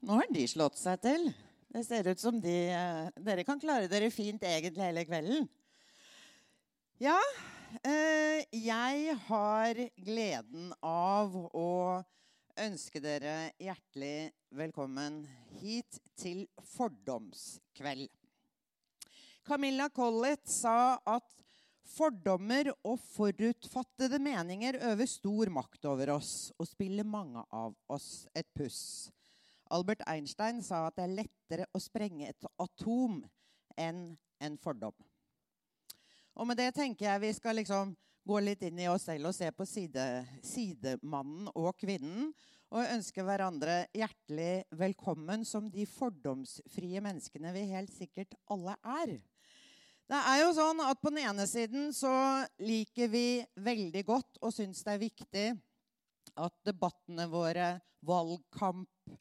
[0.00, 1.30] nå har de slått seg til.
[1.68, 5.48] Det ser ut som de, eh, dere kan klare dere fint egentlig hele kvelden.
[6.98, 7.18] Ja,
[7.84, 12.04] eh, jeg har gleden av å
[12.58, 15.20] ønske dere hjertelig velkommen
[15.60, 18.08] hit til fordomskveld.
[19.46, 21.36] Camilla Collett sa at
[21.88, 28.48] fordommer og forutfattede meninger øver stor makt over oss og spiller mange av oss et
[28.56, 29.10] puss.
[29.74, 33.20] Albert Einstein sa at det er lettere å sprenge et atom
[33.78, 34.02] enn
[34.42, 34.94] en fordom.
[36.38, 37.96] Og med det tenker jeg vi skal liksom
[38.28, 40.04] gå litt inn i oss selv og se på side,
[40.44, 42.30] sidemannen og kvinnen.
[42.68, 49.14] Og ønske hverandre hjertelig velkommen som de fordomsfrie menneskene vi helt sikkert alle er.
[50.08, 52.12] Det er jo sånn at På den ene siden så
[52.60, 55.46] liker vi veldig godt og syns det er viktig
[56.38, 57.72] at debattene våre,
[58.04, 59.16] valgkamp,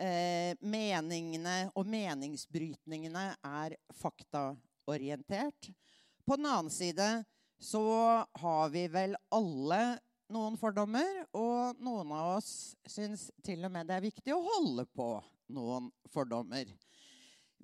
[0.00, 5.70] eh, meningene og meningsbrytningene er faktaorientert.
[6.24, 7.08] På den annen side
[7.60, 7.84] så
[8.40, 9.98] har vi vel alle
[10.34, 14.86] noen fordommer, og noen av oss syns til og med det er viktig å holde
[14.96, 15.08] på
[15.54, 16.68] noen fordommer.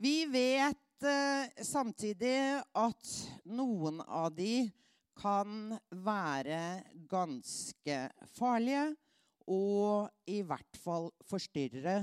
[0.01, 3.14] Vi vet eh, samtidig at
[3.48, 4.69] noen av de
[5.20, 7.98] kan være ganske
[8.33, 8.86] farlige
[9.51, 11.98] og i hvert fall forstyrre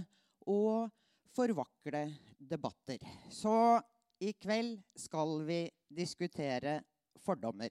[0.47, 0.89] og
[1.35, 2.07] forvakle
[2.39, 3.03] debatter.
[3.29, 3.79] Så
[4.23, 6.79] i kveld skal vi diskutere
[7.21, 7.69] fordommer.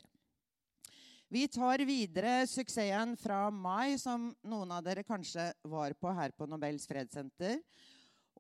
[1.27, 6.47] Vi tar videre suksessen fra mai, som noen av dere kanskje var på her på
[6.47, 7.59] Nobels fredssenter,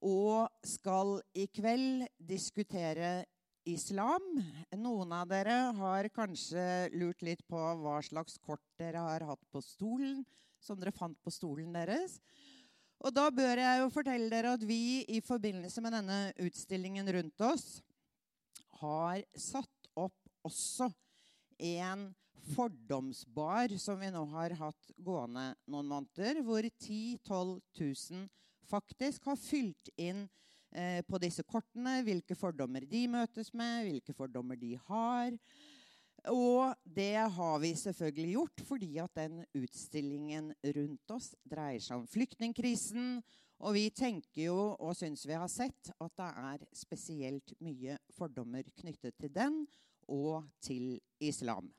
[0.06, 3.24] og skal i kveld diskutere
[3.66, 4.22] islam.
[4.78, 6.62] Noen av dere har kanskje
[6.94, 10.22] lurt litt på hva slags kort dere har hatt på stolen,
[10.62, 12.20] som dere fant på stolen deres.
[13.04, 17.44] Og da bør jeg jo fortelle dere at vi i forbindelse med denne utstillingen rundt
[17.44, 17.66] oss
[18.80, 20.88] har satt opp også
[21.58, 22.08] en
[22.54, 28.26] fordomsbar som vi nå har hatt gående noen måneder, hvor 10 000-12 000
[28.66, 30.24] faktisk har fylt inn
[30.72, 35.34] eh, på disse kortene hvilke fordommer de møtes med, hvilke fordommer de har.
[36.32, 42.08] Og det har vi selvfølgelig gjort fordi at den utstillingen rundt oss dreier seg om
[42.10, 43.20] flyktningkrisen.
[43.62, 48.66] Og vi tenker jo og syns vi har sett at det er spesielt mye fordommer
[48.76, 49.62] knyttet til den
[50.12, 51.70] og til islam.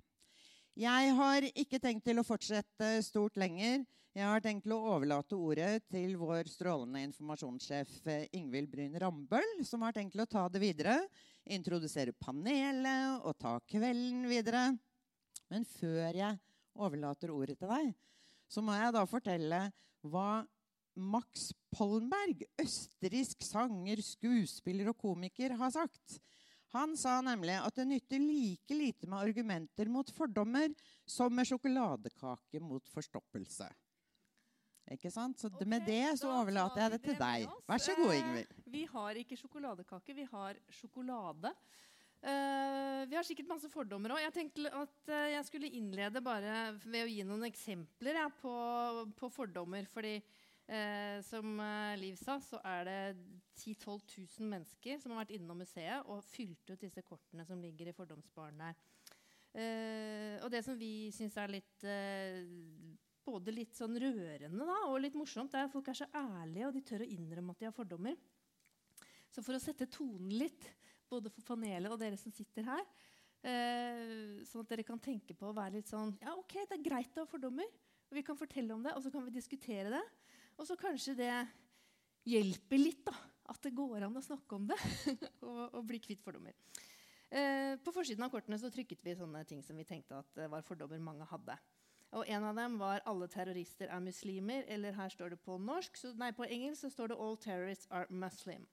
[0.78, 3.82] Jeg har ikke tenkt til å fortsette stort lenger.
[4.14, 7.96] Jeg har tenkt til å overlate ordet til vår strålende informasjonssjef
[8.38, 11.00] Ingvild Bryn Rambøll, som har tenkt til å ta det videre
[11.54, 14.70] introdusere panelet og ta kvelden videre.
[15.52, 16.40] Men før jeg
[16.78, 17.92] overlater ordet til deg,
[18.48, 19.62] så må jeg da fortelle
[20.08, 20.44] hva
[20.98, 26.18] Max Pollenberg, østerriksk sanger, skuespiller og komiker, har sagt.
[26.76, 30.74] Han sa nemlig at det nytter like lite med argumenter mot fordommer
[31.08, 33.70] som med sjokoladekake mot forstoppelse.
[34.94, 35.40] Ikke sant?
[35.40, 37.50] Så okay, med det så overlater jeg det til deg.
[37.68, 38.54] Vær så god, Ingvild.
[38.54, 41.52] Eh, vi har ikke sjokoladekake, vi har sjokolade.
[42.18, 44.24] Uh, vi har sikkert masse fordommer òg.
[44.24, 48.54] Jeg tenkte at uh, jeg skulle innlede bare ved å gi noen eksempler ja, på,
[49.20, 49.86] på, fordommer.
[49.94, 51.62] Fordi uh, som
[52.02, 53.00] Liv sa, så er det
[53.62, 57.62] 10 000-12 000 mennesker som har vært innom museet og fylt ut disse kortene som
[57.62, 58.80] ligger i fordomsbaren der.
[60.44, 61.86] og det som vi syns er litt
[63.28, 65.54] både litt sånn rørende da, og litt morsomt.
[65.54, 68.18] er at Folk er så ærlige, og de tør å innrømme at de har fordommer.
[69.34, 70.70] Så for å sette tonen litt,
[71.12, 72.84] både for panelet og dere som sitter her,
[73.44, 76.88] eh, sånn at dere kan tenke på å være litt sånn Ja, OK, det er
[76.90, 77.68] greit å ha fordommer.
[78.10, 80.04] og Vi kan fortelle om det, og så kan vi diskutere det.
[80.58, 81.32] Og så kanskje det
[82.28, 83.16] hjelper litt, da.
[83.48, 84.76] At det går an å snakke om det
[85.48, 86.56] og, og bli kvitt fordommer.
[87.30, 90.66] Eh, på forsiden av kortene så trykket vi sånne ting som vi tenkte at var
[90.68, 91.56] fordommer mange hadde.
[92.12, 94.64] Og en av dem var 'Alle terrorister er muslimer'.
[94.68, 97.88] Eller her står det på norsk, så, nei, på engelsk så står det 'All terrorists
[97.92, 98.66] are Muslim'.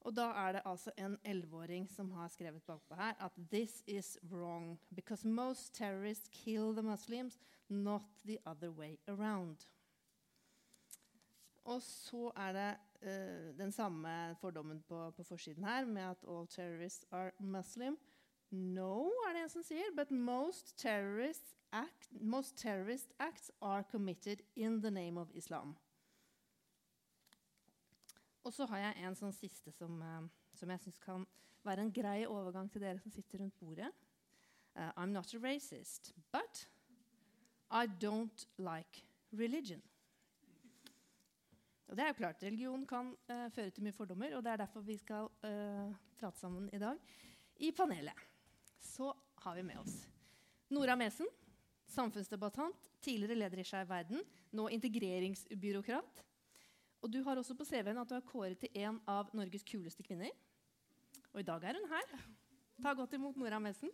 [0.00, 4.18] Og da er det altså en elleveåring som har skrevet bakpå her at 'This is
[4.30, 7.38] wrong because most terrorists kill the Muslims,
[7.68, 9.66] not the other way around'.
[11.64, 16.46] Og så er det uh, den samme fordommen på, på, forsiden her med at 'all
[16.46, 17.96] terrorists are Muslim'.
[18.50, 24.42] No, er det en som sier, but most terrorists act, most terrorist acts are committed
[24.56, 25.76] in the name of Islam.
[28.44, 31.24] Og så har jeg en sånn siste som, uh, som jeg syns kan
[31.64, 33.90] være en grei overgang til dere som sitter rundt bordet.
[34.76, 36.66] Uh, I'm not a racist, but
[37.70, 39.82] I don't like religion.
[41.88, 44.62] Og det er jo klart, Religion kan uh, føre til mye fordommer, og det er
[44.64, 47.00] derfor vi skal uh, prate sammen i dag.
[47.56, 48.24] I panelet
[48.80, 49.12] så
[49.44, 49.96] har vi med oss
[50.70, 51.28] Nora Mesen,
[51.90, 54.22] samfunnsdebattant, tidligere leder i Skeiv Verden,
[54.54, 56.24] nå integreringsbyråkrat.
[57.04, 60.04] Og du har også på CV-en at du er kåret til en av Norges kuleste
[60.06, 60.32] kvinner.
[61.34, 62.14] Og i dag er hun her.
[62.82, 63.92] Ta godt imot Nora Messen.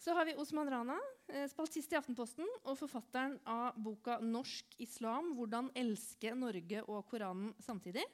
[0.00, 0.96] Så har vi Osman Rana,
[1.28, 7.54] eh, spaltist i Aftenposten og forfatteren av boka 'Norsk islam hvordan elske Norge og Koranen
[7.60, 8.08] samtidig'.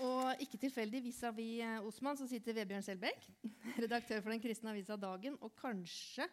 [0.00, 3.26] Og ikke tilfeldig vis-à-vis -vis Osman så sitter Vebjørn Selbekk,
[3.84, 6.28] redaktør for den kristne avisa Dagen, og kanskje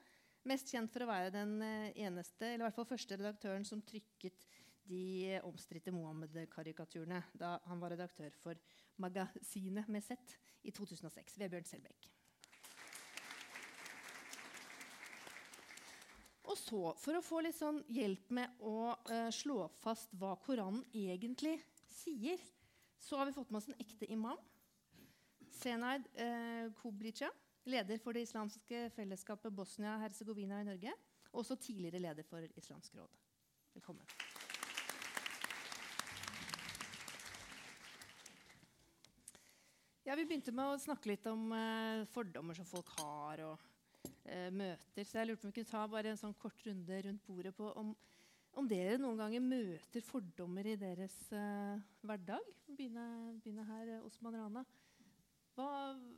[0.48, 3.82] mest kjent for å være den eh, eneste, eller i hvert fall første redaktøren som
[3.82, 4.48] trykket
[4.88, 8.56] de omstridte Mohammed-karikaturene da han var redaktør for
[9.04, 10.16] Magasinet med Z
[10.64, 11.36] i 2006.
[11.42, 12.08] Vebjørn Selbekk.
[16.48, 20.86] Og så, for å få litt sånn hjelp med å uh, slå fast hva Koranen
[20.96, 21.58] egentlig
[21.92, 22.40] sier,
[23.08, 24.40] så har vi fått med oss en ekte imam.
[25.50, 27.30] Senaid eh, Kublica,
[27.64, 30.96] leder for det islamske fellesskapet Bosnia-Hercegovina i Norge.
[31.32, 33.14] Og også tidligere leder for Islamsk råd.
[33.78, 34.04] Velkommen.
[40.04, 43.64] Ja, Vi begynte med å snakke litt om eh, fordommer som folk har og
[44.26, 45.08] eh, møter.
[45.08, 47.56] Så jeg lurte på om vi kunne ta bare en sånn kort runde rundt bordet
[47.56, 47.96] på om,
[48.58, 52.44] om dere noen ganger møter fordommer i deres uh, hverdag.
[52.78, 54.64] Begynne, her, Osman Rana.
[55.58, 55.68] Hva,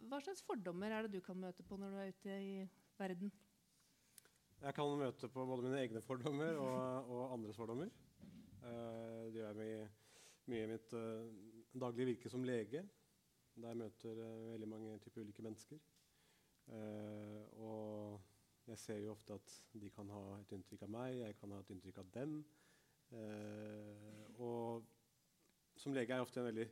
[0.09, 2.53] hva, slags fordommer er det du kan møte på når du er ute i
[2.99, 3.31] verden?
[4.59, 7.91] Jeg kan møte på både mine egne fordommer og, og andres fordommer.
[8.59, 9.87] det gjør jeg
[10.51, 10.95] mye, i mitt
[11.71, 12.83] daglige virke som lege.
[13.59, 15.79] Der jeg møter uh, veldig mange typer ulike mennesker.
[16.69, 18.28] Uh, og
[18.69, 21.61] jeg ser jo ofte at de kan ha et inntrykk av meg, jeg kan ha
[21.63, 22.35] et inntrykk av dem.
[23.17, 24.85] Eh, og
[25.79, 26.67] som lege er jeg ofte i en veldig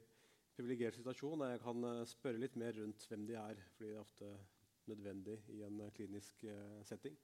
[0.57, 4.03] privilegert situasjon der jeg kan spørre litt mer rundt hvem de er, fordi det er
[4.03, 4.31] ofte
[4.87, 6.45] nødvendig i en klinisk
[6.87, 7.17] setting.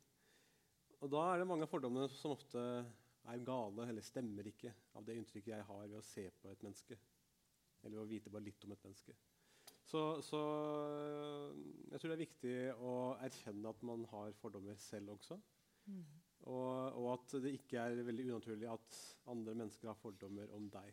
[1.04, 2.62] Og da er det mange av fordommene som ofte
[3.31, 6.64] er gale eller stemmer ikke av det inntrykket jeg har ved å se på et
[6.64, 6.98] menneske.
[7.84, 9.16] Eller ved å vite bare litt om et menneske.
[9.83, 10.39] Så, så,
[11.91, 12.94] jeg tror det er viktig å
[13.24, 15.38] erkjenne at man har fordommer selv også.
[15.91, 16.03] Mm.
[16.44, 19.00] Og, og, at det ikke er veldig unaturlig at
[19.31, 20.91] andre mennesker har fordommer om deg.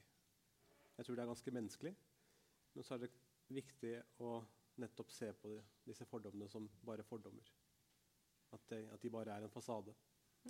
[0.99, 1.95] Jeg tror det er ganske menneskelig.
[2.75, 3.13] Men så er det
[3.51, 4.37] viktig å
[4.81, 7.51] nettopp se på det, disse fordommene som bare fordommer.
[8.55, 9.95] At, det, at, de bare er en fasade.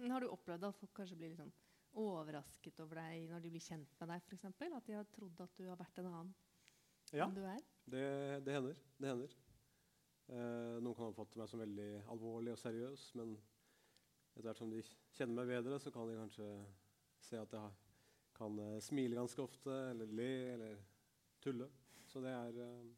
[0.00, 1.52] Har du opplevd at folk kanskje blir litt sånn
[2.00, 4.25] overrasket over deg når de blir kjent med deg?
[4.26, 4.76] For eksempel?
[4.76, 6.34] at de har trodd at du har vært en annen
[7.12, 7.26] ja.
[7.26, 7.64] enn du er?
[7.90, 8.76] Det, det hender.
[8.98, 9.32] Det hender.
[10.31, 13.32] Eh, noen kan oppfatte meg som veldig alvorlig og seriøs, men
[14.31, 14.82] etter hvert som de
[15.16, 16.48] kjenner meg bedre, så kan de kanskje
[17.26, 17.72] se at jeg
[18.38, 20.76] kan eh, smile ganske ofte, eller le, eller
[21.42, 21.66] tulle.
[22.06, 22.92] Så det er eh,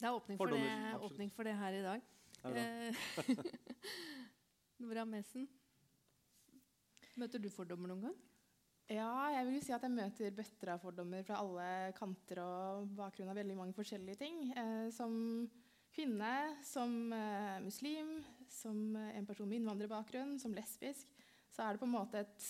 [0.00, 0.64] Det er åpning for det,
[1.10, 2.02] åpning for det, her i dag.
[2.50, 2.94] Eh,
[4.82, 5.48] Nora Mesen,
[7.18, 8.18] møter du fordommer noen gang?
[8.88, 13.28] Ja, jeg vil si at jeg møter bøtter av fordommer fra alle kanter og bakgrunn
[13.28, 14.38] av veldig mange forskjellige ting.
[14.56, 15.12] Eh, som
[15.92, 16.30] kvinne,
[16.64, 18.14] som eh, muslim,
[18.48, 21.12] som eh, en person med innvandrerbakgrunn, som lesbisk,
[21.52, 22.48] så er det på en måte et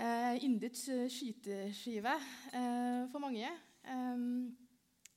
[0.00, 3.52] eh, yndet skyteskive eh, for mange.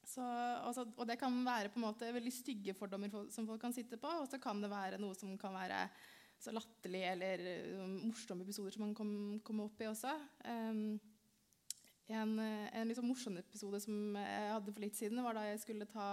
[0.07, 0.23] Så,
[0.67, 3.95] også, og det kan være på en måte veldig stygge fordommer som folk kan sitte
[4.01, 5.85] på, og så kan det være noe som kan være
[6.37, 7.45] så latterlige eller
[7.81, 9.13] uh, morsomme episoder som han kom,
[9.45, 10.13] kom opp i også.
[10.45, 10.99] Um,
[12.07, 15.89] en, en liksom morsom episode som jeg hadde for litt siden, var da jeg skulle
[15.91, 16.09] ta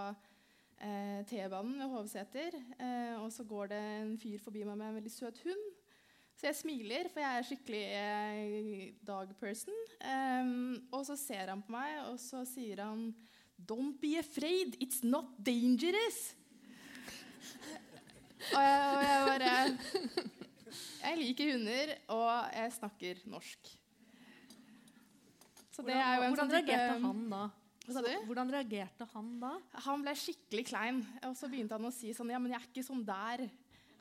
[0.80, 2.56] eh, T-banen ved Hovseter.
[2.78, 5.64] Eh, og så går det en fyr forbi meg med en veldig søt hund.
[6.34, 9.84] Så jeg smiler, for jeg er skikkelig eh, dog person.
[10.02, 13.12] Um, og så ser han på meg, og så sier han
[13.54, 16.34] Don't be afraid, it's not dangerous.
[18.52, 19.54] Og jeg, og jeg bare
[21.04, 23.74] Jeg liker hunder, og jeg snakker norsk.
[25.74, 27.42] Så det er jo en hvordan sånn reagerte han da?
[27.84, 28.10] Hva sa du?
[28.28, 29.50] Hvordan reagerte han da?
[29.84, 31.00] Han ble skikkelig klein.
[31.28, 33.44] Og så begynte han å si sånn Ja, men jeg er ikke sånn der.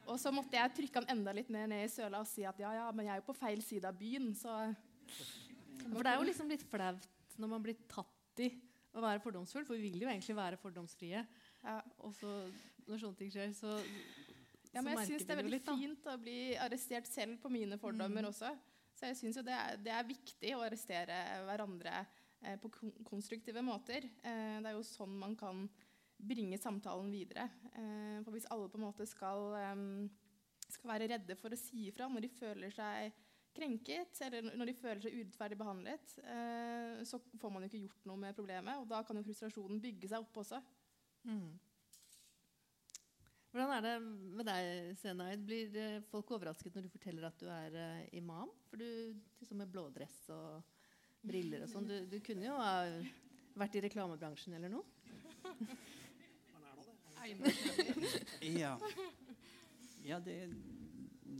[0.07, 2.59] Og så måtte jeg trykke han enda litt mer ned i søla og si at
[2.59, 4.51] ja, ja, men jeg er jo på feil side av byen, så
[5.87, 7.07] For det er jo liksom litt flaut
[7.39, 8.51] når man blir tatt i
[8.93, 11.23] å være fordomsfull, for vi vil jo egentlig være fordomsfrie.
[11.63, 11.79] Ja.
[12.05, 12.29] Og så
[12.85, 13.79] når sånne ting skjer, så
[14.73, 17.77] ja, men jeg syns det er veldig litt, fint å bli arrestert selv på mine
[17.81, 18.29] fordommer mm.
[18.31, 18.51] også.
[18.97, 21.95] Så jeg syns det, det, er viktig å arrestere hverandre
[22.41, 22.71] eh, på
[23.05, 24.07] konstruktive måter.
[24.21, 25.67] Eh, det er jo sånn man kan
[26.23, 27.49] bringe samtalen videre.
[27.73, 31.87] Eh, for hvis alle på en måte skal, eh, skal være redde for å si
[31.89, 33.13] ifra når de føler seg
[33.53, 38.09] krenket, eller når de føler seg urettferdig behandlet, eh, så får man jo ikke gjort
[38.09, 38.81] noe med problemet.
[38.81, 40.61] Og da kan jo frustrasjonen bygge seg opp også.
[41.29, 41.53] Mm.
[43.53, 44.01] Hvordan er det
[44.33, 45.43] med deg, Senaid?
[45.45, 48.49] Blir eh, folk overrasket når du forteller at du er uh, imam?
[48.65, 50.65] For du liksom med blådress og
[51.21, 51.85] briller og sånn.
[51.85, 52.89] Du, du, kunne jo ha
[53.61, 54.81] vært i reklamebransjen eller noe?
[58.63, 58.73] ja.
[60.01, 60.49] ja, det,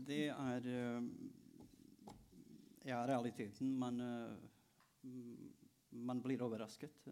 [0.05, 1.01] det er uh,
[2.85, 3.73] Ja, realiteten.
[3.81, 3.97] Man,
[5.89, 7.09] man blir overrasket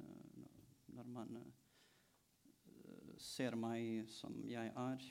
[0.93, 1.41] når man
[3.21, 5.05] ser meg som jeg er.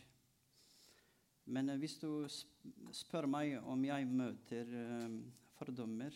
[1.50, 2.26] Men hvis du
[2.94, 5.16] spør meg om jeg møter uh,
[5.58, 6.14] fordommer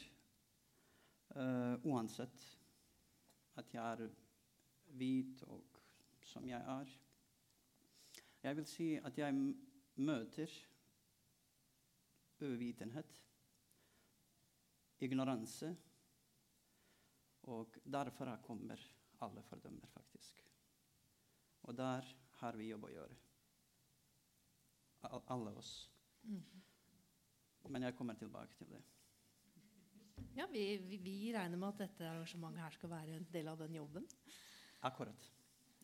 [1.34, 2.44] uh, uansett
[3.58, 4.04] at jeg er
[4.98, 5.80] hvit og
[6.24, 6.92] som jeg er
[8.44, 9.34] Jeg vil si at jeg
[9.96, 10.52] møter
[12.44, 13.20] uvitenhet,
[15.00, 15.70] ignoranse,
[17.42, 18.80] og derfor kommer
[19.20, 20.43] alle fordommer, faktisk.
[21.64, 22.08] Og der
[22.40, 23.20] har vi jobb å gjøre.
[25.32, 25.72] Alle oss.
[26.24, 26.42] Mm.
[27.72, 28.82] Men jeg kommer tilbake til det.
[30.34, 33.58] Ja, vi, vi, vi, regner med at dette arrangementet her skal være en del av
[33.60, 34.06] den jobben.
[34.84, 35.28] Akkurat.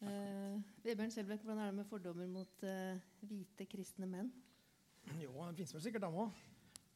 [0.01, 4.31] Eh, Vebjørn Selbekk, hvordan er det med fordommer mot eh, hvite kristne menn?
[5.21, 6.41] Jo, det finnes vel sikkert dem òg.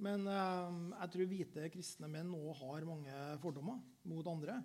[0.04, 4.58] Men eh, jeg tror hvite kristne menn òg har mange fordommer mot andre.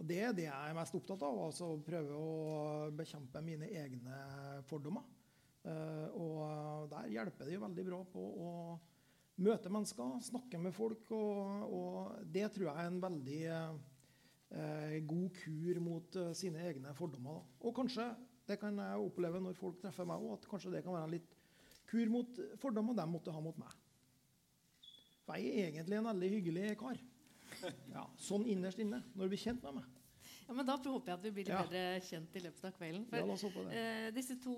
[0.00, 1.38] Og Det er det jeg er mest opptatt av.
[1.44, 2.28] altså Prøve å
[2.96, 4.20] bekjempe mine egne
[4.70, 5.04] fordommer.
[5.60, 8.52] Uh, og der hjelper det jo veldig bra på å
[9.44, 11.12] møte mennesker, snakke med folk.
[11.12, 16.96] Og, og det tror jeg er en veldig eh, god kur mot uh, sine egne
[16.96, 17.44] fordommer.
[17.60, 18.08] Og kanskje,
[18.48, 21.16] det kan jeg oppleve når folk treffer meg òg, at kanskje det kan være en
[21.18, 21.36] litt
[21.90, 23.76] kur mot fordommer de måtte ha mot meg.
[25.26, 27.00] For jeg er egentlig en veldig hyggelig kar.
[27.96, 29.96] Ja, sånn innerst inne, når du blir kjent med meg.
[30.50, 31.62] Ja, men Da håper jeg at vi blir litt ja.
[31.62, 33.04] bedre kjent i løpet av kvelden.
[33.06, 34.54] For, ja, eh, disse to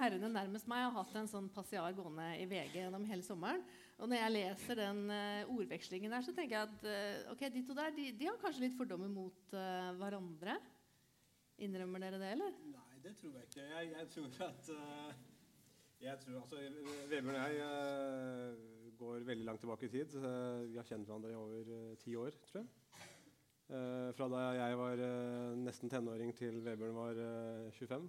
[0.00, 3.62] herrene nærmest meg har hatt en sånn passiar gående i VG gjennom hele sommeren.
[4.02, 7.62] Og når jeg leser den uh, ordvekslingen der, så tenker jeg at uh, ok, de
[7.66, 10.58] to der de, de, har kanskje litt fordommer mot uh, hverandre.
[11.62, 12.58] Innrømmer dere det, eller?
[12.74, 13.66] Nei, det tror jeg ikke.
[13.76, 14.72] Jeg, jeg tror at
[15.98, 16.56] jeg tror, altså,
[17.10, 20.14] Vebjørn og jeg går veldig langt tilbake i tid.
[20.70, 22.70] Vi har kjent hverandre i over eh, ti år, tror jeg.
[23.68, 25.00] Uh, fra da jeg var
[25.60, 28.06] nesten tenåring til Vebjørn var uh, 25.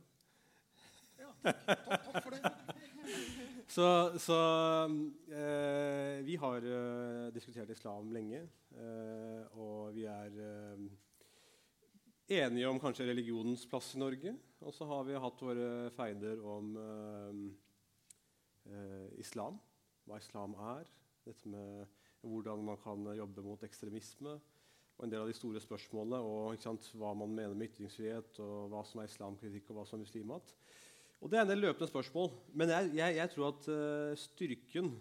[1.19, 2.51] Ja, takk, takk, takk for det.
[3.75, 3.87] så,
[4.23, 4.37] så
[6.23, 6.67] vi har
[7.35, 8.39] diskutert islam lenge,
[9.59, 10.39] og vi er
[12.39, 14.37] enige om kanskje religionens plass i Norge.
[14.63, 16.71] Og så har vi hatt våre feider om
[19.19, 19.59] islam
[20.09, 20.89] hva islam er,
[21.27, 24.39] dette med hvordan man kan jobbe mot ekstremisme,
[24.99, 28.73] og en del av de store spørsmålene, og sant, hva man mener med ytringsfrihet, og
[28.73, 30.51] hva som er islamkritikk, og hva som er muslimat.
[31.19, 32.29] Og Det er en del løpende spørsmål.
[32.59, 34.91] Men jeg, jeg, jeg tror at uh, styrken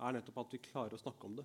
[0.00, 1.44] er nettopp at vi klarer å snakke om det.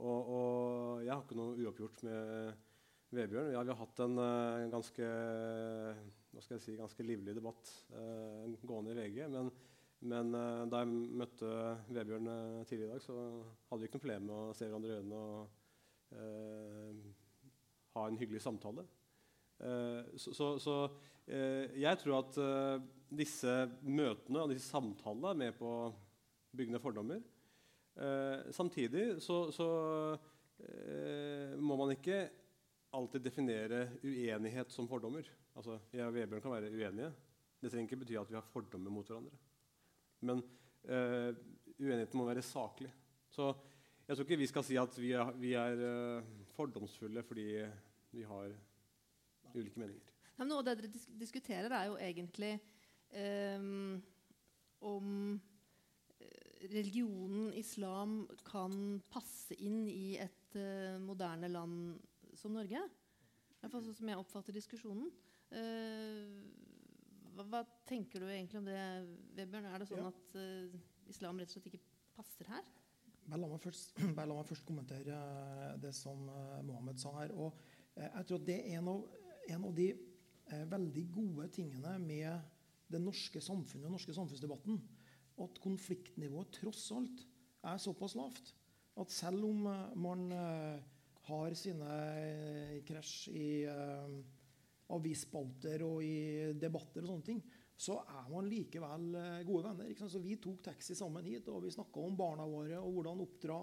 [0.00, 2.66] Og, og jeg har ikke noe uoppgjort med
[3.14, 3.50] Vebjørn.
[3.54, 5.08] Ja, vi har hatt en uh, ganske,
[6.46, 9.26] si, ganske livlig debatt uh, gående i VG.
[9.34, 9.50] men
[10.00, 11.48] men uh, da jeg møtte
[11.92, 13.16] Vebjørn uh, tidligere i dag, så
[13.68, 15.40] hadde vi ikke noe problem med å se hverandre i øynene og
[16.16, 17.02] uh,
[17.96, 18.86] ha en hyggelig samtale.
[20.16, 20.74] så, så, så
[21.26, 22.36] jeg tror at
[23.12, 25.90] disse møtene og disse samtalene er med på å
[26.56, 27.20] bygge ned fordommer.
[28.54, 29.66] samtidig så, så
[31.58, 32.22] må man ikke
[32.94, 35.26] alltid definere uenighet som fordommer.
[35.58, 37.12] Altså, Jeg og Vebjørn kan være uenige.
[37.60, 39.34] Det trenger ikke bety at vi har fordommer mot hverandre.
[40.26, 40.42] Men
[40.88, 41.30] uh,
[41.80, 42.92] uenigheten må være saklig.
[43.30, 43.50] Så
[44.06, 47.46] jeg tror ikke vi skal si at vi er, vi er uh, fordomsfulle fordi
[48.10, 48.50] vi har
[49.54, 50.16] ulike meninger.
[50.38, 52.54] Ja, noe av det dere disk diskuterer, er jo egentlig
[53.60, 54.00] um,
[54.88, 55.10] om
[56.70, 62.00] religionen islam kan passe inn i et uh, moderne land
[62.36, 62.80] som Norge.
[62.80, 65.10] I hvert fall sånn som jeg oppfatter diskusjonen.
[65.50, 66.40] Uh,
[67.40, 68.82] hva, hva, tenker du egentlig om det,
[69.38, 69.68] Vebjørn?
[69.70, 70.10] Er det sånn ja.
[70.12, 70.76] at uh,
[71.10, 71.82] islam rett og slett ikke
[72.16, 72.68] passer her?
[73.30, 77.34] Bare la meg først, la meg først kommentere uh, det som uh, Mohammed sa her.
[77.36, 77.56] Og
[78.00, 79.04] jeg tror det er en av,
[79.50, 79.90] en av de
[80.70, 84.80] veldig gode tingene med det norske samfunnet og den norske samfunnsdebatten.
[85.40, 87.22] At konfliktnivået tross alt
[87.66, 88.54] er såpass lavt
[89.00, 89.68] at selv om
[90.00, 90.24] man
[91.28, 91.92] har sine
[92.88, 93.50] krasj i
[94.96, 97.42] avisspalter og i debatter og sånne ting,
[97.80, 99.88] så er man likevel eh, gode venner.
[99.88, 100.12] Ikke sant?
[100.12, 103.60] Så vi tok taxi sammen hit, og vi snakka om barna våre og hvordan oppdra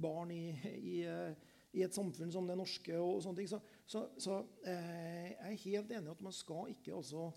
[0.00, 2.96] barn i, i, eh, i, et samfunn som det norske.
[2.98, 3.50] og sånne ting.
[3.52, 7.28] Så, så, så eh, jeg er helt enig i at man skal ikke også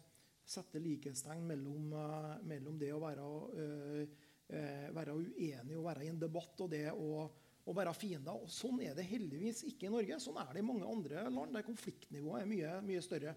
[0.44, 3.28] sette likhetstegn mellom, uh, mellom, det å være,
[3.64, 7.30] øh, være, uenig og være i en debatt og det å,
[7.64, 8.36] å være fiender.
[8.36, 10.20] Og sånn er det heldigvis ikke i Norge.
[10.22, 13.36] Sånn er det i mange andre land der konfliktnivået er mye, mye større.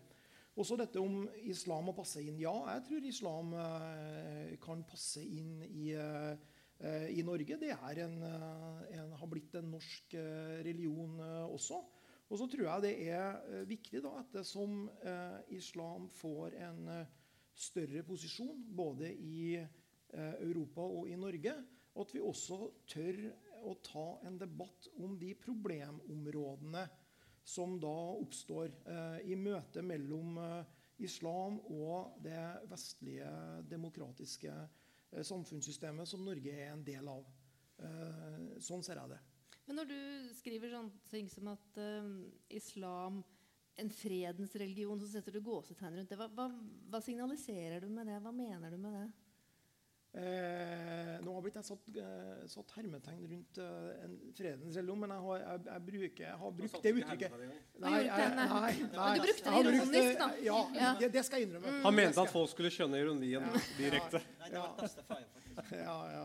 [0.57, 2.39] Også dette om islam må passe inn.
[2.41, 7.59] Ja, jeg tror islam eh, kan passe inn i, eh, i Norge.
[7.61, 10.17] Det en, eh, en, har blitt en norsk
[10.65, 11.21] religion
[11.53, 11.83] også.
[12.27, 14.89] Og så tror jeg det er viktig da, ettersom
[15.55, 16.89] islam får en
[17.55, 19.61] større posisjon både i
[20.43, 21.55] Europa og i Norge,
[21.95, 22.59] at vi også
[22.91, 23.21] tør
[23.65, 26.87] å ta en debatt om de problemområdene
[27.47, 30.75] som da oppstår eh, i møtet mellom eh,
[31.07, 33.31] islam og det vestlige
[33.71, 37.29] demokratiske eh, samfunnssystemet som Norge er en del av.
[37.79, 39.23] Eh, sånn ser jeg det.
[39.67, 39.99] Men når du
[40.39, 42.11] skriver sånne ting som at uh,
[42.55, 43.19] islam
[43.77, 46.19] en fredens religion, så setter du gåsetegn rundt det.
[46.21, 46.47] Hva, hva,
[46.93, 48.21] hva, signaliserer du med det?
[48.25, 49.07] Hva mener du med det?
[50.17, 55.13] Eh, nå har blitt jeg satt, eh, satt hermetegn rundt eh, en fredens religion, men
[55.13, 57.35] jeg har, jeg, jeg bruker, jeg har brukt det uttrykket.
[57.83, 60.31] Nei, jeg, nei, nei, du brukte det ironisk, da.
[60.47, 60.95] Ja, ja.
[61.03, 61.75] Det, det, skal jeg innrømme.
[61.75, 61.85] Mm.
[61.85, 63.63] Han mente at folk skulle skjønne ironien ja.
[63.77, 64.25] direkte.
[64.41, 65.05] Nei, faktisk.
[65.77, 66.25] Ja, ja,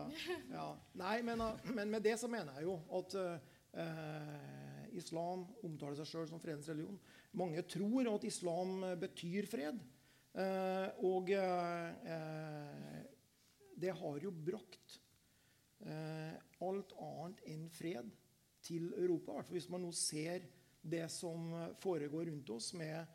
[0.56, 0.66] ja.
[1.04, 6.28] Nei, men, men, med det så mener jeg jo at uh, islam omtaler seg sjøl
[6.32, 6.96] som fredens religion.
[7.36, 9.84] Mange tror at islam betyr fred.
[10.32, 13.02] Uh, og uh,
[13.82, 14.98] det har jo brakt
[15.86, 18.10] eh, alt annet enn fred
[18.62, 19.36] til Europa.
[19.36, 20.46] Hvert fall hvis man nå ser
[20.82, 21.50] det som
[21.82, 23.06] foregår rundt oss med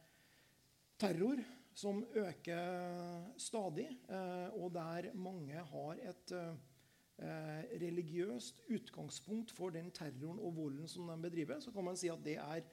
[1.00, 1.40] terror,
[1.78, 10.42] som øker stadig, eh, og der mange har et eh, religiøst utgangspunkt for den terroren
[10.42, 12.66] og volden som de bedriver, så kan man si at det er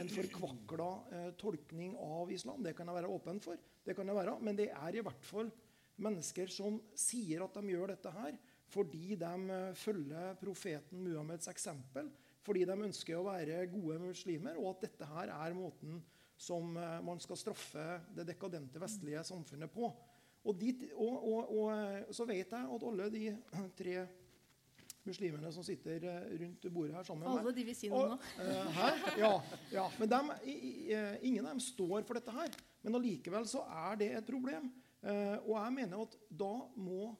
[0.00, 2.64] en forkvakla eh, tolkning av islam.
[2.64, 3.60] Det kan jeg være åpen for.
[3.86, 5.52] det kan jeg være, Men det er i hvert fall
[5.96, 8.36] Mennesker som sier at de gjør dette her
[8.72, 12.10] fordi de eh, følger profeten Muhammeds eksempel,
[12.46, 16.00] fordi de ønsker å være gode muslimer, og at dette her er måten
[16.36, 19.90] som eh, man skal straffe det dekadente vestlige samfunnet på.
[20.46, 23.26] Og, dit, og, og, og eh, så vet jeg at alle de
[23.80, 23.98] tre
[25.06, 26.02] muslimene som sitter
[26.40, 28.16] rundt bordet her sammen med Alle de vil si noe nå.
[28.40, 28.80] Uh,
[29.20, 29.28] ja,
[29.70, 30.48] ja, Men de,
[31.28, 32.56] ingen av dem står for dette her.
[32.82, 34.66] Men allikevel så er det et problem.
[35.06, 37.12] Eh, og jeg mener at da må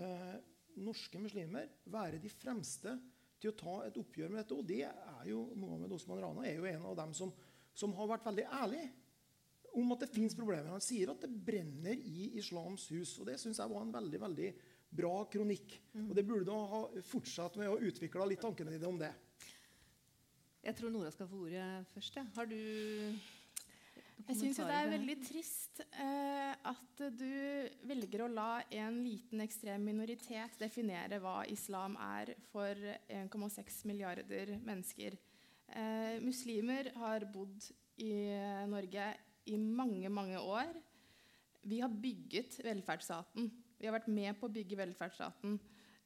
[0.00, 0.36] eh,
[0.82, 2.96] norske muslimer være de fremste
[3.40, 4.56] til å ta et oppgjør med dette.
[4.56, 7.32] Og det er jo Mohammed Osman Rana er jo en av dem som,
[7.76, 8.84] som har vært veldig ærlig
[9.78, 10.72] om at det fins problemer.
[10.72, 13.14] Han sier at det brenner i islams hus.
[13.22, 14.52] Og det syns jeg var en veldig veldig
[14.90, 15.76] bra kronikk.
[15.94, 16.08] Mm.
[16.08, 19.12] Og det burde du ha fortsatt med å utvikle litt tankene dine om det.
[20.60, 22.18] Jeg tror Nora skal få ordet først.
[22.18, 22.26] Ja.
[22.34, 22.58] Har du
[24.28, 27.32] jeg syns det er veldig trist eh, at du
[27.88, 32.76] velger å la en liten ekstrem minoritet definere hva islam er for
[33.08, 35.16] 1,6 milliarder mennesker.
[35.70, 38.12] Eh, muslimer har bodd i
[38.70, 39.08] Norge
[39.50, 40.72] i mange, mange år.
[41.62, 43.50] Vi har bygget velferdsstaten.
[43.80, 45.58] Vi har vært med på å bygge velferdsstaten.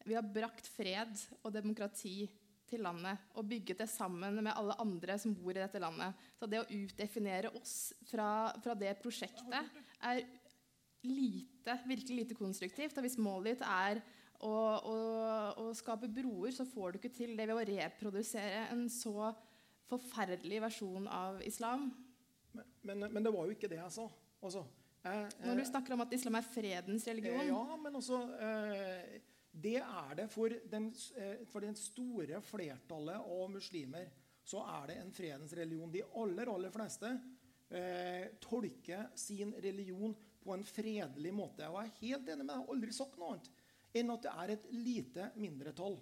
[0.04, 2.28] Vi har brakt fred og demokrati
[2.74, 6.26] til landet og bygget det sammen med alle andre som bor i dette landet.
[6.38, 8.28] Så det å utdefinere oss fra,
[8.64, 10.24] fra det prosjektet er
[11.04, 12.96] lite, virkelig lite konstruktivt.
[12.98, 14.02] Og hvis målet ditt er
[14.44, 14.96] å, å,
[15.62, 19.32] å, skape broer, så får du ikke til det ved å reprodusere en så
[19.88, 21.90] forferdelig versjon av islam.
[22.54, 24.08] Men, men, men det var jo ikke det jeg sa.
[24.44, 24.64] Altså,
[25.04, 29.16] jeg, jeg, Når du snakker om at islam er fredens religion Ja, men også eh,
[29.54, 34.08] det er det for, den, eh, for det store flertallet av muslimer.
[34.44, 35.92] Så er det en fredens religion.
[35.92, 37.12] De aller, aller fleste
[37.70, 41.68] eh, tolker sin religion på en fredelig måte.
[41.70, 42.56] Og jeg er helt enig med deg.
[42.56, 43.52] Jeg har aldri sagt noe annet
[43.94, 46.00] enn at det er et lite mindretall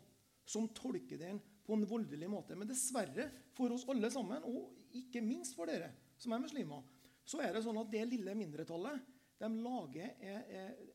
[0.48, 2.56] som tolker den på en voldelig måte.
[2.56, 6.80] Men dessverre, for oss alle sammen, og ikke minst for dere som er muslimer,
[7.28, 9.04] så er det sånn at det lille mindretallet
[9.42, 10.16] de lager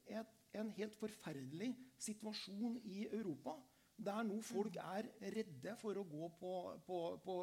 [0.09, 3.55] et en helt forferdelig situasjon i Europa.
[3.97, 6.51] Der nå folk er redde for å gå på,
[6.85, 7.37] på, på,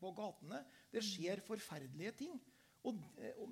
[0.00, 0.60] på gatene.
[0.92, 2.36] Det skjer forferdelige ting.
[2.86, 3.00] Og,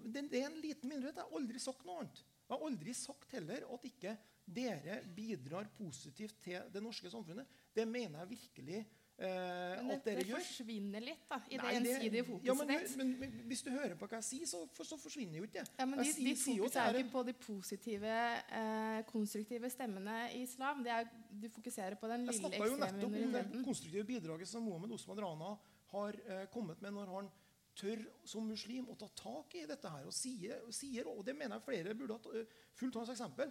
[0.07, 1.19] det, det er en liten mindrehet.
[1.19, 2.21] Jeg har aldri sagt noe annet.
[2.45, 7.49] Jeg har aldri sagt heller at ikke dere bidrar positivt til det norske samfunnet.
[7.75, 8.85] Det mener jeg virkelig
[9.19, 10.41] eh, Men dere gjør.
[10.41, 12.97] forsvinner litt da, i det ensidige fokuset ja, men, ditt.
[13.01, 15.61] men, men, hvis du hører på hva jeg sier, så, for, så forsvinner jo ikke
[15.61, 15.77] det.
[15.79, 17.37] Ja, men de, sier- ditt sier jo fokus at er det jo ikke på de
[17.45, 18.17] positive,
[18.61, 20.83] eh, konstruktive stemmene i islam.
[20.87, 23.01] Det er, du fokuserer på den lille ekstreme minoriteten.
[23.01, 25.55] Jeg snakka jo nettopp om det konstruktive bidraget som Mohammed Osman Rana
[25.95, 27.33] har eh, kommet med når han
[27.79, 31.59] tør som muslim å ta tak i dette her og sier, sier og det mener
[31.59, 33.51] jeg flere burde ha eh, fulgt hans eksempel,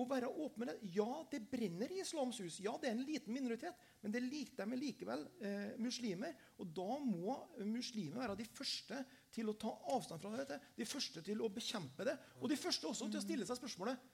[0.00, 0.90] å være åpen med det.
[0.94, 2.58] Ja, det brenner i islams hus.
[2.64, 6.38] Ja, det er en liten minoritet, men det lik, de er likevel eh, muslimer.
[6.62, 7.36] Og da må
[7.68, 9.02] muslimer være de første
[9.34, 12.88] til å ta avstand fra dette, de første til å bekjempe det, og de første
[12.88, 14.10] også til å stille seg spørsmålet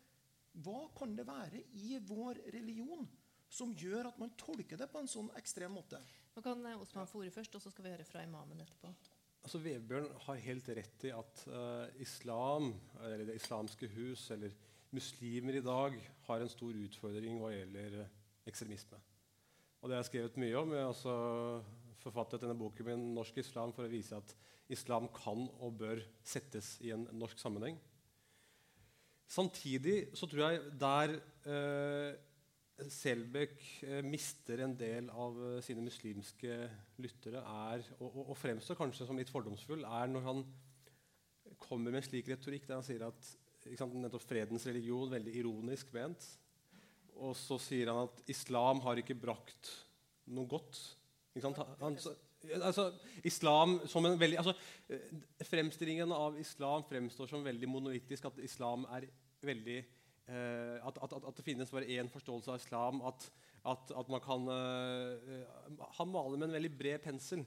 [0.65, 3.05] hva kan det være i vår religion
[3.49, 6.01] som gjør at man tolker det på en sånn ekstrem måte?
[6.35, 8.91] Nå kan eh, Osman få ordet først, og så skal vi høre fra imamen etterpå.
[9.47, 14.53] Altså, Vebjørn har helt rett i at uh, islam, eller Det islamske hus, eller
[14.95, 15.97] muslimer i dag,
[16.29, 18.13] har en stor utfordring hva gjelder eh,
[18.49, 19.01] ekstremisme.
[19.79, 20.75] Og det har jeg skrevet mye om.
[20.75, 21.17] Jeg har også
[22.03, 24.35] forfattet denne boken min 'Norsk islam' for å vise at
[24.69, 27.79] islam kan og bør settes i en norsk sammenheng.
[29.29, 32.17] Samtidig så tror jeg der eh,
[32.79, 36.59] Selbekk eh, mister en del av eh, sine muslimske
[37.03, 40.45] lyttere, er, og, og, og fremstår kanskje som litt fordomsfull, er når han
[41.59, 43.33] kommer med en slik retorikk der han sier at
[43.69, 46.25] nettopp fredens religion, veldig ironisk ment,
[47.19, 49.73] og så sier han at islam har ikke brakt
[50.31, 50.79] noe godt.
[51.43, 51.55] Han,
[52.63, 52.89] altså,
[53.27, 54.55] islam som en veldig, altså,
[55.49, 58.29] Fremstillingen av islam fremstår som veldig monolittisk.
[58.31, 59.09] At islam er
[59.45, 63.03] veldig eh, at, at, at, det finnes bare én forståelse av islam.
[63.07, 63.29] At,
[63.69, 65.47] at, man kan eh,
[65.99, 67.45] Han maler med en veldig bred pensel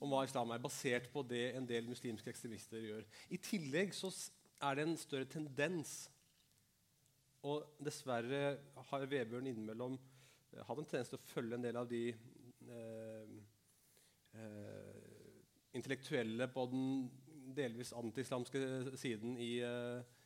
[0.00, 3.02] om hva islam er, basert på det en del muslimske ekstremister gjør.
[3.28, 4.08] I tillegg så
[4.60, 5.94] er det en større tendens
[7.46, 8.58] og dessverre
[8.90, 13.34] har Vebjørn innimellom eh, hatt en tendens til å følge en del av de eh,
[14.36, 15.02] eh,
[15.78, 16.88] intellektuelle på den
[17.56, 20.16] delvis antiislamske siden i eh,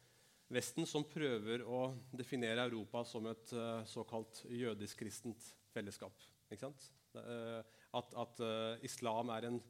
[0.54, 6.18] Vesten som prøver å definere Europa som et eh, såkalt jødisk-kristent fellesskap.
[6.52, 7.60] Eh,
[7.94, 8.42] at at
[8.82, 9.60] islam er, en,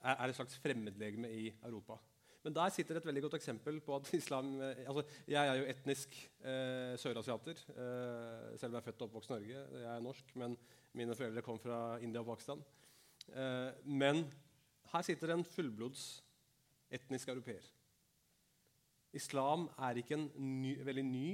[0.00, 1.98] er et slags fremmedlegeme i Europa.
[2.48, 5.64] Men der sitter et veldig godt eksempel på at islam eh, altså, Jeg er jo
[5.68, 9.64] etnisk eh, sørasiater, eh, selv om jeg er født og oppvokst i Norge.
[9.82, 10.54] Jeg er norsk, men
[10.96, 12.62] mine foreldre kom fra India og Pakistan.
[13.28, 14.22] Eh, men
[14.94, 16.06] her sitter en fullblods
[16.96, 17.66] etnisk europeer.
[19.12, 21.26] Islam er ikke en ny, veldig ny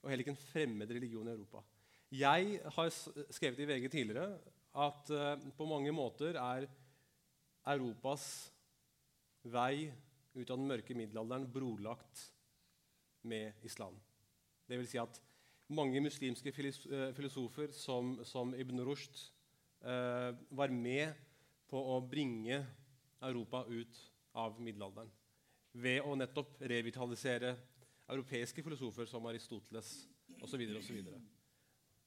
[0.00, 1.60] og heller ikke en fremmed religion i Europa.
[2.08, 2.88] Jeg har
[3.36, 4.40] skrevet i VG tidligere
[4.86, 6.70] at eh, på mange måter er
[7.76, 8.24] Europas
[9.44, 9.92] vei
[10.34, 12.26] ut av den mørke middelalderen brolagt
[13.28, 13.96] med islam.
[14.68, 15.20] Det vil si at
[15.72, 19.20] mange muslimske eh, filosofer som, som Ibn Rushd
[19.84, 21.12] eh, var med
[21.70, 22.62] på å bringe
[23.22, 24.00] Europa ut
[24.36, 25.10] av middelalderen
[25.72, 27.54] ved å nettopp revitalisere
[28.12, 29.92] europeiske filosofer som Aristoteles
[30.42, 30.58] osv.
[30.58, 31.20] Videre.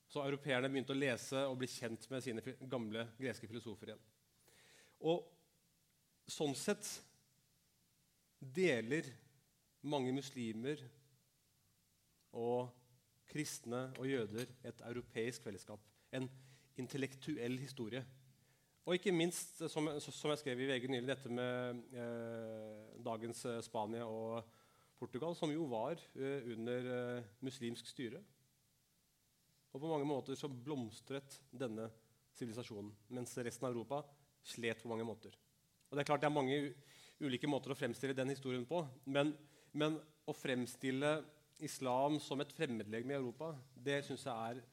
[0.07, 4.03] så europeerne begynte å lese og bli kjent med sine gamle greske filosofer igjen.
[5.09, 5.25] Og
[6.29, 6.88] sånn sett
[8.55, 9.08] deler
[9.86, 10.81] mange muslimer
[12.36, 12.69] og
[13.29, 15.81] kristne og jøder et europeisk fellesskap.
[16.13, 16.29] En
[16.77, 18.03] intellektuell historie.
[18.86, 23.45] Og ikke minst, eh, som, som jeg skrev i VG nylig, dette med eh, dagens
[23.49, 24.43] eh, Spania og
[24.99, 28.21] Portugal, som jo var eh, under eh, muslimsk styre.
[29.73, 31.89] Og på mange måter så blomstret denne
[32.36, 34.03] sivilisasjonen, mens resten av Europa
[34.45, 35.34] slet på mange måter.
[35.89, 36.60] Og det er klart det er mange
[37.23, 39.34] ulike måter å fremstille den historien på, men,
[39.73, 41.17] men å fremstille
[41.63, 44.63] islam som et fremmedlegeme i Europa, det syns jeg er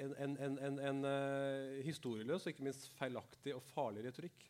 [0.00, 4.46] en, en, en, en, en eh, historieløs og ikke minst feilaktig og farlig retorikk.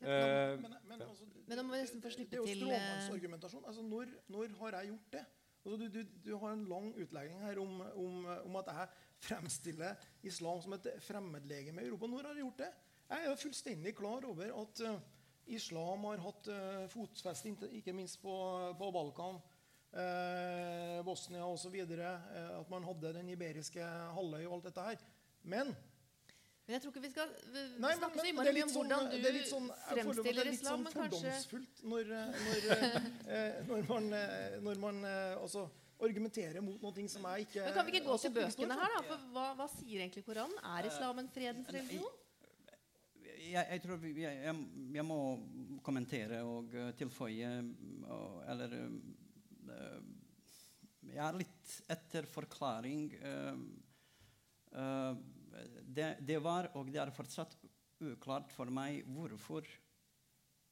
[0.00, 2.64] Eh, Men, men, altså, Men nå må vi nesten få slippe til det er jo
[2.64, 3.66] til, eh, stråmannsargumentasjon.
[3.68, 5.24] Altså, når, når har jeg gjort det?
[5.58, 8.88] Altså, du, du, du har en lang utlegning her om, om, om at jeg
[9.28, 12.10] fremstiller islam som et fremmedlegeme i Europa.
[12.10, 12.72] Når har jeg gjort det?
[13.08, 14.98] Jeg er jo fullstendig klar over at eh,
[15.54, 18.34] islam har hatt uh, fotfeste, ikke minst på,
[18.78, 19.38] på Balkan,
[19.94, 21.76] uh, Bosnia osv.
[21.76, 23.84] Uh, at man hadde den iberiske
[24.16, 25.06] halvøy og alt dette her.
[25.42, 25.72] Men
[26.68, 28.64] Men jeg tror ikke vi skal vi, Nei, men, snakke så men innmari er mye
[28.66, 30.24] om sånn, hvordan det du er litt sånn, fremstiller islam.
[30.28, 32.66] det er litt sånn fordomsfullt når, eh, når,
[33.38, 35.64] eh, når man, eh, når man eh, altså,
[36.04, 38.96] argumenterer mot noe som jeg ikke Men Kan vi ikke gå altså, til bøkene her,
[38.98, 39.00] da?
[39.08, 40.60] For hva, hva sier egentlig Koranen?
[40.76, 42.20] Er islam en fredens religion?
[43.48, 44.54] Jeg, jeg tror vi, jeg,
[44.94, 45.18] jeg, må
[45.84, 47.50] kommentere og eh, tilføye
[48.12, 49.98] og, Eller eh,
[51.08, 53.08] Jeg er litt etter forklaring.
[53.16, 55.12] eh,
[55.82, 57.56] det, det var, og det er fortsatt
[58.04, 59.66] uklart for meg, hvorfor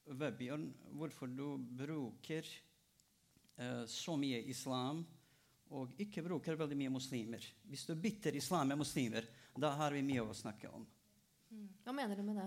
[0.06, 2.46] Vebjørn, hvorfor du bruker
[3.90, 5.00] så mye islam
[5.74, 7.42] og ikke bruker veldig mye muslimer.
[7.66, 9.26] Hvis du bytter islam med muslimer,
[9.58, 10.84] da har vi mye å snakke om.
[11.82, 12.46] Hva mener du med det?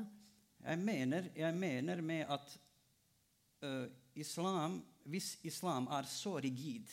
[0.60, 2.56] Jeg mener, jeg mener med at
[3.64, 6.90] uh, islam Hvis islam er så rigid,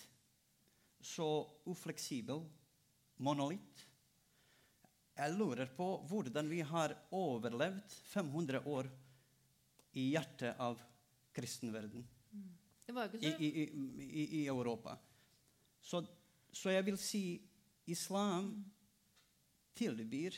[1.02, 2.44] så ufleksibel,
[3.18, 3.86] monolitt
[5.16, 8.88] Jeg lurer på hvordan vi har overlevd 500 år
[9.96, 10.80] i hjertet av
[11.34, 12.04] kristenverden
[12.86, 13.50] Det var i, i,
[14.22, 14.94] i, i Europa.
[15.80, 16.04] Så,
[16.52, 17.22] så jeg vil si
[17.90, 18.52] islam
[19.76, 20.36] tilbyr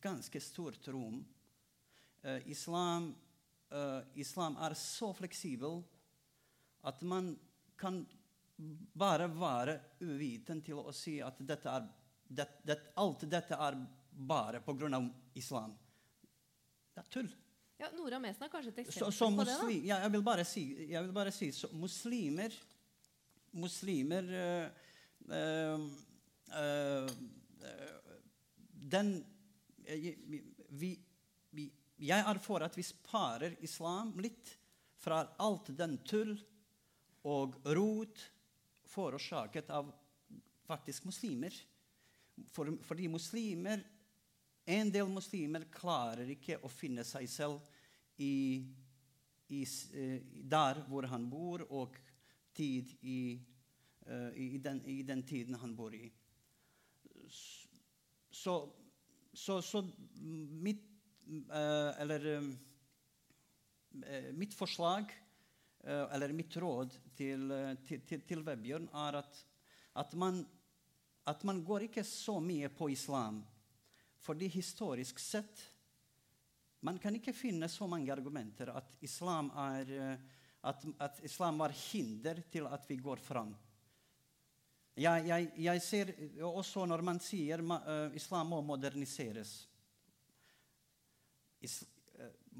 [0.00, 1.20] ganske stort rom.
[2.22, 3.14] Eh, islam,
[3.70, 5.80] eh, islam er så fleksibel
[6.84, 7.32] at man
[7.80, 8.02] kan
[8.92, 11.86] bare være uviten til å si at dette er,
[12.28, 13.78] det, det, alt dette er
[14.10, 15.00] bare pga.
[15.34, 15.72] islam.
[16.92, 17.30] Det er tull.
[17.80, 19.56] Ja, Nora Mesen er kanskje et eksempel så på det?
[19.56, 19.70] da?
[19.72, 22.52] ja, jeg vil bare si, vil bare si så muslimer
[23.50, 24.66] Muslimer eh,
[25.32, 25.86] eh,
[26.60, 27.08] eh,
[28.92, 29.24] Den
[30.68, 30.92] vi,
[32.00, 34.54] Jeg er for at vi sparer islam litt
[35.00, 36.32] fra alt den tull
[37.28, 38.22] og rot
[38.88, 39.90] forårsaket av
[40.64, 41.54] faktisk muslimer.
[42.52, 43.82] For, fordi muslimer
[44.70, 47.56] En del muslimer klarer ikke å finne seg selv
[48.22, 48.60] i,
[49.50, 49.62] i,
[49.98, 50.20] eh,
[50.52, 51.96] der hvor han bor, og
[52.54, 53.40] tid i,
[54.04, 56.04] eh, i, den, i den tiden han bor i.
[57.32, 58.54] Så,
[59.32, 59.82] så, så
[60.20, 60.89] mitt
[61.30, 62.26] Eller
[64.06, 65.12] eh, mitt forslag,
[65.84, 69.44] eh, eller mitt råd til, eh, til, til, Vebjørn, er at,
[69.94, 70.42] at, man,
[71.28, 73.42] at man går ikke så mye på islam.
[74.20, 75.62] Fordi historisk sett
[76.80, 80.16] man kan ikke finne så mange argumenter at islam, er, eh,
[80.64, 83.52] at, at islam var hinder til at vi går fram.
[85.00, 86.14] Jeg, jeg, jeg ser
[86.44, 89.69] også når man sier eh, islam må moderniseres is, eh,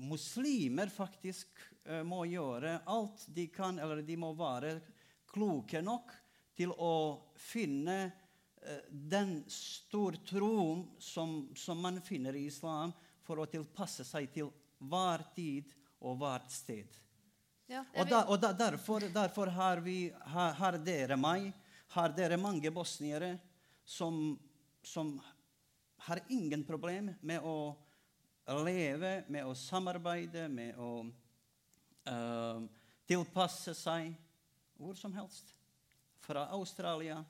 [0.00, 4.78] Muslimer faktisk eh, må gjøre alt de kan, eller de må være
[5.30, 6.12] kloke nok
[6.58, 6.94] til å
[7.38, 8.28] finne den
[8.90, 14.50] den stortroen som, som man finner i islam, for å tilpasse seg til
[14.90, 16.98] hver tid og hvert sted.
[17.70, 21.52] Ja, Og, da, og da, derfor, derfor har, vi, har, har dere meg,
[21.94, 23.36] har dere mange bosniere
[23.86, 24.34] som,
[24.82, 25.14] som
[26.08, 27.76] har ingen problem med å
[28.64, 30.90] leve, med å samarbeide, med å
[32.10, 32.62] uh,
[33.06, 34.14] tilpasse seg
[34.80, 35.54] hvor som helst.
[36.20, 37.20] Fra Australia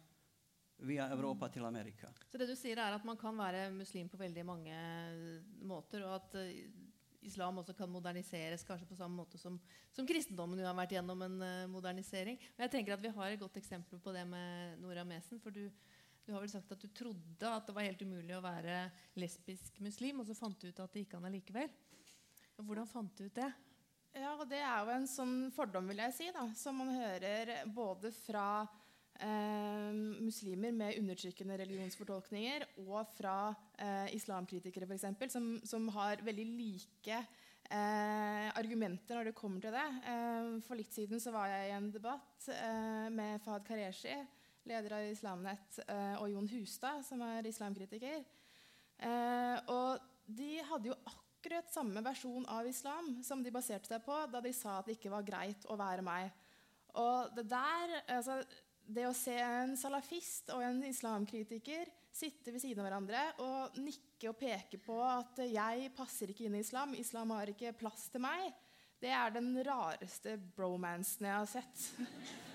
[0.87, 2.09] via Europa til Amerika.
[2.31, 4.77] Så det du sier er at man kan være muslim på veldig mange
[5.67, 6.65] måter, og at eh,
[7.29, 9.59] islam også kan moderniseres kanskje på samme måte som,
[9.93, 12.41] som kristendommen har vært gjennom en eh, modernisering.
[12.57, 15.41] Og jeg tenker at Vi har et godt eksempel på det med Nora Mesen.
[15.41, 15.67] for du,
[16.31, 18.85] du har vel sagt at du trodde at det var helt umulig å være
[19.19, 21.73] lesbisk muslim, og så fant du ut at det gikk an allikevel.
[22.61, 23.49] Hvordan fant du ut det?
[24.15, 27.51] Ja, og det er jo en sånn fordom, vil jeg si, da, som man hører
[27.75, 28.47] både fra
[29.19, 29.91] eh,
[30.23, 33.37] muslimer med undertrykkende religionsfortolkninger og fra
[33.75, 39.87] eh, islamkritikere, f.eks., som, som har veldig like eh, argumenter når det kommer til det.
[40.15, 44.15] Eh, for litt siden så var jeg i en debatt eh, med Fahad Kareshi,
[44.69, 48.25] leder av Islamnett, eh, og Jon Hustad, som er islamkritiker.
[49.01, 54.17] Eh, og de hadde jo akkurat samme versjon av islam som de baserte seg på
[54.31, 56.29] da de sa at det ikke var greit å være meg.
[57.01, 58.41] Og det der, altså,
[58.85, 64.33] det å se en salafist og en islamkritiker sitte ved siden av hverandre og nikke
[64.33, 68.21] og peke på at 'jeg passer ikke inn i islam', 'islam har ikke plass til
[68.21, 68.53] meg',
[69.01, 71.91] det er den rareste bromansen jeg har sett.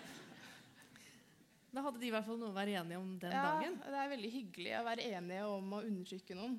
[1.76, 3.76] Da hadde de i hvert fall noe å være enige om den Ja, dagen.
[3.84, 6.58] det er veldig hyggelig å være enige om å undertrykke noen.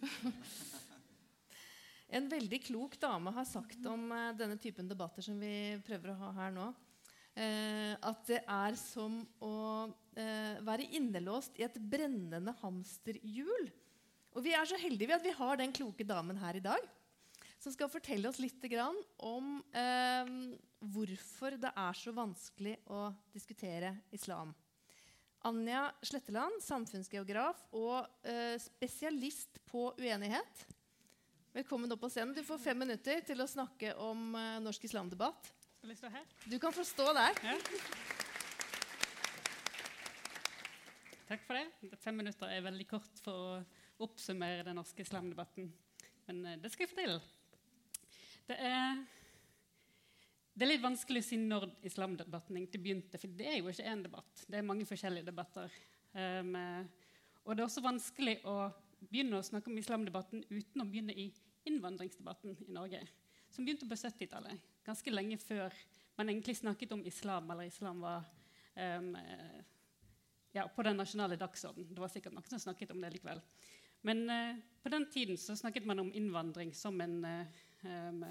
[2.16, 6.18] En veldig klok dame har sagt om eh, denne typen debatter som vi prøver å
[6.20, 6.66] ha her nå,
[7.34, 9.54] eh, at det er som å
[10.14, 13.66] eh, være innelåst i et brennende hamsterhjul.
[14.38, 16.86] Og vi er så heldige at vi har den kloke damen her i dag,
[17.58, 20.30] som skal fortelle oss litt grann om eh,
[20.92, 24.54] hvorfor det er så vanskelig å diskutere islam.
[25.46, 30.66] Anja Sletteland, samfunnsgeograf og eh, spesialist på uenighet.
[31.56, 32.34] Velkommen opp på scenen.
[32.34, 35.52] Du får fem minutter til å snakke om eh, norsk islamdebatt.
[35.78, 36.26] Skal jeg stå her?
[36.50, 37.38] Du kan få stå der.
[37.46, 37.54] Ja.
[41.26, 41.94] Takk for det.
[42.02, 45.70] Fem minutter er veldig kort for å oppsummere den norske islamdebatten.
[46.26, 47.18] Men eh, det skal jeg få til.
[48.46, 49.00] Det er,
[50.54, 53.18] det er litt vanskelig å si når islamdebatten egentlig begynte.
[53.18, 54.44] For det er jo ikke én debatt.
[54.46, 55.72] Det er mange forskjellige debatter.
[56.14, 56.54] Um,
[57.42, 58.56] og det er også vanskelig å
[59.02, 61.26] begynne å snakke om islamdebatten uten å begynne i
[61.66, 63.02] innvandringsdebatten i Norge.
[63.50, 64.62] Som begynte på 70-tallet.
[64.86, 65.74] Ganske lenge før
[66.16, 68.24] man egentlig snakket om islam, eller islam var
[68.78, 69.12] um,
[70.54, 71.90] ja, på den nasjonale dagsordenen.
[71.90, 73.42] Det var sikkert noen som snakket om det likevel.
[74.06, 78.24] Men uh, på den tiden så snakket man om innvandring som en uh, um,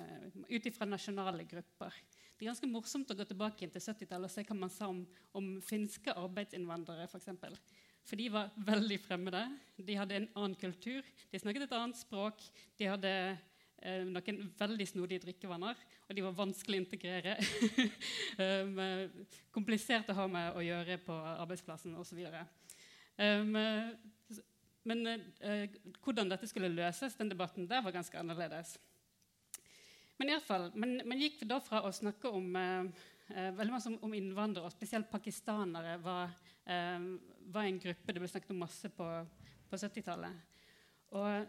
[0.50, 1.96] ut ifra nasjonale grupper.
[2.36, 5.02] Det er ganske morsomt å gå tilbake til 70-tallet og se hva man sa om,
[5.38, 7.08] om finske arbeidsinnvandrere.
[7.12, 7.56] For, eksempel.
[8.04, 9.44] for de var veldig fremmede.
[9.78, 11.06] De hadde en annen kultur.
[11.32, 12.44] De snakket et annet språk.
[12.76, 15.80] De hadde eh, noen veldig snodige drikkevaner,
[16.10, 17.38] og de var vanskelig å integrere.
[18.44, 18.84] um,
[19.56, 22.20] komplisert å ha med å gjøre på arbeidsplassen osv.
[23.16, 23.56] Um,
[24.86, 25.72] men eh,
[26.04, 28.76] hvordan dette skulle løses, den debatten der var ganske annerledes.
[30.17, 33.04] Men i alle fall, man, man gikk da fra å snakke om eh,
[33.36, 33.62] eh
[33.99, 36.32] om innvandrere, og spesielt pakistanere, var,
[36.63, 36.99] eh,
[37.51, 39.10] var, en gruppe det ble snakket om masse på,
[39.69, 40.56] på 70-tallet.
[41.15, 41.45] Og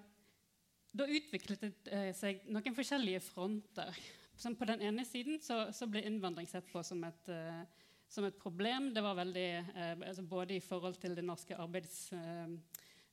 [0.96, 3.98] da utviklet det eh, seg noen forskjellige fronter.
[4.36, 7.62] Som på den ene siden så, så ble innvandring sett på som et, eh,
[8.08, 8.90] som et problem.
[8.94, 12.10] Det var veldig, eh, altså Både i forhold til det norske arbeids...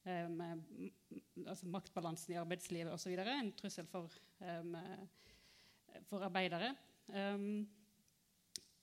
[0.03, 3.13] altså maktbalansen i arbeidslivet osv.
[3.15, 4.11] En trussel for
[4.43, 4.73] um,
[6.09, 6.73] for arbeidere.
[7.13, 7.65] Um,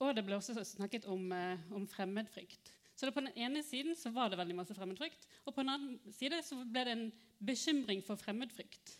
[0.00, 2.72] og det ble også snakket om, uh, om fremmedfrykt.
[3.00, 5.72] Så det, På den ene siden så var det veldig masse fremmedfrykt, og på den
[5.72, 7.06] andre side så ble det en
[7.40, 8.98] bekymring for fremmedfrykt.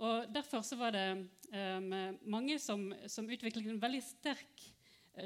[0.00, 1.90] Og Derfor så var det um,
[2.32, 4.62] mange som, som, utviklet en veldig sterk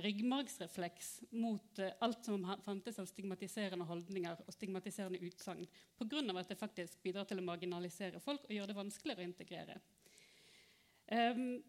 [0.02, 6.24] ryggmargsrefleks mot uh, alt som fantes av stigmatiserende holdninger og stigmatiserende utsagn, pga.
[6.40, 9.78] at det faktisk bidrar til å marginalisere folk og gjøre det vanskeligere å integrere.
[11.14, 11.62] Um,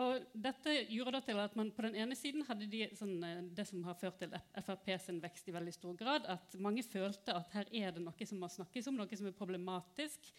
[0.00, 3.42] og dette gjorde da til at man på den ene siden hadde de, sånn, eh,
[3.52, 4.32] det som har ført til
[4.64, 8.28] Frp sin vekst i veldig stor grad, at mange følte at her er det noe
[8.28, 10.32] som må snakkes om, noe som er problematisk.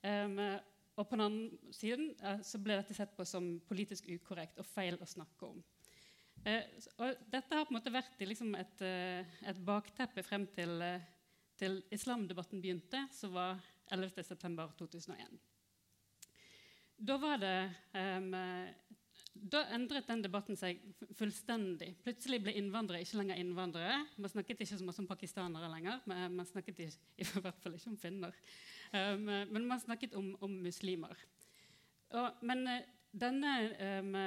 [0.00, 0.38] Um,
[0.96, 4.68] og på den andre siden uh, så ble dette sett på som politisk ukorrekt og
[4.68, 5.58] feil å snakke om.
[6.46, 6.62] Uh,
[7.02, 10.86] og dette har på en måte vært liksom et, uh, et, bakteppe frem til,
[11.60, 13.58] til islamdebatten begynte, som var
[13.90, 15.40] 11.9.2001.
[17.00, 17.56] Da var det
[17.96, 18.34] um,
[19.34, 20.80] da endret den debatten seg
[21.16, 21.92] fullstendig.
[22.04, 23.98] Plutselig ble innvandrere ikke lenger innvandrere.
[24.18, 26.00] Man snakket ikke så mye om pakistanere lenger.
[26.10, 28.40] Men man snakket ikke, i hvert fall ikke om finner.
[28.90, 31.14] Um, men man snakket om, om muslimer.
[32.18, 32.80] Og, men uh,
[33.22, 33.52] denne,
[34.02, 34.18] um,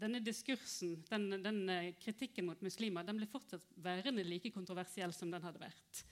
[0.00, 1.60] denne diskursen, den, den
[2.00, 6.02] kritikken mot muslimer, den ble fortsatt værende like kontroversiell som den hadde vært.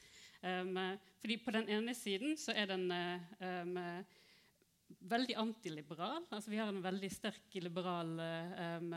[0.45, 0.77] Um,
[1.23, 4.05] fordi på den ene siden så er den uh,
[4.87, 6.27] veldig antiliberal.
[6.31, 8.95] Altså, vi har en veldig sterk liberal um,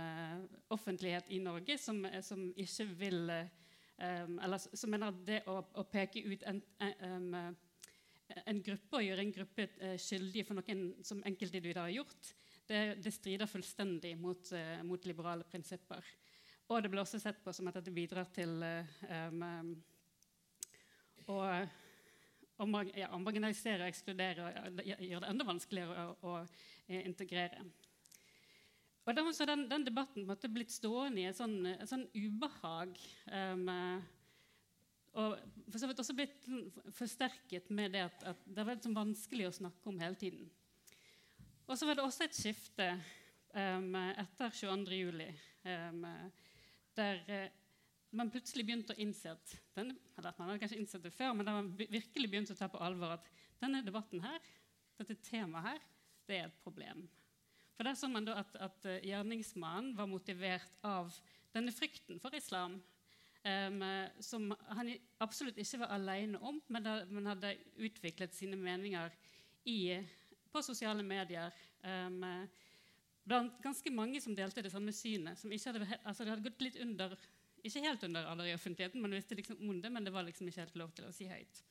[0.75, 5.85] offentlighet i Norge som, som ikke vil um, Eller som mener at det å, å
[5.89, 6.61] peke ut en,
[7.03, 7.35] um,
[8.45, 9.67] en, gruppe og gjøre en gruppe
[10.01, 12.33] skyldig for noen som enkeltindivider har gjort,
[12.69, 14.53] det, det, strider fullstendig mot,
[14.85, 16.05] mot, liberale prinsipper.
[16.69, 19.73] Og det blir også sett på som at dette bidrar til um,
[21.33, 21.41] å
[22.59, 27.63] å marginalisere og ekskludere og gjøre det enda vanskeligere å, å, å integrere.
[29.09, 32.91] Og har den, den, debatten måtte blitt stående i et sånn, et sånn ubehag.
[33.33, 33.63] Um,
[35.17, 35.39] og
[35.71, 36.49] for så vidt også blitt
[36.93, 40.45] forsterket med det at, at det var sånn vanskelig å snakke om hele tiden.
[41.65, 42.91] Og så var det også et skifte
[43.55, 45.25] um, etter 22.07.
[45.65, 46.05] Um,
[46.99, 47.49] der
[48.15, 51.45] man plutselig begynte å innse at denne, eller man hadde kanskje innsett det før, men
[51.47, 53.27] da man virkelig begynte å ta på alvor at
[53.61, 54.39] denne debatten her,
[54.99, 55.81] dette temaet her,
[56.29, 57.05] det er et problem.
[57.77, 61.13] For der så man da at, at eh, gjerningsmannen var motivert av
[61.55, 62.75] denne frykten for islam,
[63.45, 63.83] um,
[64.19, 64.91] som han
[65.23, 69.13] absolutt ikke var alene om, men, da, man hadde utviklet sine meninger
[69.69, 69.95] i,
[70.51, 71.55] på sosiale medier.
[71.85, 72.25] Um,
[73.29, 75.39] blant ganske mange som delte det samme synet.
[75.39, 77.15] som ikke hadde, altså Det hadde gått litt under
[77.63, 80.47] ikke helt under radar i offentligheten, man visste liksom om det, men det var liksom
[80.49, 81.63] ikke helt lov til å si høyt.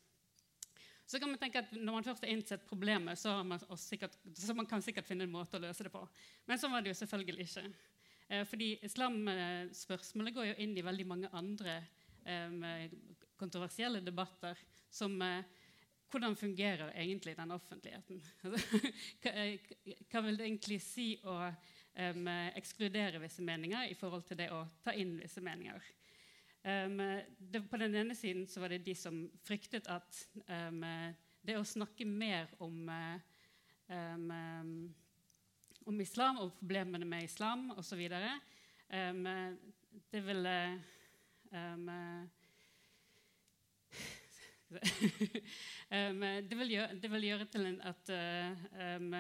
[1.09, 4.55] Så kan man tenke at Når man først har innsett problemet, så, man sikkert, så
[4.55, 6.03] man kan sikkert finne en måte å løse det på.
[6.45, 7.65] Men sånn var det jo selvfølgelig ikke.
[8.29, 11.79] Eh, fordi islamspørsmålet går jo inn i veldig mange andre
[12.29, 12.93] eh,
[13.41, 14.61] kontroversielle debatter
[14.93, 15.47] som eh,
[16.11, 18.23] hvordan fungerer egentlig den offentligheten?
[19.23, 19.59] eh,
[20.09, 21.39] hva, vil det egentlig si å
[21.99, 22.29] um,
[22.59, 25.83] ekskludere visse meninger i forhold til det å ta inn visse meninger.
[26.63, 26.99] Um,
[27.39, 30.85] det, på den ene siden så var det de som fryktet at um,
[31.47, 32.91] det å snakke mer om,
[35.89, 38.03] om islam og problemene med islam osv.
[38.91, 39.29] Um,
[40.13, 40.57] det ville
[45.89, 48.11] det, vil gjøre, det, vil gjøre, til at
[48.99, 49.15] um,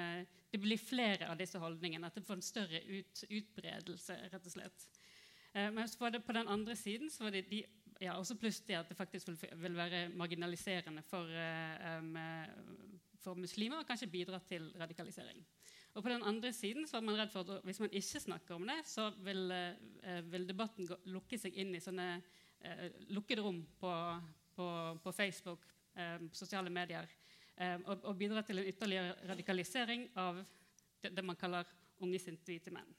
[0.50, 2.08] det blir flere av disse holdningene.
[2.08, 4.86] At det får en større ut, utbredelse, rett og slett.
[5.52, 7.62] Eh, men det på den andre siden så var det de,
[8.00, 12.16] ja, også pluss at det faktisk vil, vil være marginaliserende for, eh, um,
[13.18, 15.44] for, muslimer og kanskje bidra til radikalisering.
[15.94, 18.54] Og på den andre siden så var man redd for at hvis man ikke snakker
[18.54, 22.22] om det, så vil, eh, vil debatten gå, lukke seg inn i sånne
[23.14, 23.90] lukkede rom på,
[24.58, 24.66] på,
[25.02, 27.27] på Facebook, eh, sosiale medier, eh,
[27.58, 30.36] og, og, bidra til en ytterligere radikalisering av
[31.02, 31.66] det, det man kaller
[31.98, 32.90] unge, sinte hvite menn.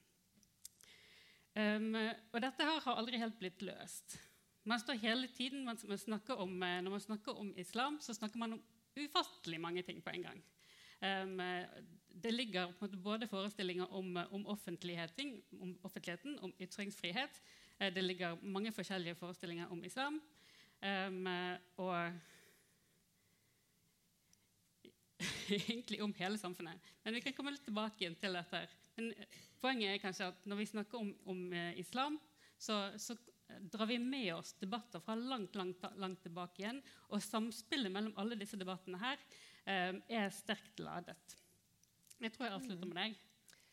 [1.55, 1.95] Um,
[2.31, 4.17] og dette her har aldri helt blitt løst.
[4.69, 8.37] Man står hele tiden, man, man om, eh, Når man snakker om islam, så snakker
[8.37, 8.61] man om
[8.99, 10.43] ufattelig mange ting på en gang.
[11.01, 11.39] Um,
[12.23, 17.41] det ligger både forestillinger om, om, offentligheten, om, offentligheten, om ytringsfrihet.
[17.81, 20.21] Uh, det ligger mange forskjellige forestillinger om islam.
[20.83, 21.27] Um,
[21.77, 22.11] og
[25.49, 26.79] egentlig om hele samfunnet.
[27.03, 28.63] Men vi kan komme litt tilbake igjen til dette.
[28.97, 29.11] Men
[29.59, 32.19] poenget er kanskje at når vi snakker om, om uh, islam,
[32.59, 33.17] så, så,
[33.71, 36.81] drar vi med oss debatter fra langt, langt, langt tilbake igjen.
[37.09, 39.17] Og samspillet mellom alle disse debattene her
[39.65, 41.33] eh, er sterkt ladet.
[42.21, 43.15] Jeg tror jeg avslutter med deg.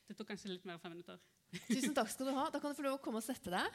[0.09, 1.21] Det tok kanskje litt mer enn fem minutter.
[1.69, 2.47] Tusen takk skal du ha.
[2.55, 3.69] Da kan du få lov å komme og sette deg.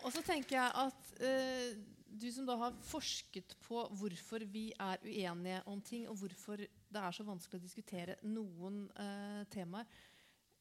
[0.00, 1.78] Og så tenker jeg at eh,
[2.10, 7.02] du som da har forsket på hvorfor vi er uenige om ting, og hvorfor det
[7.02, 9.88] er så vanskelig å diskutere noen eh, temaer,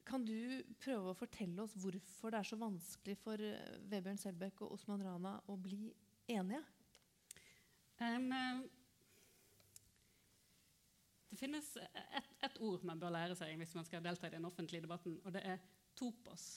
[0.10, 4.64] kan du prøve å fortelle oss hvorfor det er så vanskelig for eh, Vebjørn Selbekk
[4.66, 5.90] og Osman Rana å bli
[6.30, 6.64] enige?
[8.00, 8.32] Um,
[11.30, 14.48] det finnes et, et ord man bør lære seg hvis man skal delta i den
[14.48, 15.60] offentlige debatten, og det er
[16.00, 16.48] topos,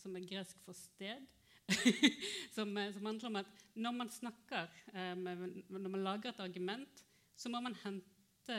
[0.00, 1.24] som er gresk for sted.
[2.56, 5.28] som, eh, som, handler om at når man snakker, um,
[5.68, 7.04] når man lager et argument,
[7.36, 8.58] så må man hente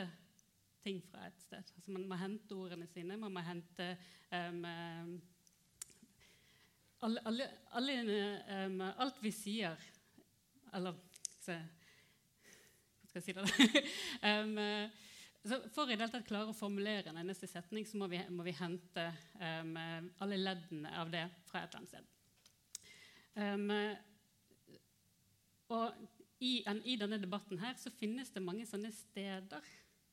[0.82, 1.62] ting fra et sted.
[1.76, 3.16] Altså man må hente ordene sine.
[3.16, 3.92] Man må hente
[4.32, 4.64] um,
[7.02, 7.94] alle, alle, alle,
[8.66, 9.78] um, Alt vi sier
[10.74, 10.94] Eller
[11.42, 11.56] se,
[13.00, 13.82] Hva skal jeg si det?
[14.30, 14.58] um,
[15.42, 18.44] så for i det hele klare å formulere en eneste setning, så må vi, må
[18.46, 19.08] vi hente
[19.42, 22.11] alle leddene av det fra et eller annet sted.
[23.32, 23.70] Um,
[25.72, 25.94] og
[26.42, 29.68] i, en, i, denne debatten her så finnes det mange sånne steder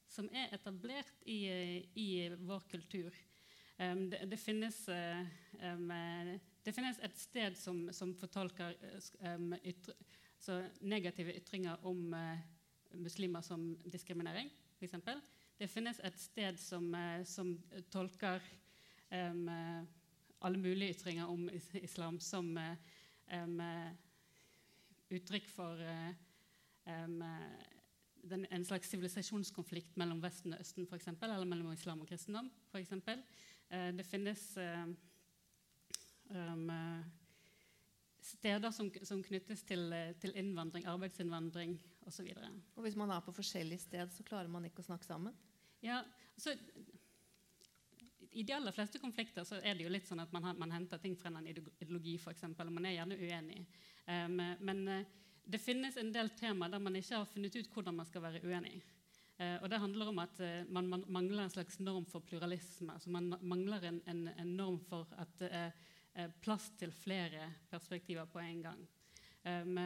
[0.09, 1.41] som er etablert i,
[1.99, 2.09] i
[2.39, 3.15] vår kultur.
[3.79, 5.91] Um, det, det, finnes, um,
[6.65, 8.77] det, finnes, et sted som, som fortolker
[9.63, 9.95] ytre,
[10.81, 12.39] negative ytringer om uh,
[12.99, 14.49] muslimer som diskriminering,
[14.79, 14.95] f.eks.
[15.59, 17.57] Det finnes et sted som, uh, som
[17.91, 18.43] tolker
[19.09, 21.47] alle mulige ytringer om
[21.81, 22.75] islam som uh,
[23.33, 23.61] um,
[25.09, 25.81] uttrykk for
[26.85, 27.23] um,
[28.29, 32.51] den, en slags sivilisasjonskonflikt mellom Vesten og Østen, for eksempel, eller mellom islam og kristendom.
[32.71, 33.23] For eksempel.
[33.71, 34.45] uh, det finnes
[36.29, 36.71] um,
[38.21, 42.27] steder som, som, knyttes til, til innvandring, arbeidsinnvandring osv.
[42.35, 45.33] Og, og hvis man er på forskjellige sted, så klarer man ikke å snakke sammen?
[45.81, 46.03] Ja,
[46.37, 46.53] så
[48.31, 51.01] i de aller fleste konflikter så er det jo litt sånn at man, man henter
[51.01, 53.63] ting fra en ideologi, f.eks., og man er gjerne uenig.
[54.05, 55.01] Um, men uh,
[55.49, 58.43] det finnes en del temaer der man ikke har funnet ut hvordan man skal være
[58.45, 58.77] uenig.
[59.39, 62.93] Uh, og det handler om at uh, man, man, mangler en slags norm for pluralisme.
[62.93, 65.71] altså Man mangler en, en, en norm for at det er
[66.43, 68.79] plass til flere perspektiver på en gang.
[69.47, 69.77] Um,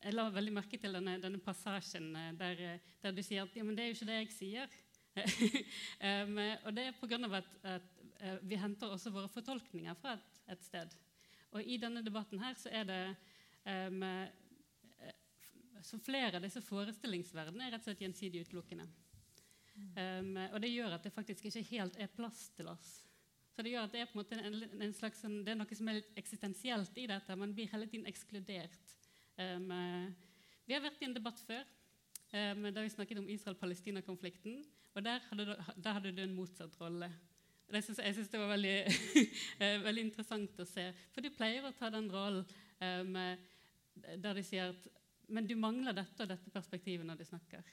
[0.00, 3.76] jeg la veldig merke til denne, denne passasjen der, der, du sier at ja, men
[3.76, 4.76] det er jo ikke det jeg sier
[6.08, 7.18] um, og det er pga.
[7.38, 7.86] At, at
[8.20, 10.96] uh, vi henter også våre fortolkninger fra et, et, sted.
[11.56, 13.00] Og i denne debatten her så er det
[13.64, 14.04] um,
[15.86, 18.86] så flere av disse forestillingsverdenene er rett og slett gjensidig utelukkende.
[19.76, 22.88] Um, og det gjør at det faktisk ikke helt er plass til oss.
[23.54, 25.78] Så det gjør at det er på en måte en, en slags, det er noe
[25.78, 27.36] som er litt eksistensielt i dette.
[27.38, 28.96] Man blir hele tiden ekskludert.
[29.38, 29.70] Um,
[30.66, 34.58] vi har vært i en debatt før um, da vi snakket om Israel-Palestina-konflikten.
[34.96, 37.10] Og der hadde, du, der hadde du en motsatt rolle.
[37.72, 38.76] jeg syns det var veldig,
[39.60, 40.86] eh, veldig, interessant å se.
[41.12, 42.46] For du pleier å ta den rollen
[42.80, 43.18] um,
[44.16, 44.88] der de sier at
[45.28, 47.64] Men du mangler dette og dette perspektivet når du snakker.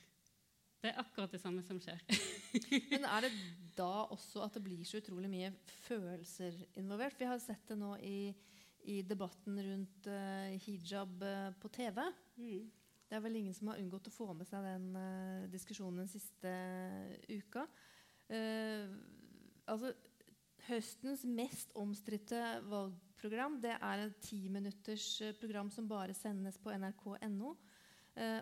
[0.84, 2.02] Det er akkurat det samme som skjer.
[2.92, 3.32] Men er det
[3.78, 5.52] da også at det blir så utrolig mye
[5.86, 7.16] følelser involvert?
[7.20, 8.34] Vi har sett det nå i,
[8.92, 12.02] i debatten rundt uh, hijab uh, på TV.
[12.36, 12.66] Mm.
[13.10, 16.12] Det er vel ingen som har unngått å få med seg den uh, diskusjonen den
[16.12, 17.66] siste eh, uka.
[18.34, 18.90] Eh,
[19.70, 19.92] altså,
[20.70, 22.40] høstens mest omstridte
[22.72, 25.08] valgprogram det er et timinutters
[25.42, 27.52] program som bare sendes på nrk.no,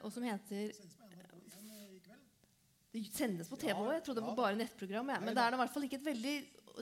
[0.03, 0.69] og som heter
[2.91, 3.93] det sendes på TV òg.
[3.95, 5.11] Jeg trodde det var bare nettprogram.
[5.13, 5.19] Ja.
[5.23, 6.33] Men det er i hvert fall ikke et veldig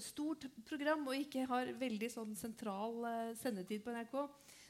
[0.04, 3.06] stort program og ikke har veldig sånn sentral
[3.38, 4.16] sendetid på NRK.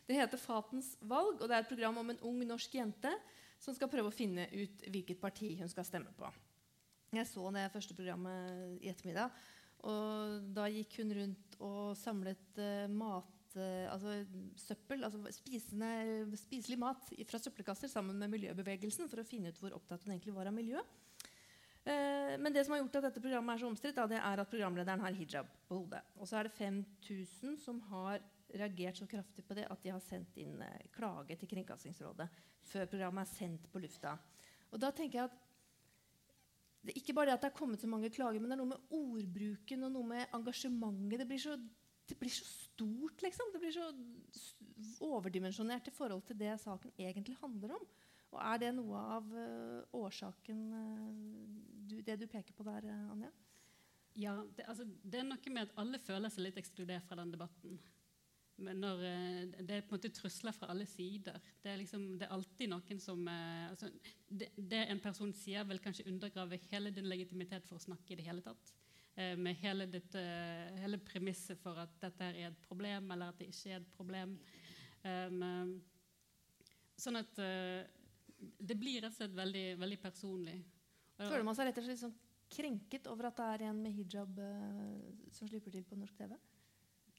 [0.10, 3.12] Det heter Fatens valg, og det er et program om en ung norsk jente
[3.62, 6.32] som skal prøve å finne ut hvilket parti hun skal stemme på.
[7.14, 9.36] Jeg så det første programmet i ettermiddag.
[9.86, 14.16] Og da gikk hun rundt og samlet uh, mat uh, altså
[14.58, 15.92] søppel, altså spisende,
[16.42, 20.34] spiselig mat fra søppelkasser sammen med miljøbevegelsen for å finne ut hvor opptatt hun egentlig
[20.36, 20.82] var av miljø.
[21.86, 25.06] Uh, men det som har gjort at dette programmet er så omstridt, er at programlederen
[25.06, 26.02] har hijab på hodet.
[26.18, 28.26] Og så er det 5000 som har
[28.58, 32.30] reagert så kraftig på det at de har sendt inn eh, klage til Kringkastingsrådet
[32.70, 34.16] før programmet er sendt på lufta.
[34.70, 35.38] Og da tenker jeg at
[36.80, 38.62] det er ikke bare det at det er kommet så mange klager, men det er
[38.62, 41.20] noe med ordbruken og noe med engasjementet.
[41.20, 41.58] Det blir så,
[42.08, 43.50] det blir så stort, liksom.
[43.52, 43.90] Det blir så
[45.04, 47.84] overdimensjonert i forhold til det saken egentlig handler om.
[48.30, 51.12] Og er det noe av uh, årsaken uh,
[51.90, 53.32] du, Det du peker på der, Anja?
[54.20, 57.34] Ja, det, altså, det er noe med at alle føler seg litt ekskludert fra den
[57.34, 57.80] debatten.
[58.66, 61.38] Men når, eh, det er på en måte trusler fra alle sider.
[61.64, 63.90] Det er, liksom, det er alltid noen som eh, altså,
[64.28, 68.20] det, det en person sier, vil kanskje undergrave hele din legitimitet for å snakke i
[68.20, 68.74] det hele tatt.
[69.16, 73.40] Eh, med hele, ditt, eh, hele premisset for at dette er et problem, eller at
[73.40, 74.36] det ikke er et problem.
[75.00, 75.78] Um,
[77.00, 80.58] sånn at det blir rett og slett veldig, veldig personlig.
[81.16, 82.18] Føler man seg rett og slett sånn
[82.52, 84.42] krenket over at det er en med hijab
[85.32, 86.36] som slipper til på norsk TV?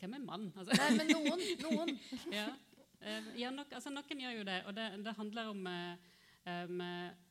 [0.01, 0.47] Hvem er mann?
[0.57, 0.77] Altså.
[0.79, 1.43] Nei, men noen.
[1.67, 1.99] noen.
[2.33, 2.47] ja.
[3.01, 6.09] Eh, ja, nok, altså, noen gjør jo det, og det, det handler om eh,
[6.49, 6.83] em,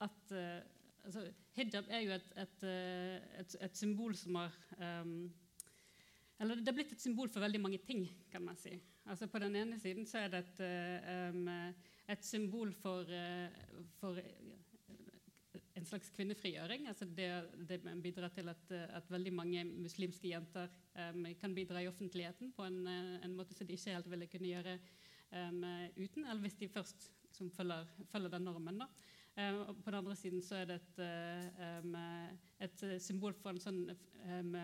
[0.06, 0.34] at
[1.06, 1.26] altså,
[1.58, 2.66] Hijab er jo et, et,
[3.42, 4.56] et, et symbol som har
[5.02, 5.32] um,
[6.40, 8.78] Eller det er blitt et symbol for veldig mange ting, kan man si.
[9.10, 10.62] Altså, på den ene siden så er det et,
[11.34, 11.50] um,
[12.22, 13.10] symbol for,
[14.00, 14.22] for
[15.80, 16.88] en slags kvinnefrigjøring.
[16.92, 17.30] Altså det,
[17.70, 22.66] det bidrar til at, at veldig mange muslimske jenter um, kan bidra i offentligheten på
[22.68, 24.76] en, eh, en måte som de ikke helt ville kunne gjøre
[25.32, 25.64] um,
[25.98, 28.84] uten, eller hvis de først liksom, følger, følger den normen.
[28.84, 28.90] Da.
[29.40, 32.30] Um, på den andre siden så er det et, eh,
[32.66, 33.84] et eh, symbol for en sånn
[34.28, 34.56] em,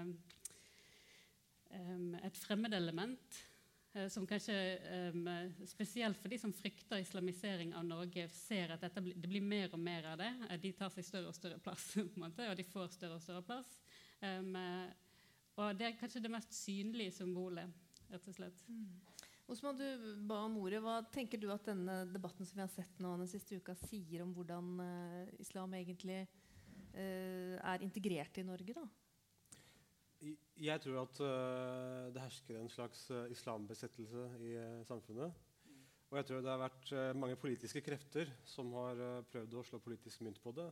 [1.72, 3.44] em, et fremmedelement
[4.12, 4.56] som kanskje
[5.14, 5.28] um,
[5.68, 9.80] spesielt for de som frykter islamisering av Norge, ser at dette det blir mer og
[9.80, 10.32] mer av det.
[10.50, 13.16] Eh, De tar seg større og større plass, på en måte, og de får større
[13.16, 13.70] og større plass.
[14.20, 14.52] Eh,
[15.56, 17.72] og det er kanskje det mest synlige symbolet,
[18.12, 18.66] rett og slett.
[19.48, 19.86] Osman, du
[20.28, 20.82] ba om ordet.
[20.84, 24.26] Hva tenker du at denne debatten som vi har sett nå den siste uka, sier
[24.26, 26.24] om hvordan uh, islam egentlig
[26.98, 28.76] uh, er integrert i Norge?
[28.76, 28.88] da?
[30.56, 35.34] Jeg tror at uh, det hersker en slags uh, islambesettelse i uh, samfunnet.
[36.10, 40.22] Og jeg tror det har vært mange politiske krefter som har prøvd å slå politisk
[40.24, 40.68] mynt på det.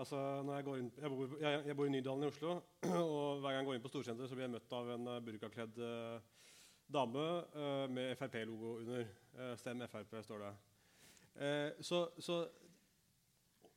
[0.00, 0.18] Altså,
[0.48, 2.54] jeg, inn, jeg, bor, jeg, jeg bor i Nydalen i Oslo,
[2.88, 5.78] og hver gang jeg går inn på Storsenteret, blir jeg møtt av en burkakledd
[6.96, 7.26] dame
[7.92, 9.06] med Frp-logo under.
[9.60, 10.52] Stem Frp, står det.
[11.84, 12.40] Så, så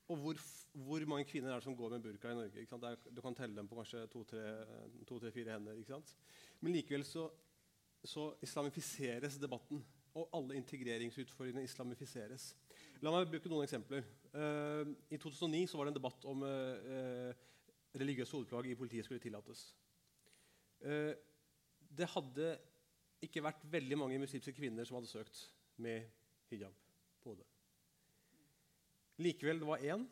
[0.07, 0.39] og hvor,
[0.73, 2.63] hvor mange kvinner er det som går med burka i Norge?
[2.63, 6.13] Er, du kan telle dem på kanskje to-tre-fire hender.
[6.61, 7.27] Men likevel så,
[8.03, 9.83] så islamifiseres debatten.
[10.17, 12.55] Og alle integreringsutfordringene islamifiseres.
[13.03, 14.07] La meg bruke noen eksempler.
[14.33, 17.43] Uh, I 2009 så var det en debatt om uh,
[17.99, 19.67] religiøse hodeplagg i politiet skulle tillates.
[20.85, 21.13] Eh,
[21.97, 22.55] det hadde
[23.25, 25.39] ikke vært veldig mange muslimske kvinner som hadde søkt
[25.81, 26.05] med
[26.51, 26.75] hijab
[27.23, 27.47] på hodet.
[29.23, 30.05] Likevel, det var én.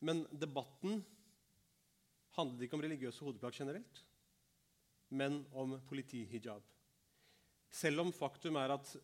[0.00, 1.02] Men debatten
[2.38, 4.02] handlet ikke om religiøse hodeplagg generelt,
[5.10, 6.62] men om politihijab.
[7.70, 8.94] Selv om faktum er at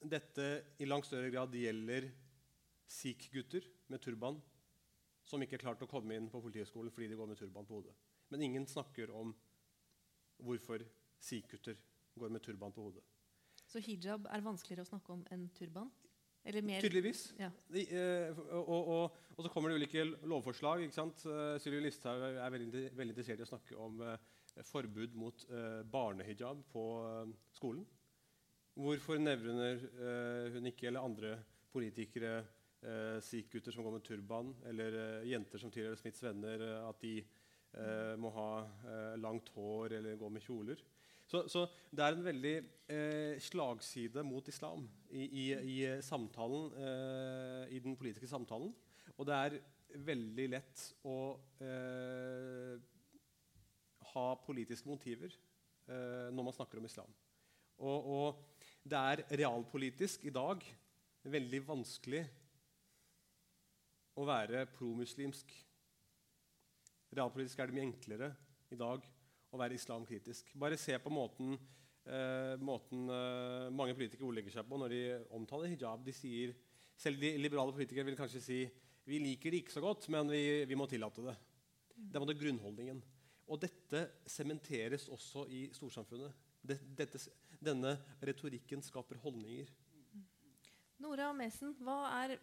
[0.00, 0.46] dette
[0.80, 2.08] i langt større grad gjelder
[2.90, 4.40] sikh-gutter med turban
[5.26, 7.78] som ikke er klart å komme inn på Politihøgskolen fordi de går med turban på
[7.78, 7.94] hodet.
[8.30, 9.32] Men ingen snakker om
[10.42, 10.82] hvorfor
[11.22, 11.78] sikh-gutter
[12.18, 13.04] går med turban på hodet.
[13.70, 15.90] Så hijab er vanskeligere å snakke om enn turban?
[16.44, 17.34] Eller mer Tydeligvis.
[17.38, 17.50] Ja.
[17.68, 20.84] De, eh, og, og, og så kommer det ulike lovforslag.
[20.86, 21.24] ikke sant?
[21.28, 24.16] Uh, Sylvi Listhaug er veldig, veldig interessert i å snakke om eh,
[24.66, 27.84] forbud mot eh, barnehijab på eh, skolen.
[28.80, 31.34] Hvorfor nevner eh, hun ikke, eller andre
[31.70, 32.40] politikere,
[32.82, 37.02] uh, sikh-gutter som går med turban, eller eh, jenter som tilhører Smiths venner, eh, at
[37.04, 40.82] de eh, må ha eh, langt hår eller gå med kjoler?
[41.30, 41.62] Så, så
[41.94, 42.54] det er en veldig
[42.90, 44.82] eh, slagside mot islam
[45.14, 48.72] i, i, i samtalen, eh, i den politiske samtalen.
[49.14, 49.60] Og det er
[50.10, 51.18] veldig lett å
[51.62, 52.74] eh,
[54.10, 57.14] ha politiske motiver eh, når man snakker om islam.
[57.78, 60.66] Og, og det er realpolitisk i dag
[61.30, 62.24] veldig vanskelig
[64.18, 65.54] å være promuslimsk.
[67.14, 68.34] Realpolitisk er det mye enklere
[68.74, 69.06] i dag
[69.50, 70.52] å være islamkritisk.
[70.58, 71.56] Bare se på måten,
[72.06, 75.02] eh, måten eh, mange politikere ordlegger seg på når de
[75.36, 76.04] omtaler hijab.
[76.06, 76.54] De sier,
[76.96, 78.60] selv de liberale politikere vil kanskje si
[79.08, 81.36] vi liker det ikke så godt, men vi, vi må tillate det.
[81.96, 83.00] Det det grunnholdningen.
[83.50, 86.36] Og dette sementeres også i storsamfunnet.
[86.62, 87.18] Dette,
[87.58, 89.72] denne retorikken skaper holdninger.
[91.00, 92.36] Nora Mesen, hva er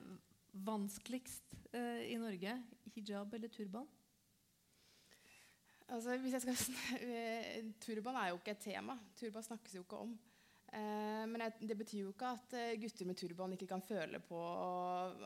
[0.66, 2.58] vanskeligst uh, i Norge?
[2.96, 3.88] Hijab eller turban?
[5.88, 6.58] Altså, hvis jeg skal
[7.08, 8.98] eh, Turban er jo ikke et tema.
[9.16, 10.18] Turban snakkes jo ikke om.
[10.68, 14.36] Eh, men det betyr jo ikke at eh, gutter med turban ikke kan føle på
[14.36, 14.72] å,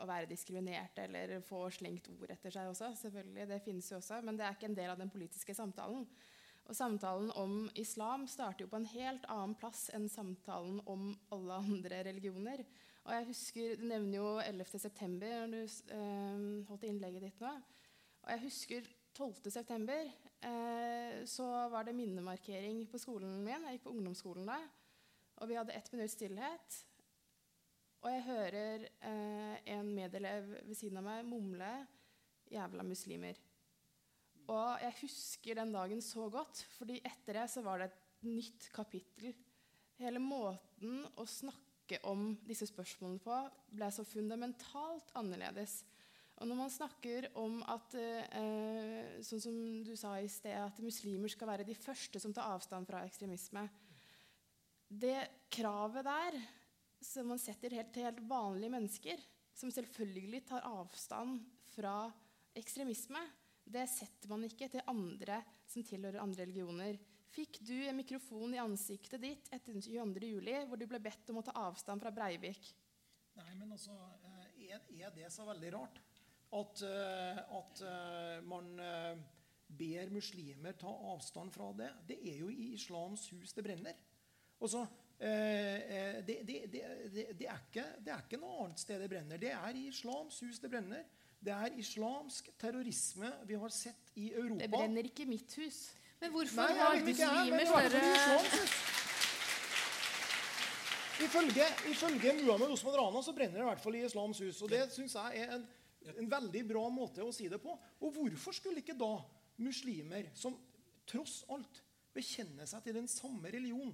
[0.03, 2.91] å være diskriminert eller få slengt ord etter seg også.
[2.99, 6.05] selvfølgelig, Det finnes jo også, men det er ikke en del av den politiske samtalen.
[6.69, 11.57] Og Samtalen om islam starter jo på en helt annen plass enn samtalen om alle
[11.57, 12.61] andre religioner.
[13.01, 15.09] Og jeg husker, Du nevner jo 11.9.
[15.17, 17.55] når du eh, holdt innlegget ditt nå.
[18.21, 20.30] Og jeg husker 12.9.
[20.41, 23.67] Eh, så var det minnemarkering på skolen min.
[23.67, 24.57] Jeg gikk på ungdomsskolen da.
[25.41, 26.79] Og vi hadde ett minutts stillhet.
[28.01, 31.71] Og jeg hører eh, en medelev ved siden av meg mumle
[32.51, 33.39] 'jævla muslimer'.
[34.49, 38.67] Og jeg husker den dagen så godt, fordi etter det så var det et nytt
[38.73, 39.35] kapittel.
[40.01, 43.37] Hele måten å snakke om disse spørsmålene på
[43.77, 45.83] ble så fundamentalt annerledes.
[46.41, 51.29] Og når man snakker om at eh, sånn som du sa i sted, at muslimer
[51.29, 53.67] skal være de første som tar avstand fra ekstremisme
[54.89, 55.19] Det
[55.53, 56.39] kravet der
[57.01, 59.21] som man setter helt til helt vanlige mennesker,
[59.53, 61.39] som selvfølgelig tar avstand
[61.75, 62.09] fra
[62.57, 63.21] ekstremisme,
[63.65, 65.39] det setter man ikke til andre
[65.69, 66.97] som tilhører andre religioner.
[67.31, 71.45] Fikk du en mikrofon i ansiktet ditt etter 22.07., hvor du ble bedt om å
[71.45, 72.73] ta avstand fra Breivik?
[73.37, 76.01] Nei, men altså, eh, er det så veldig rart
[76.51, 78.73] at, eh, at eh, man
[79.71, 81.91] ber muslimer ta avstand fra det?
[82.09, 83.95] Det er jo i Islams hus det brenner.
[84.61, 84.85] Altså,
[85.21, 86.81] det, det, det,
[87.37, 89.37] det, er ikke, det er ikke noe annet sted det brenner.
[89.41, 91.03] Det er i Islams hus det brenner.
[91.41, 94.61] Det er islamsk terrorisme vi har sett i Europa.
[94.61, 95.79] Det brenner ikke mitt hus.
[96.21, 98.91] Men hvorfor Nei, har muslimer større
[101.21, 104.61] Ifølge, ifølge Muhammed Osman Rana så brenner det i hvert fall i islams hus.
[104.61, 105.65] Og det syns jeg er en,
[106.09, 107.75] en, veldig bra måte å si det på.
[108.01, 109.13] Og hvorfor skulle ikke da
[109.61, 110.57] muslimer, som
[111.07, 111.81] tross alt
[112.15, 113.93] bekjenner seg til den samme religion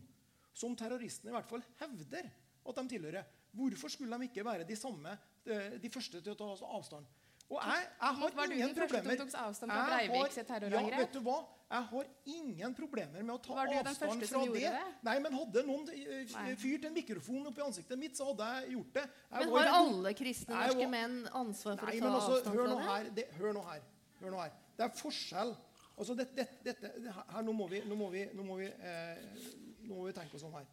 [0.58, 2.30] som terroristene i hvert fall hevder
[2.68, 5.14] at de tilhører, hvorfor skulle de ikke være de samme,
[5.46, 7.06] de første til å ta avstand?
[7.48, 10.92] Og jeg, jeg har var ingen problemer tok avstand fra Breiviks terrorangrep?
[10.92, 11.38] Ja, vet du hva?
[11.68, 14.64] Jeg har ingen problemer med å ta avstand fra det.
[14.64, 14.82] det.
[15.04, 18.74] Nei, men Hadde noen eh, fyrt en mikrofon opp i ansiktet mitt, så hadde jeg
[18.76, 19.04] gjort det.
[19.32, 20.92] Jeg men har alle kristne norske var...
[20.96, 22.88] menn ansvar for nei, å ta altså, avstand fra det?
[22.88, 23.28] Her, det?
[23.40, 23.86] Hør nå her.
[24.22, 24.58] Hør nå her.
[24.80, 25.54] Det er forskjell.
[25.98, 26.76] Altså, det, det,
[27.18, 29.46] her, nå må vi, nå må vi, nå må vi, eh,
[29.88, 30.68] nå må vi tenke oss om her.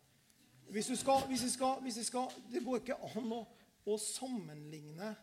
[0.74, 3.44] Hvis du skal, hvis vi skal, hvis vi skal, Det går ikke an å,
[3.86, 5.14] å sammenligne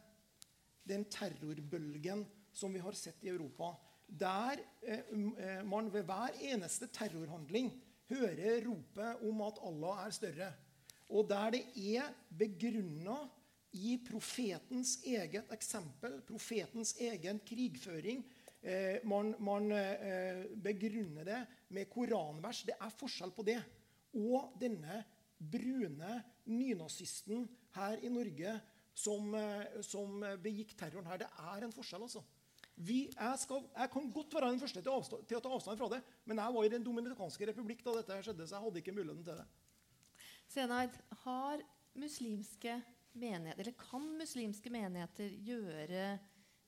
[0.92, 3.74] den terrorbølgen som vi har sett i Europa.
[4.08, 7.72] Der eh, eh, man ved hver eneste terrorhandling
[8.12, 10.50] hører ropet om at Allah er større.
[11.12, 11.64] Og der det
[11.96, 13.18] er begrunna
[13.72, 18.24] i profetens eget eksempel, profetens egen krigføring.
[18.62, 21.40] Eh, man, man eh, begrunner det
[21.70, 22.64] med koranvers.
[22.68, 23.60] Det er forskjell på det.
[24.14, 25.04] Og denne
[25.40, 28.60] brune nynazisten her i Norge
[29.02, 31.24] som, eh, som, begikk terroren her.
[31.24, 32.24] Det er en forskjell, altså.
[32.82, 35.82] Vi, jeg, skal, jeg, kan godt være den første til, avstand, til, å ta avstand
[35.82, 36.00] fra det,
[36.30, 39.28] men jeg var i Den dominikanske republikk da dette skjedde, så jeg hadde ikke muligheten
[39.28, 39.48] til det.
[40.52, 41.62] Senaid, har
[42.00, 42.80] muslimske
[43.14, 46.06] menigheter, eller kan muslimske menigheter gjøre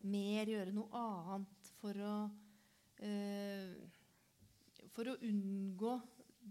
[0.04, 2.16] mer, gjøre noe annet for å,
[3.00, 3.74] uh,
[4.94, 5.96] for å unngå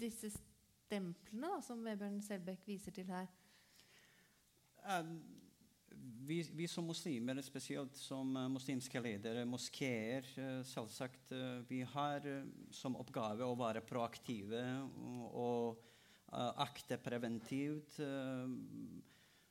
[0.02, 3.28] disse stemplene da, som Vebjørn Selbekk viser til her?
[4.82, 5.20] Um,
[6.26, 12.26] vi, vi, som muslimer, spesielt som uh, muslimske ledere, moskeer, uh, selvsagt uh, Vi har
[12.74, 14.62] som oppgave å være proaktive
[15.32, 15.88] og,
[16.32, 17.98] akte preventivt.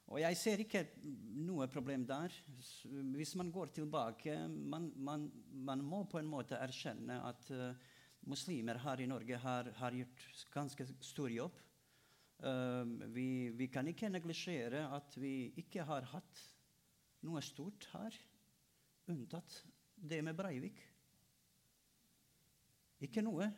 [0.10, 0.80] og jeg ser ikke
[1.46, 2.34] noe problem der.
[3.14, 7.52] Hvis man går tilbake man, man, man må på en måte erkjenne at
[8.26, 11.62] muslimer her i Norge har, har gjort ganske stor jobb.
[13.14, 16.42] Vi, vi, kan ikke neglisjere at vi ikke har hatt
[17.28, 18.16] noe stort her,
[19.12, 19.62] unntatt
[19.96, 20.80] det med Breivik.
[23.02, 23.50] Ikke noe.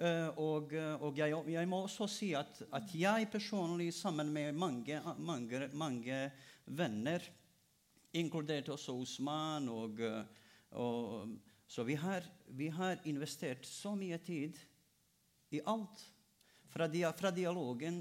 [0.00, 0.72] Uh, og,
[1.04, 6.20] og jeg, jeg, må også si at, at, jeg personlig, sammen med mange, mange, mange
[6.64, 7.26] venner,
[8.16, 10.00] inkludert også Osman og,
[10.72, 11.36] og
[11.70, 14.56] Så vi har, vi har, investert så mye tid
[15.54, 16.00] i alt.
[16.70, 18.00] Fra, dia, fra dialogen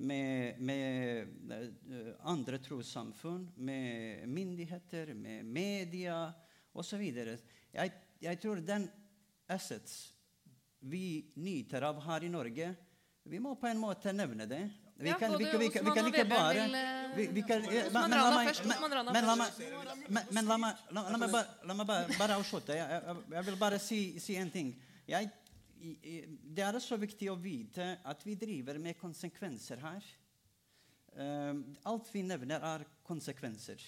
[0.00, 6.20] med, med uh, andre trossamfunn, med myndigheter, med media
[6.72, 7.02] osv.
[7.02, 8.88] Jeg, jeg tror den
[9.48, 10.14] assets
[10.80, 12.74] vi nyter av her i Norge,
[13.28, 14.62] vi må på en måte nevne det.
[14.98, 16.64] Vi kan, vi, vi, vi, kan ikke bare
[17.92, 19.52] Men la meg
[20.32, 22.74] Men la meg bare, avslutte.
[22.74, 24.72] Jeg, vil bare si en ting.
[25.06, 25.30] Jeg,
[25.78, 30.08] det er så viktig å vite at vi driver med konsekvenser her.
[31.18, 33.82] Um, alt vi nevner, er konsekvenser.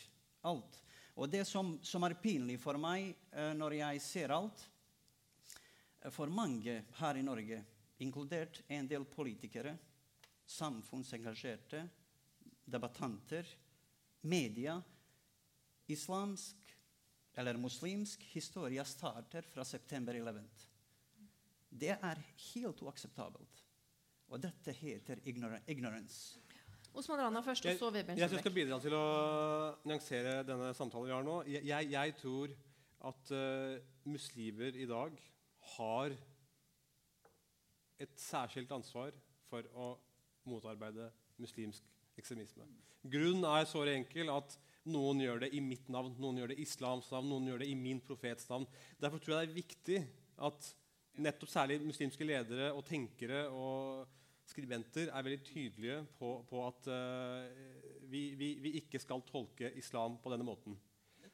[0.49, 0.81] Alt.
[1.15, 4.67] Og det som, som er pinlig for meg uh, når jeg ser alt
[6.15, 7.59] For mange her i Norge,
[8.01, 9.75] inkludert en del politikere,
[10.49, 11.83] samfunnsengasjerte,
[12.65, 13.45] debattanter,
[14.25, 14.79] media
[15.93, 16.57] Islamsk
[17.37, 20.70] eller muslimsk historie starter fra september 11.
[21.71, 23.65] Det er helt uakseptabelt.
[24.31, 26.39] Og dette heter ignor ignorance.
[26.95, 29.05] Osman Rana først, og så Vebjørn Jeg, jeg skal bidra til å
[29.87, 31.37] nyansere denne samtalen vi har nå.
[31.47, 32.55] Jeg, jeg, jeg tror
[33.11, 33.77] at uh,
[34.11, 35.15] muslimer i dag
[35.77, 36.17] har
[38.01, 39.15] et særskilt ansvar
[39.51, 39.93] for å
[40.49, 41.11] motarbeide
[41.41, 41.87] muslimsk
[42.19, 42.67] ekstremisme.
[43.07, 44.57] Grunnen er så enkel at
[44.91, 47.71] noen gjør det i mitt navn, noen gjør det i islams navn, noen gjør det
[47.71, 48.67] i min profets navn.
[49.01, 50.01] Derfor tror jeg det er viktig
[50.49, 50.71] at
[51.19, 54.07] nettopp særlig muslimske ledere og tenkere og
[54.51, 60.19] skribenter er veldig tydelige på, på at uh, vi, vi, vi, ikke skal tolke islam
[60.23, 60.79] på denne måten.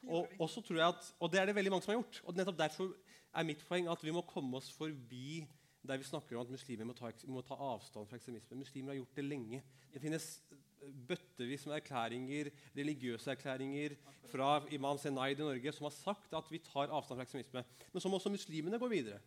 [0.07, 2.21] Og, at, og, det er det veldig mange som har gjort.
[2.23, 2.91] Og nettopp derfor
[3.33, 5.41] er mitt poeng at vi må komme oss forbi
[5.87, 8.57] der vi snakker om at muslimer må ta, må ta avstand fra ekstremisme.
[8.59, 9.61] Muslimer har gjort det lenge.
[9.93, 10.25] Det finnes
[11.07, 13.95] bøttevis med erklæringer, religiøse erklæringer
[14.31, 17.63] fra Imam Senaid i Norge som har sagt at vi tar avstand fra ekstremisme.
[17.93, 19.19] Men så må også muslimene gå videre.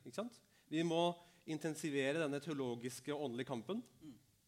[0.71, 1.11] Vi må
[1.51, 3.83] intensivere denne teologiske og åndelige kampen.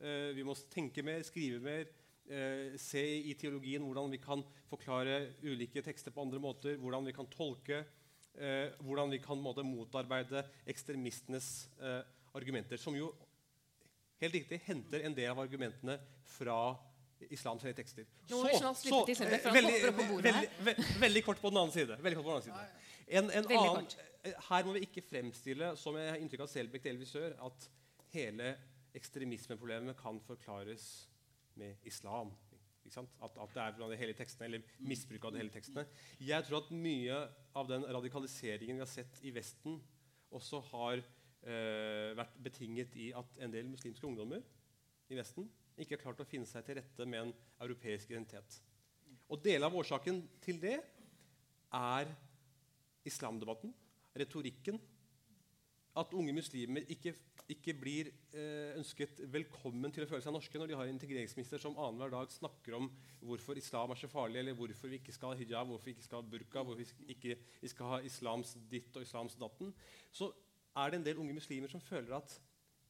[0.03, 1.91] Uh, vi må tenke mer, skrive mer,
[2.31, 7.15] uh, se i teologien hvordan vi kan forklare ulike tekster på andre måter, hvordan vi
[7.17, 7.83] kan tolke,
[8.39, 11.69] uh, hvordan vi kan måte, motarbeide ekstremistenes
[12.33, 13.13] argumenter, som jo
[14.23, 15.99] helt riktig henter en del av argumentene
[16.39, 16.57] fra
[17.31, 18.07] islams tekster.
[18.29, 18.41] Så,
[18.75, 21.99] så, veldig, veldig, veldig, veldig, kort på den andre side.
[22.03, 22.91] Veldig kort på den andre side.
[23.13, 23.89] En, en annen,
[24.49, 27.69] her må vi ikke fremstille som jeg har inntrykk av Selbekk delvis gjør, at
[28.15, 28.55] hele
[28.97, 30.89] ekstremismeproblemet kan forklares
[31.61, 32.33] med islam.
[32.93, 35.87] At, at, det er blant de hele tekstene, eller misbruk av de hele tekstene.
[36.21, 37.21] Jeg tror at mye
[37.57, 39.79] av den radikaliseringen vi har sett i Vesten,
[40.33, 44.45] også har eh, vært betinget i at en del muslimske ungdommer
[45.13, 45.49] i Vesten
[45.79, 48.61] ikke har klart å finne seg til rette med en europeisk identitet.
[49.33, 50.77] Og Deler av årsaken til det
[51.73, 52.11] er
[53.09, 53.73] islamdebatten,
[54.19, 54.81] retorikken.
[55.99, 57.13] At unge muslimer ikke,
[57.53, 61.61] ikke blir eh, ønsket velkommen til å føle seg norske når de har en integreringsminister
[61.61, 62.89] som annenhver dag snakker om
[63.21, 66.07] hvorfor islam er så farlig, eller hvorfor vi ikke skal ha hijab, hvorfor vi ikke
[66.07, 69.75] skal ha burka, hvorfor vi ikke vi skal ha islams ditt og islams datten.
[70.13, 70.31] Så
[70.73, 72.39] er det en del unge muslimer som føler at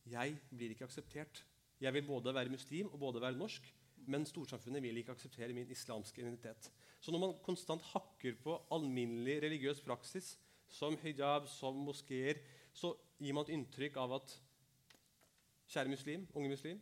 [0.06, 1.42] jeg blir ikke akseptert.
[1.82, 3.64] Jeg vil både være muslim og både være norsk,
[4.06, 6.68] men storsamfunnet vil ikke akseptere min islamske identitet.
[7.02, 10.36] Så når man konstant hakker på alminnelig religiøs praksis,
[10.70, 12.38] som hijab, som moskeer,
[12.72, 14.36] så gir man et inntrykk av at
[15.72, 16.78] kjære muslim, unge muslim,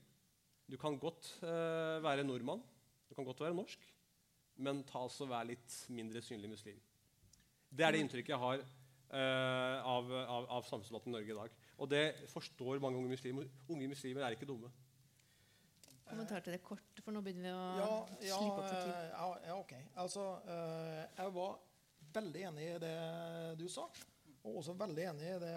[0.71, 2.61] du kan godt uh, være nordmann,
[3.09, 3.89] du kan godt være norsk,
[4.61, 6.77] men ta altså vær litt mindre synlig muslim.
[7.71, 11.59] Det er det inntrykket jeg har uh, av, av, av samfunnsdebatten i Norge i dag.
[11.81, 13.49] Og det forstår mange unge muslimer.
[13.73, 14.71] Unge muslimer er ikke dumme
[16.11, 17.91] kommentar til det kort, for nå begynner vi å ja,
[18.29, 18.95] ja, slippe opp for tid.
[19.11, 19.75] Ja, ja, ok.
[20.03, 21.59] Altså, uh, jeg var
[22.15, 22.95] veldig enig i det
[23.61, 23.87] du sa.
[24.41, 25.53] Og også veldig enig i det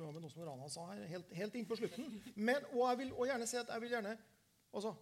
[0.00, 2.08] Mohammed Osman Rana sa her, helt, helt inn på slutten.
[2.48, 4.14] Men, og jeg vil og gjerne si at jeg vil gjerne
[4.72, 4.94] altså,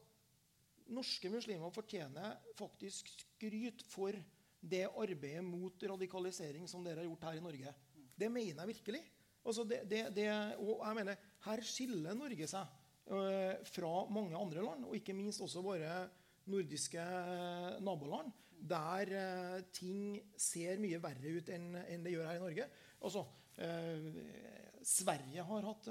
[0.91, 4.19] Norske muslimer fortjener faktisk skryt for
[4.61, 7.75] det arbeidet mot radikalisering som dere har gjort her i Norge.
[8.19, 9.05] Det mener jeg virkelig.
[9.47, 10.27] Altså det, det, det,
[10.59, 15.43] og jeg mener, Her skiller Norge seg Eh, fra mange andre land, og ikke minst
[15.43, 16.05] også våre
[16.51, 18.33] nordiske eh, naboland,
[18.71, 21.73] der eh, ting ser mye verre ut enn,
[22.05, 22.73] det gjør her i Norge.
[23.01, 23.27] Altså,
[24.87, 25.89] Sverige har hatt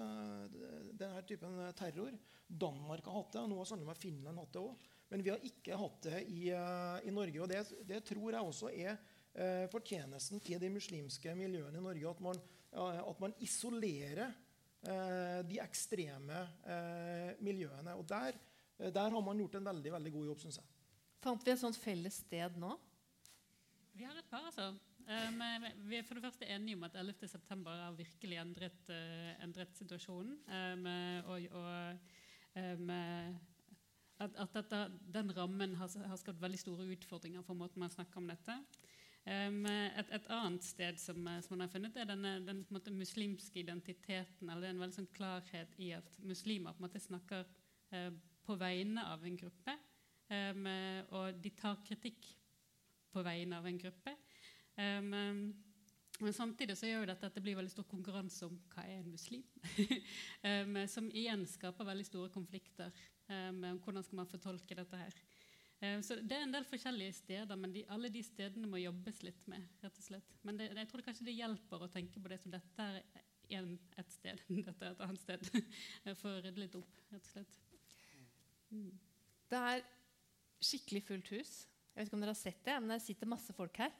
[0.97, 2.15] denne typen terror.
[2.47, 3.43] Danmark har hatt det.
[3.43, 4.87] og Nå har sannelig Finland hatt det òg.
[5.11, 7.43] Men vi har ikke hatt det i, i Norge.
[7.43, 7.59] og det,
[7.91, 12.09] det, tror jeg også er fortjenesten til de muslimske miljøene i Norge.
[12.09, 12.41] At man,
[12.73, 14.33] at man isolerer
[14.79, 16.43] de ekstreme
[17.43, 17.97] miljøene.
[17.99, 18.37] Og der,
[18.79, 20.69] der, har man gjort en veldig, veldig god jobb, syns jeg.
[21.19, 22.71] Fant vi et sånt felles sted nå?
[23.99, 24.69] Vi har et par, altså.
[25.09, 25.39] Um,
[25.89, 30.35] vi er for det første enige om at 11.9 har virkelig endret, uh, endret situasjonen.
[30.47, 30.85] Um,
[31.25, 31.97] og, og
[32.55, 32.91] um,
[34.19, 34.81] at, at dette,
[35.15, 38.55] den rammen har, har, skapt veldig store utfordringer for måten man snakker om dette.
[39.29, 44.49] Et, et, annet sted som, som, man har funnet, er denne, den måte, muslimske identiteten.
[44.49, 47.43] eller er en veldig sånn klarhet i at muslimer på en måte snakker
[47.93, 48.09] uh,
[48.47, 49.77] på vegne av en gruppe.
[51.09, 52.27] og de tar kritikk
[53.13, 54.15] på vegne av en gruppe.
[54.77, 55.53] Um,
[56.19, 59.11] men samtidig så gjør det at det blir veldig stor konkurranse om hva er en
[59.13, 59.43] muslim.
[60.49, 62.91] um, som igjen skaper veldig store konflikter
[63.29, 65.15] um, hvordan skal man fortolke dette her.
[65.79, 69.45] Så Det er en del forskjellige steder, men de, alle de stedene må jobbes litt
[69.47, 69.63] med.
[69.83, 70.33] rett og slett.
[70.43, 72.99] Men det, jeg tror kanskje det hjelper å tenke på det som dette er
[73.57, 75.47] en, et sted, dette er et annet sted.
[76.19, 77.57] For å rydde litt opp, rett og slett.
[78.75, 78.91] Mm.
[79.49, 79.87] Det er
[80.59, 81.53] skikkelig fullt hus.
[81.89, 83.95] Jeg vet ikke om dere har sett det, men det sitter masse folk her.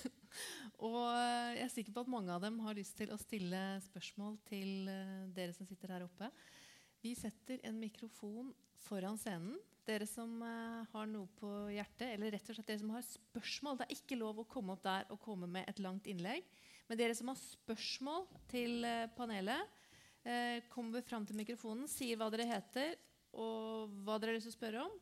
[0.88, 4.40] og jeg er sikker på at mange av dem har lyst til å stille spørsmål
[4.48, 6.32] til eh, dere som sitter her oppe.
[7.04, 8.54] Vi setter en mikrofon
[8.86, 9.58] foran scenen.
[9.84, 13.76] Dere som uh, har noe på hjertet, eller rett og slett dere som har spørsmål.
[13.76, 16.46] Det er ikke lov å komme opp der og komme med et langt innlegg.
[16.88, 19.74] Men dere som har spørsmål til uh, panelet,
[20.24, 22.96] uh, kommer fram til mikrofonen, sier hva dere heter,
[23.36, 24.96] og hva dere har lyst til å spørre om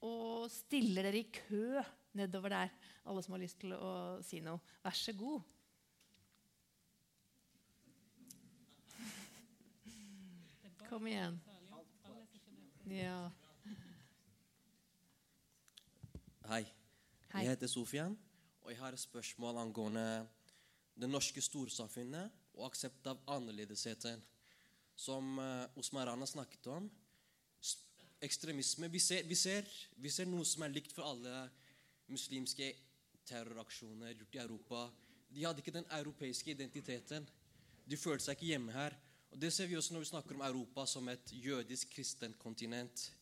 [0.00, 1.80] og stiller dere i kø
[2.16, 2.70] nedover der,
[3.04, 3.92] alle som har lyst til å
[4.24, 4.60] si noe.
[4.84, 5.44] Vær så god.
[10.90, 11.36] Kom igjen.
[12.90, 13.30] Ja.
[16.48, 16.64] Hei.
[17.30, 18.16] Jeg heter Sofian,
[18.64, 20.02] og jeg har et spørsmål angående
[20.98, 24.18] det norske storsamfunnet og aksept av annerledesheten,
[24.98, 25.38] som
[25.78, 26.88] Osmarana Rana snakket om
[28.26, 28.90] ekstremisme.
[28.90, 31.44] Vi ser, vi, ser, vi ser, noe som er likt for alle
[32.10, 32.72] muslimske
[33.30, 34.82] terroraksjoner gjort i Europa.
[35.30, 37.30] De hadde ikke den europeiske identiteten.
[37.86, 38.98] De følte seg ikke hjemme her.
[39.30, 43.12] Og Det ser vi også når vi snakker om Europa som et jødisk kristent kontinent.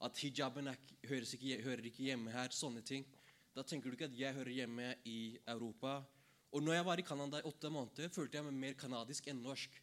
[0.00, 0.76] At hijaben er,
[1.08, 2.52] hører, ikke, hører ikke hjemme her.
[2.54, 3.06] Sånne ting.
[3.56, 6.02] Da tenker du ikke at jeg hører hjemme i Europa.
[6.52, 9.42] Og når jeg var i Canada i åtte måneder, følte jeg meg mer canadisk enn
[9.42, 9.80] norsk.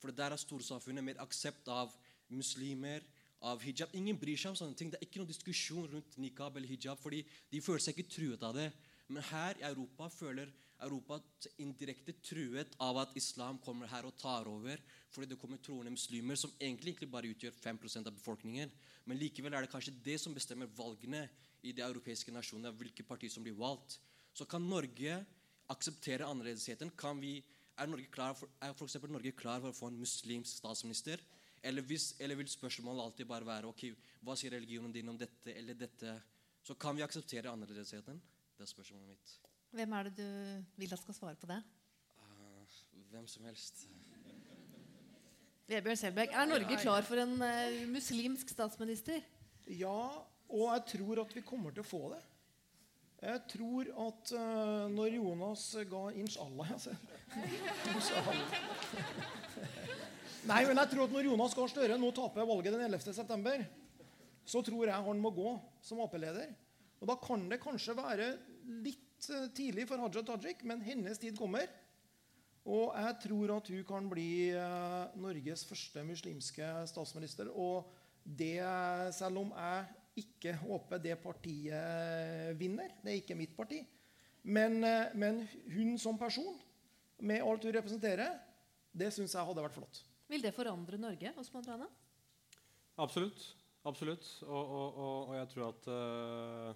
[0.00, 1.92] For der er storsamfunnet mer aksept av
[2.32, 3.04] muslimer,
[3.44, 3.92] av hijab.
[3.94, 4.90] Ingen bryr seg om sånne ting.
[4.90, 7.20] Det er ikke noen diskusjon rundt nikab eller hijab, fordi
[7.52, 8.70] de føler seg ikke truet av det.
[9.08, 10.50] Men her i Europa føler
[10.84, 11.18] Europa
[11.62, 14.80] indirekte truet av at islam kommer her og tar over.
[15.12, 18.72] Fordi det kommer troende muslimer som egentlig, egentlig bare utgjør 5% av befolkningen.
[19.06, 21.24] Men likevel er det kanskje det som bestemmer valgene
[21.62, 22.74] i de europeiske nasjonene.
[22.76, 23.98] hvilke partier som blir valgt.
[24.34, 25.24] Så kan Norge
[25.68, 26.90] akseptere annerledesheten?
[26.96, 27.42] Kan vi,
[27.78, 31.20] er, Norge klar for, er for Norge klar for å få en muslimsk statsminister?
[31.62, 33.88] Eller, hvis, eller, vil spørsmålet alltid bare være ok,
[34.22, 36.20] hva sier religionen din om dette eller dette?
[36.62, 38.20] Så kan vi akseptere annerledesheten?
[38.56, 39.55] Det er spørsmålet mitt.
[39.76, 40.28] Hvem er det du
[40.80, 41.58] vil at skal svare på det?
[42.16, 42.76] Uh,
[43.12, 43.82] hvem som helst.
[45.68, 49.20] Vebjørn Selbekk, er Norge klar for en uh, muslimsk statsminister?
[49.68, 49.98] Ja,
[50.48, 52.22] og jeg tror at vi kommer til å få det.
[53.26, 56.96] Jeg tror at uh, når Jonas ga inshallah, altså.
[60.46, 63.66] Nei, men jeg tror at Når Jonas Gahr Støre nå taper valget den 11.9.,
[64.46, 66.54] så tror jeg han må gå som Ap-leder.
[67.02, 68.30] Og Da kan det kanskje være
[68.86, 71.68] litt eh, tidlig for Haja Tajik, men hennes tid kommer.
[72.66, 77.50] Og jeg tror at hun kan bli eh, Norges første muslimske statsminister.
[77.54, 77.86] Og
[78.26, 78.58] det,
[79.14, 83.82] selv om jeg ikke håper det partiet vinner Det er ikke mitt parti.
[84.42, 86.58] Men, eh, men hun som person,
[87.18, 88.34] med alt hun representerer,
[88.92, 90.02] det syns jeg hadde vært flott.
[90.30, 91.32] Vil det forandre Norge?
[91.38, 91.86] Osman Rana?
[92.98, 93.54] Absolutt.
[93.86, 94.26] Absolutt.
[94.42, 96.70] Og, og, og, og jeg tror at uh,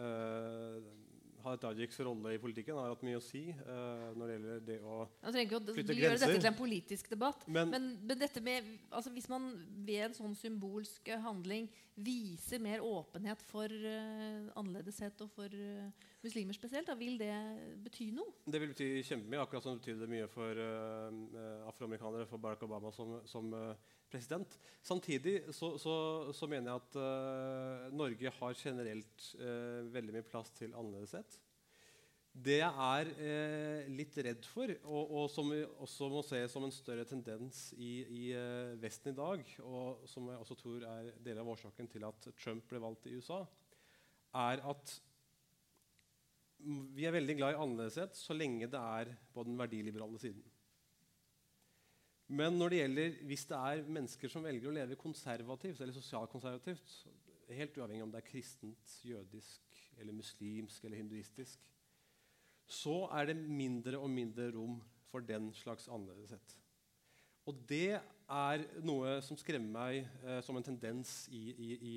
[0.00, 1.11] uh,
[1.44, 4.78] Hadia Tajiks rolle i politikken har hatt mye å si uh, når det gjelder det
[4.80, 5.98] å flytte grenser.
[5.98, 7.46] Gjøre dette til en politisk debatt.
[7.46, 9.50] Men, men, men dette med, altså hvis man
[9.86, 16.56] ved en sånn symbolsk handling viser mer åpenhet for uh, annerledeshet og for uh, muslimer
[16.56, 17.32] spesielt, da vil det
[17.84, 18.34] bety noe?
[18.46, 22.92] Det vil bety kjempemye, akkurat som det betydde mye for uh, afroamerikanere, for Barack Obama
[22.94, 23.72] som, som uh,
[24.12, 24.58] president.
[24.86, 25.94] Samtidig så, så,
[26.34, 29.30] så, mener jeg at uh, Norge har generelt
[29.92, 31.40] veldig mye plass til annerledeshet.
[32.32, 36.64] Det jeg er eh, litt redd for, og, og, som vi også må se som
[36.64, 41.10] en større tendens i, i eh, Vesten i dag, og som jeg også tror er
[41.20, 43.42] deler av årsaken til at Trump ble valgt i USA,
[44.40, 44.94] er at
[46.96, 50.42] vi er veldig glad i annerledeshet så lenge det er på den verdiliberale siden.
[52.32, 56.94] Men når det gjelder, hvis det er mennesker som velger å leve konservativt eller sosialkonservativt,
[57.52, 61.60] helt uavhengig om det er kristent, jødisk, eller muslimsk eller hinduistisk,
[62.72, 64.78] så er det mindre og mindre rom
[65.10, 66.56] for den slags annerledeshet.
[67.50, 71.94] Og det er noe som skremmer meg eh, som en tendens i, i, i,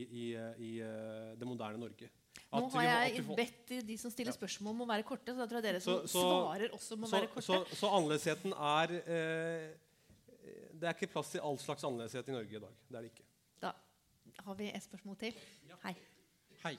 [0.67, 2.09] i eh, det moderne Norge.
[2.55, 3.37] Nå har jeg får...
[3.39, 6.01] bedt de som stiller spørsmål om å være korte, så da tror jeg dere som
[6.03, 7.47] så, så, svarer også må så, være korte.
[7.47, 9.69] Så, så annerledesheten er eh,
[10.75, 12.75] Det er ikke plass til all slags annerledeshet i Norge i dag.
[12.89, 13.29] Det er det ikke.
[13.63, 13.71] Da
[14.45, 15.39] har vi et spørsmål til.
[15.69, 15.79] Ja.
[15.85, 15.95] Hei.
[16.63, 16.75] Hei.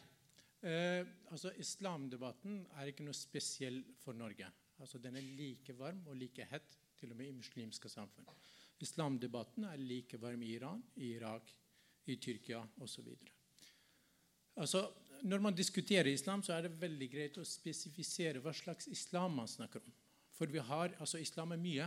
[0.67, 4.49] Eh, altså, Islamdebatten er ikke noe spesiell for Norge.
[4.81, 8.29] Altså, den er like varm og like hett til og med i muslimske samfunn.
[8.81, 11.53] Islamdebatten er like varm i Iran, i Irak,
[12.07, 13.09] i Tyrkia osv.
[14.57, 14.87] Altså,
[15.23, 19.49] når man diskuterer islam, så er det veldig greit å spesifisere hva slags islam man
[19.49, 19.95] snakker om.
[20.37, 21.87] For vi har, altså islam er mye.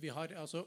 [0.00, 0.66] Vi har, altså,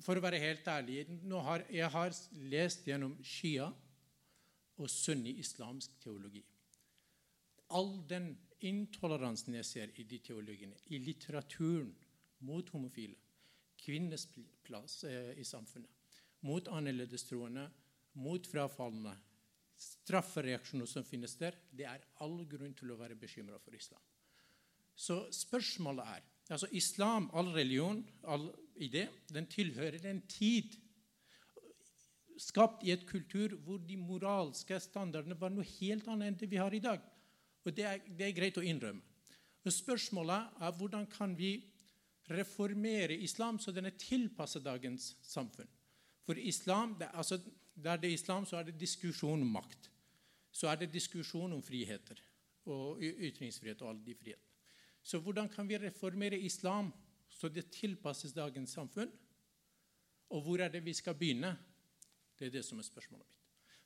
[0.00, 1.06] For å være helt ærlig
[1.44, 3.70] har, Jeg har lest gjennom Shia
[4.80, 6.42] og sunni-islamsk teologi.
[7.70, 11.92] All den intoleransen jeg ser i de teologiene, i litteraturen
[12.40, 13.16] mot homofile,
[13.80, 14.26] kvinnenes
[14.64, 15.90] plass eh, i samfunnet,
[16.40, 17.68] mot annerledestroende,
[18.14, 19.14] mot frafallende,
[19.80, 24.02] straffereaksjoner som finnes der, det er all grunn til å være bekymra for islam.
[25.00, 28.50] Så spørsmålet er altså Islam, all religion, all
[28.82, 30.74] idé, den tilhører en tid
[32.40, 36.60] skapt i et kultur hvor de moralske standardene var noe helt annet enn det vi
[36.60, 37.00] har i dag.
[37.64, 39.04] Og det er, det er greit å innrømme.
[39.60, 41.58] Og Spørsmålet er hvordan kan vi
[42.30, 45.68] reformere islam så den er tilpasset dagens samfunn.
[46.24, 47.40] For islam, det, altså,
[47.84, 49.90] der det er islam, så er det diskusjon om makt.
[50.52, 52.20] Så er det diskusjon om friheter
[52.70, 54.46] og ytringsfrihet og alle de frihetene.
[55.02, 56.92] Så hvordan kan vi reformere islam
[57.28, 59.10] så det tilpasses dagens samfunn?
[60.30, 61.56] Og hvor er det vi skal begynne?
[62.38, 63.36] Det er det som er spørsmålet mitt.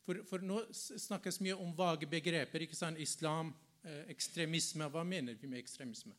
[0.05, 2.61] For, for nå snakkes mye om vage begreper.
[2.61, 2.99] ikke sant?
[3.01, 4.89] Islam, eh, ekstremisme.
[4.93, 6.13] Hva mener vi med ekstremisme?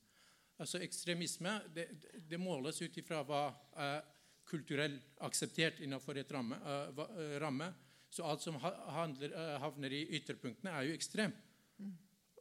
[0.58, 1.88] Altså Ekstremisme det,
[2.30, 3.42] det måles ut ifra hva
[3.76, 4.02] er
[4.50, 7.72] kulturelt akseptert innenfor et ramme, uh, ramme.
[8.10, 11.42] Så alt som handler, uh, havner i ytterpunktene, er jo ekstremt.
[11.78, 11.96] Mm.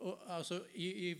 [0.04, 1.10] Og, altså, i, i,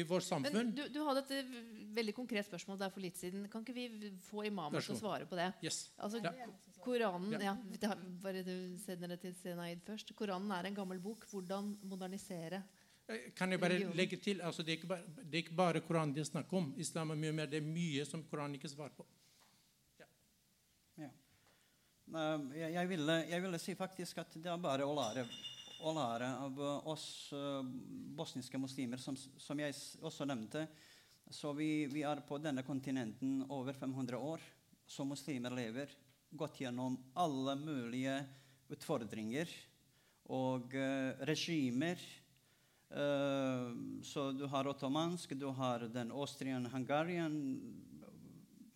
[0.00, 1.52] i, vårt samfunn Men du, du, hadde et
[1.96, 3.46] veldig konkret spørsmål der for litt siden.
[3.52, 5.46] Kan ikke vi få imamer til å svare på det?
[5.64, 5.86] Yes.
[5.96, 6.48] Altså, ja.
[6.84, 7.54] Koranen ja.
[7.80, 10.12] ja bare du sender det til Senaid først.
[10.18, 11.24] Koranen er en gammel bok.
[11.30, 12.60] Hvordan modernisere
[13.08, 15.84] eh, kan jeg bare legge til, altså det, er ikke bare, det er ikke bare
[15.86, 16.74] Koranen det er snakk om.
[16.82, 19.06] Islam er mye mer, Det er mye som Koranen ikke svarer på.
[22.16, 22.36] Ja.
[22.56, 25.26] Jeg, ville, jeg, ville, si faktisk at det er bare å lære,
[25.84, 27.06] å lære av oss
[27.36, 27.60] uh,
[28.16, 30.64] bosniske muslimer, som, som, jeg også nevnte.
[31.28, 34.44] Så vi, vi er på denne kontinenten over 500 år.
[34.86, 35.90] Som muslimer lever
[36.30, 38.20] gått gjennom alle mulige
[38.72, 39.50] utfordringer
[40.32, 42.00] og uh, regimer.
[42.86, 47.36] Uh, så du har ottomansk, du har den Austrian-Hungarian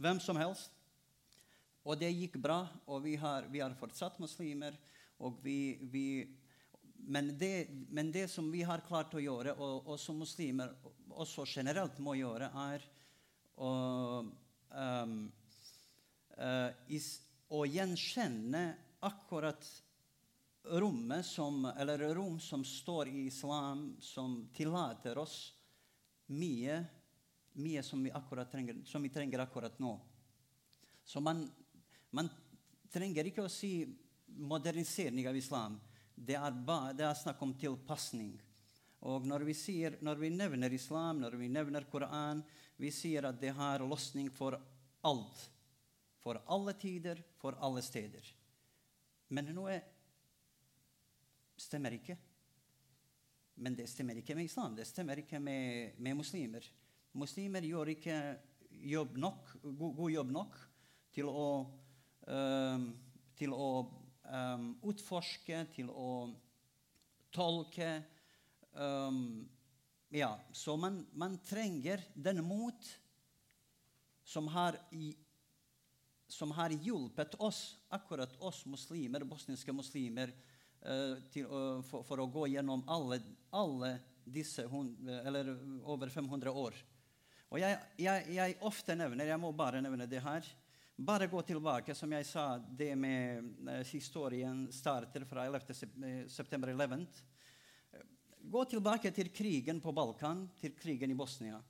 [0.01, 0.80] Hvem som helst.
[1.89, 4.77] Og det gikk bra, og vi har, vi har fortsatt muslimer.
[5.43, 6.07] Vi, vi,
[6.97, 10.75] men, det, men, det, som vi har klart å gjøre, og, og som muslimer
[11.11, 12.85] også generelt må gjøre, er
[13.61, 13.71] å
[14.25, 15.17] um,
[16.37, 17.13] uh, is,
[17.49, 18.65] å gjenkjenne
[19.05, 19.65] akkurat
[20.81, 25.55] rommet som, eller rom som står i islam, som tillater oss
[26.31, 26.83] mye,
[27.53, 28.13] mye som, vi
[28.51, 29.97] trenger, som, vi trenger, akkurat nå.
[31.05, 31.49] Så man,
[32.17, 32.31] man
[32.91, 33.85] trenger ikke å si
[34.41, 35.79] modernisering av islam.
[36.15, 38.35] Det er, ba, det er snakk om tilpasning.
[39.09, 42.43] Og når vi, sier, når vi nevner islam, når vi nevner Koran,
[42.77, 44.59] vi sier at det har løsning for
[45.09, 45.47] alt.
[46.21, 48.27] For alle tider, for alle steder.
[49.33, 49.79] Men noe
[51.61, 52.17] stemmer ikke.
[53.61, 54.77] Men det stemmer ikke med islam.
[54.77, 56.65] Det stemmer ikke med, med muslimer.
[57.17, 58.19] Muslimer gjør ikke
[58.91, 60.59] jobb nok, god, jobb nok
[61.15, 61.47] til å,
[62.21, 63.71] til å
[64.31, 66.11] um, utforske, til å
[67.35, 67.93] tolke.
[68.75, 69.49] Um,
[70.11, 72.93] ja, så man, man trenger den mot
[74.25, 74.79] som har
[76.31, 80.31] som har hjulpet oss, akkurat oss muslimer, bosniske muslimer,
[80.87, 83.19] uh, til, uh, for, for, å gå gjennom alle,
[83.51, 85.51] alle disse eller
[85.83, 86.77] over 500 år.
[87.51, 90.47] Og jeg, jeg, jeg ofte nevner, jeg må bare nevne det her
[91.01, 91.95] bare gå tilbake.
[91.95, 96.29] Som jeg sa, det med historien starter fra 11.
[96.29, 97.07] september 11.
[98.41, 101.61] Gå tilbake til krigen på Balkan, til krigen i Bosnia.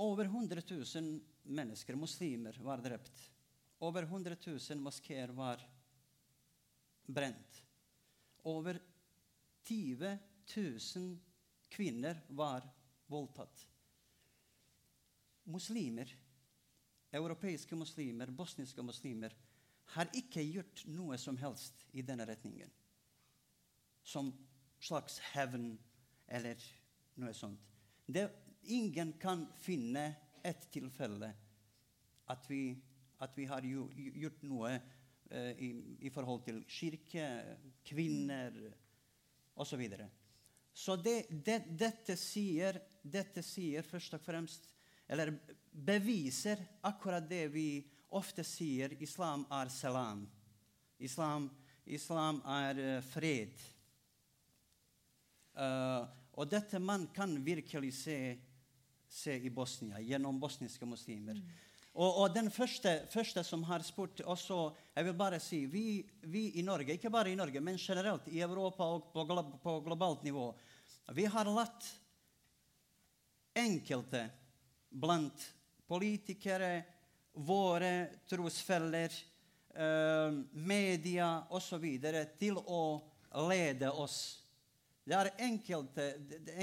[0.00, 3.20] Over 100 000 mennesker, muslimer, var drept.
[3.84, 5.60] Over 100 000 moskeer var
[7.06, 7.62] brent.
[8.48, 8.78] Over
[9.68, 10.18] 20
[10.56, 11.18] 000
[11.68, 12.64] kvinner var
[13.06, 13.66] voldtatt.
[15.44, 16.12] Muslimer,
[17.12, 19.34] europeiske muslimer, bosniske muslimer,
[19.94, 22.70] har ikke gjort noe som helst i denne retningen.
[24.06, 24.30] Som
[24.80, 25.72] slags hevn
[26.30, 26.62] eller
[27.20, 27.66] noe sånt.
[28.06, 28.28] Det,
[28.70, 30.06] ingen kan finne
[30.46, 31.32] et tilfelle
[32.30, 32.78] at vi,
[33.20, 35.70] at vi har gjort noe uh, i,
[36.06, 37.26] i, forhold til kirke,
[37.86, 38.54] kvinner
[39.54, 39.74] osv.
[39.74, 40.06] Så, videre.
[40.72, 44.70] så det, det, dette, sier, dette sier først og fremst
[45.10, 45.34] Eller
[45.70, 50.26] beviser akkurat det vi ofte sier islam er salam.
[50.98, 51.48] Islam,
[51.86, 53.54] islam er uh, fred.
[55.54, 56.06] Uh,
[56.40, 58.18] og dette man kan virkelig se,
[59.08, 61.38] se i Bosnia gjennom bosniske muslimer.
[61.38, 61.58] Mm.
[61.90, 66.44] Og, og, den første, første, som har spurt også Jeg vil bare si vi, vi,
[66.60, 69.24] i Norge, ikke bare i Norge, men generelt i Europa og på,
[69.62, 70.52] på globalt nivå,
[71.14, 71.88] vi har latt
[73.58, 74.28] enkelte
[74.90, 75.42] blant
[75.90, 76.72] politikere,
[77.34, 79.14] våre trosfeller,
[79.74, 81.88] eh, media osv.
[82.38, 82.84] til å
[83.50, 84.40] lede oss
[85.10, 86.04] det er enkelte,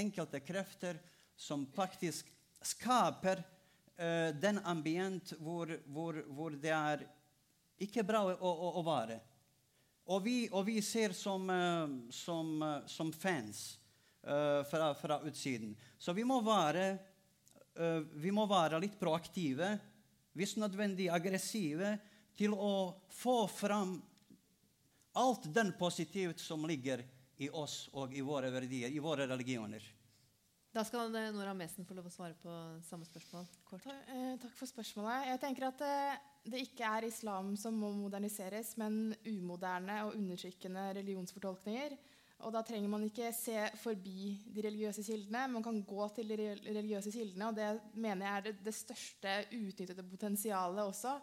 [0.00, 0.98] enkelte krefter
[1.36, 2.30] som faktisk
[2.64, 7.04] skaper uh, den ambient hvor, hvor, hvor, det er
[7.78, 9.18] ikke bra å, å, å være.
[10.08, 13.66] Og vi, og vi, ser som, uh, som, uh, som fans
[14.68, 15.70] fra, fra, utsiden.
[15.96, 16.98] Så vi må, være,
[18.18, 19.68] vi må være litt proaktive,
[20.34, 21.92] hvis nødvendig aggressive,
[22.38, 22.72] til å
[23.10, 23.96] få fram
[25.18, 27.02] alt den positivt som ligger
[27.42, 29.82] i oss og i våre verdier, i våre religioner.
[30.74, 32.52] Da skal Nora Mesen få lov å svare på
[32.86, 33.46] samme spørsmål.
[33.66, 33.86] Kort.
[33.88, 35.30] Eh, takk for spørsmålet.
[35.30, 36.18] Jeg tenker at eh,
[36.52, 41.96] det ikke er islam som må moderniseres, men umoderne og undertrykkende religionsfortolkninger.
[42.46, 45.48] Og da trenger man ikke se forbi de religiøse kildene.
[45.50, 49.34] Man kan gå til de religiøse kildene, og det mener jeg er det, det største
[49.56, 51.16] utnyttede potensialet også.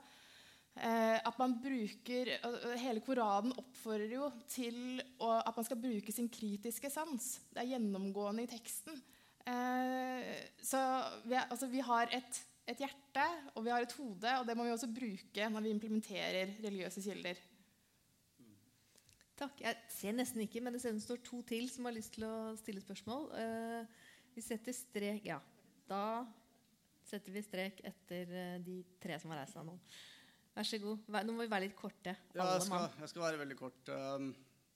[0.76, 2.34] Eh, at man bruker,
[2.82, 7.30] Hele Koranen oppfordrer jo til å, at man skal bruke sin kritiske sans.
[7.48, 9.00] Det er gjennomgående i teksten.
[9.48, 10.82] Eh, så
[11.24, 14.68] vi, altså, vi har et, et, hjerte og vi har et hode, og det må
[14.68, 17.40] vi også bruke når vi implementerer religiøse kilder.
[19.36, 19.60] Takk.
[19.60, 21.96] Jeg ser nesten ikke, men det ser ut som det står to til som har
[21.96, 23.26] lyst til å stille spørsmål.
[23.36, 24.04] Eh,
[24.36, 25.42] vi setter strek Ja,
[25.90, 26.24] da
[27.06, 29.76] setter vi strek etter eh, de tre som har reist seg nå.
[30.56, 31.10] Vær så god.
[31.28, 32.14] Nå må vi være litt korte.
[32.32, 33.90] Ja, jeg skal, jeg skal, være veldig kort.
[33.92, 34.30] Um,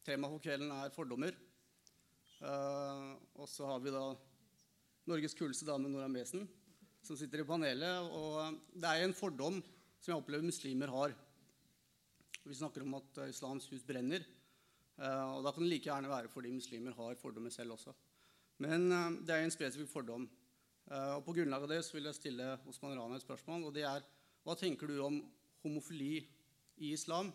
[0.03, 1.37] temaet for kvelden er fordommer.
[2.41, 4.01] Uh, og så har vi da
[5.07, 6.43] Norges kuleste dame, Nora Mesen,
[6.99, 8.11] som sitter i panelet.
[8.11, 9.61] Og uh, det er en fordom
[10.01, 11.15] som jeg opplever muslimer har.
[12.43, 14.27] Vi snakker om at uh, islams hus brenner.
[14.99, 17.93] Uh, og da kan det like gjerne være fordi muslimer har fordommer selv også.
[18.59, 20.25] Men uh, det er en spesifikk fordom.
[20.89, 23.63] Uh, og på grunnlag av det så vil jeg stille Osman Rana et spørsmål.
[23.69, 24.03] og det er,
[24.43, 25.21] Hva tenker du om
[25.63, 26.17] homofili
[26.83, 27.31] i islam?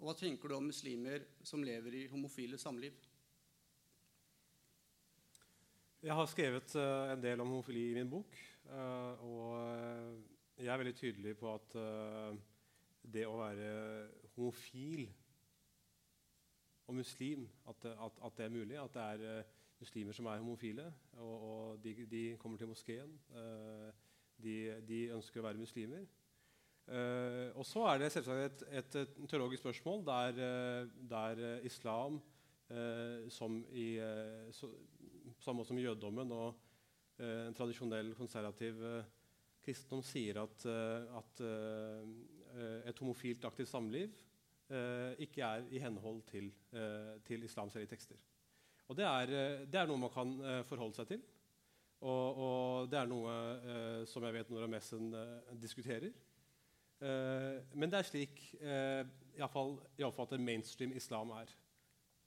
[0.00, 2.96] Og hva tenker du om muslimer som lever i homofile samliv?
[6.02, 8.38] Jeg har skrevet en del om homofili i min bok.
[9.20, 9.50] Og
[10.56, 11.76] jeg er veldig tydelig på at
[13.04, 13.74] det å være
[14.32, 15.04] homofil
[16.90, 18.78] og muslim, at, at, at, det er mulig.
[18.82, 19.42] At det er
[19.80, 23.12] muslimer som er homofile, og, og de, de, kommer til moskeen.
[24.40, 24.56] De,
[24.88, 26.08] de, ønsker å være muslimer.
[26.90, 31.66] Uh, og så er det selvsagt et, et, et teologisk spørsmål der, uh, der uh,
[31.66, 32.20] islam,
[33.34, 33.96] som i
[34.54, 34.68] så,
[35.42, 36.60] samme som jødedommen og
[37.18, 38.78] en tradisjonell konservativ
[39.64, 40.66] kristendom, sier at,
[41.18, 41.42] at
[42.86, 44.14] et homofilt aktivt samliv
[45.18, 46.50] ikke er i henhold til,
[47.26, 48.18] til islams hellige tekster.
[48.90, 49.32] Og det er,
[49.66, 50.34] det er, noe man kan
[50.66, 51.22] forholde seg til.
[52.00, 53.34] Og, og det er noe
[54.08, 55.10] som jeg vet Nora Messen
[55.60, 56.14] diskuterer.
[57.00, 59.02] Men det er slik uh,
[59.38, 61.52] iallfall, jeg at mainstream islam er.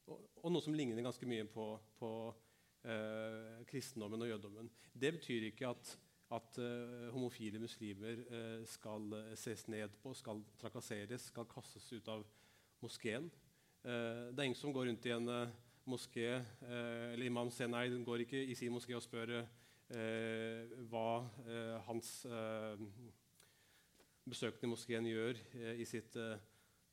[0.08, 1.68] Og, og, noe som ligner ganske mye på,
[2.00, 2.10] på
[3.70, 4.72] kristendommen og jødedommen.
[4.92, 5.94] Det betyr ikke at,
[6.34, 8.24] at uh, homofile muslimer
[8.70, 12.26] skal ses ned på, skal trakasseres, skal kastes ut av
[12.84, 13.30] moskeen.
[13.84, 15.30] det er ingen som går rundt i en
[15.86, 21.76] moské eh, Eller Imam Senai går ikke i sin moské og spør eh, hva eh,
[21.88, 22.80] hans eh,
[24.24, 26.40] besøkende i moskeen gjør eh, i sitt eh,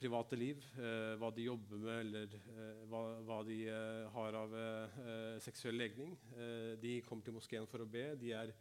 [0.01, 0.65] private liv.
[0.79, 5.39] eh, hva de jobber med, eller eh, hva, hva de eh, har av eh, eh,
[5.45, 6.17] seksuell legning.
[6.35, 8.09] Eh, de kommer til moskeen for å be.
[8.19, 8.55] De er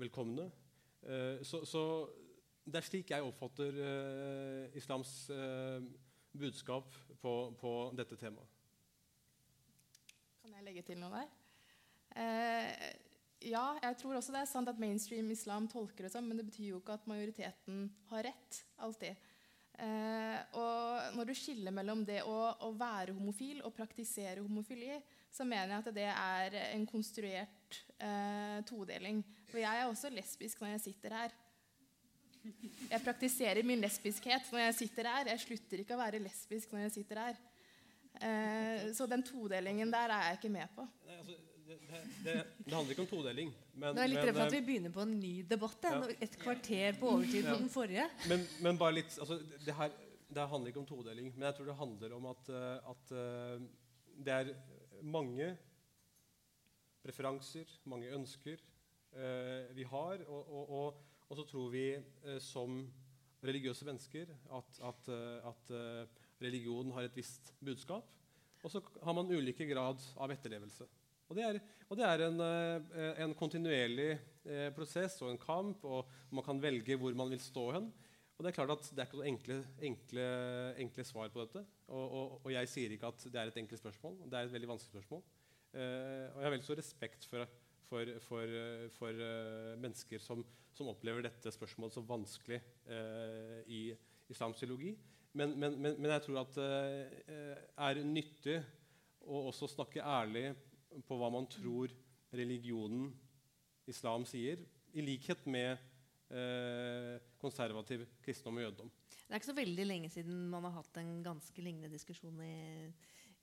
[0.00, 0.50] velkomne.
[1.02, 1.82] Eh, så, så
[2.66, 5.82] det er slik jeg oppfatter eh, islams eh,
[6.36, 8.54] budskap på, på dette temaet.
[10.42, 11.30] Kan jeg legge til noe der?
[12.16, 12.70] Eh,
[13.46, 16.46] ja, jeg tror også det er sant at mainstream islam tolker det sånn, men det
[16.48, 19.26] betyr jo ikke at majoriteten har rett alltid.
[19.76, 24.96] Eh, og når du skiller mellom det å, å, være homofil og praktisere homofili,
[25.28, 27.55] så mener jeg at det er en konstruert
[27.98, 29.24] eh, todeling.
[29.50, 31.34] For jeg er også lesbisk når jeg sitter her.
[32.90, 35.32] Jeg praktiserer min lesbiskhet når jeg sitter her.
[35.32, 37.42] Jeg slutter ikke å være lesbisk når jeg sitter her.
[38.16, 40.86] Eh, så den todelingen der er jeg ikke med på.
[41.08, 41.36] Nei, altså,
[41.66, 41.76] det,
[42.24, 43.52] det, det, handler ikke om todeling.
[43.74, 45.88] Men, Nå er jeg litt redd for at eh, vi begynner på en ny debatt.
[45.90, 46.00] Ja.
[46.28, 47.60] Et kvarter på overtid på Ja.
[47.60, 48.08] den forrige.
[48.30, 49.96] Men, men bare litt altså, det, her,
[50.30, 53.14] det her handler ikke om todeling, men jeg tror det handler om at, eh, at
[53.18, 53.66] eh,
[54.26, 54.52] det er
[55.02, 55.50] mange
[57.06, 58.60] preferanser, mange ønsker
[59.14, 60.26] eh, vi har.
[60.26, 62.82] Og, og, og, og så tror vi eh, som
[63.46, 68.08] religiøse mennesker at, at, eh, at eh, religion har et visst budskap.
[68.64, 70.86] Og så har man ulike grad av etterlevelse.
[71.26, 71.60] Og det er,
[71.90, 74.16] og det er en, eh, en kontinuerlig
[74.76, 77.88] prosess og en kamp, og man kan velge hvor man vil stå hen.
[78.36, 79.56] Og Det er klart at det er ikke noen enkle,
[79.88, 80.24] enkle,
[80.84, 81.62] enkle svar på dette.
[81.88, 84.18] Og, og, og, jeg sier ikke at det er et enkelt spørsmål.
[84.28, 85.22] Det er et veldig vanskelig spørsmål.
[85.76, 87.56] Eh, og jeg har veldig stor respekt for,
[87.90, 90.40] for, for, eh, for uh, mennesker som,
[90.76, 93.82] som, opplever dette spørsmålet så vanskelig eh, i
[94.32, 94.94] islamsk teologi.
[95.36, 96.70] Men, men, men, men, jeg tror at det
[97.28, 98.56] eh, er nyttig
[99.26, 100.48] å også snakke ærlig
[101.04, 101.92] på hva man tror
[102.36, 103.10] religionen
[103.86, 104.62] islam sier,
[104.96, 105.76] i likhet med
[106.32, 108.94] eh, konservativ kristendom og jødedom.
[109.26, 112.88] Det er ikke så veldig lenge siden man har hatt en ganske lignende diskusjon i,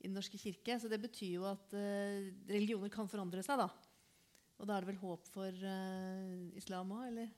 [0.04, 0.76] i Den norske kirke.
[0.80, 3.70] Så det betyr jo at uh, religioner kan forandre seg, da.
[4.60, 7.32] Og da er det vel håp for uh, islam òg, eller?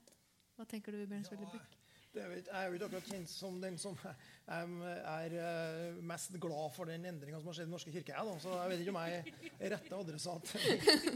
[0.56, 1.74] Hva tenker du, Bjørn Svellebukk?
[2.16, 6.38] Det er, jeg er jo ikke akkurat kjent som den som um, er uh, mest
[6.40, 8.14] glad for den endringa som har skjedd i Den norske kirke.
[8.16, 8.36] Jeg, da.
[8.40, 10.54] Så jeg vet ikke om jeg er rette adressat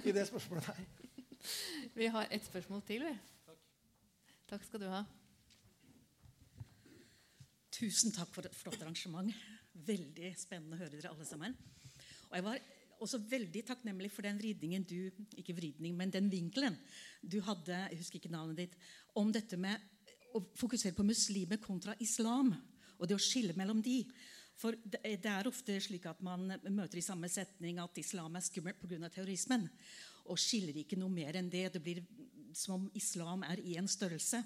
[0.05, 0.83] i det spørsmålet der.
[1.97, 3.15] Vi har ett spørsmål til, vi.
[4.51, 5.01] Takk skal du ha.
[7.81, 9.33] Tusen takk for et flott arrangement.
[9.87, 11.57] Veldig spennende å høre dere alle sammen.
[12.29, 12.61] Og jeg var
[13.01, 15.09] også veldig takknemlig for den vridningen du
[15.41, 16.77] ikke vridning, men den vinkelen
[17.23, 18.77] du hadde jeg husker ikke navnet ditt,
[19.17, 19.81] om dette med
[20.37, 22.53] å fokusere på muslimer kontra islam.
[23.01, 24.03] Og det å skille mellom de.
[24.61, 28.81] For det er ofte slik at man møter i samme setning at islam er skummelt
[28.83, 29.09] pga.
[29.09, 29.65] terrorismen.
[30.29, 31.71] Og skiller ikke noe mer enn det.
[31.73, 32.03] Det blir
[32.53, 34.43] som om islam er én størrelse.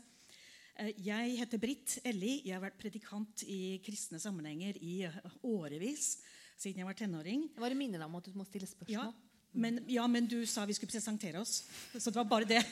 [0.74, 2.40] Jeg heter Britt Elli.
[2.42, 5.04] Jeg har vært predikant i kristne sammenhenger i
[5.46, 6.16] årevis.
[6.58, 7.44] Siden jeg var tenåring.
[7.52, 9.12] Jeg bare minner deg om at du må stille spørsmål.
[9.12, 11.62] Ja, men, ja, men du sa vi skulle presentere oss.
[11.94, 12.62] Så det var bare det.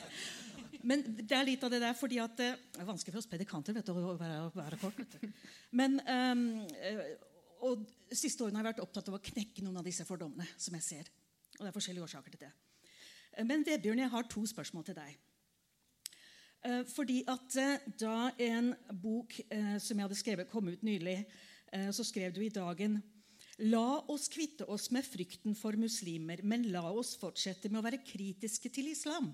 [0.83, 3.77] Men det er litt av det der fordi at Det er vanskelig for oss predikanter
[3.77, 4.99] vet du, å være, være kort.
[4.99, 5.45] Vet du.
[5.79, 6.43] Men, um,
[7.63, 10.49] og siste årene har jeg vært opptatt av å knekke noen av disse fordommene.
[10.59, 11.13] som jeg ser.
[11.55, 12.55] Og det er forskjellige årsaker til det.
[13.47, 15.15] Men Vebjørn, jeg har to spørsmål til deg.
[16.95, 17.57] Fordi at
[17.99, 18.69] Da en
[19.03, 19.35] bok
[19.83, 21.25] som jeg hadde skrevet, kom ut nylig,
[21.91, 23.01] så skrev du i dagen
[23.59, 28.01] La oss kvitte oss med frykten for muslimer, men la oss fortsette med å være
[28.07, 29.29] kritiske til islam.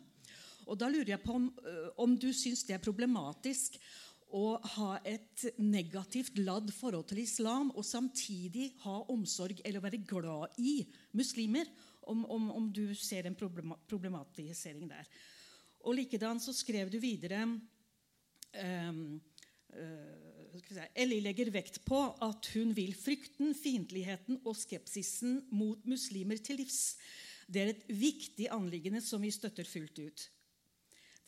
[0.69, 1.49] Og Da lurer jeg på om,
[1.97, 3.79] om du syns det er problematisk
[4.37, 10.59] å ha et negativt ladd forhold til islam og samtidig ha omsorg eller være glad
[10.61, 10.83] i
[11.17, 11.71] muslimer.
[12.09, 15.09] Om, om, om du ser en problematisering der.
[15.87, 19.21] Og likedan så skrev du videre um,
[19.77, 20.29] uh,
[20.99, 26.97] Ellie legger vekt på at hun vil frykten, fiendtligheten og skepsisen mot muslimer til livs.
[27.47, 30.25] Det er et viktig anliggende som vi støtter fullt ut.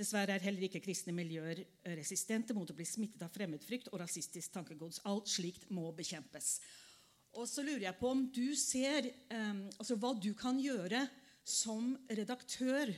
[0.00, 1.60] Dessverre er heller ikke kristne miljøer
[1.98, 5.02] resistente mot å bli smittet av fremmedfrykt og rasistisk tankegods.
[5.04, 6.54] Alt slikt må bekjempes.
[7.36, 11.04] Og så lurer jeg på om du ser um, altså hva du kan gjøre
[11.46, 12.90] som redaktør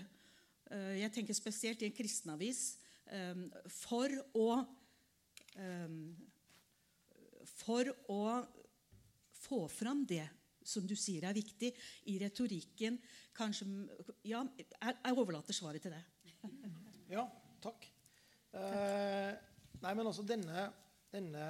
[0.73, 2.61] Jeg tenker spesielt i en kristenavis
[3.13, 4.47] um, for å
[5.59, 5.99] um,
[7.63, 8.23] For å
[9.43, 10.25] få fram det
[10.63, 11.73] som du sier er viktig
[12.13, 12.97] i retorikken.
[13.35, 13.67] Kanskje,
[14.31, 16.31] ja, jeg, overlater svaret til deg.
[17.11, 17.25] Ja,
[17.63, 17.89] takk.
[18.55, 19.33] Eh,
[19.83, 20.69] nei, men altså denne,
[21.13, 21.45] denne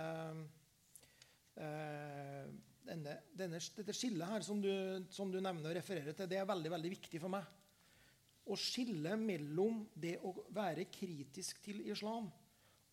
[1.53, 4.73] denne denne, denne, dette skillet her som du,
[5.13, 7.47] som du nevner og refererer til, det er veldig, veldig viktig for meg.
[8.43, 12.31] Å skille mellom det å være kritisk til islam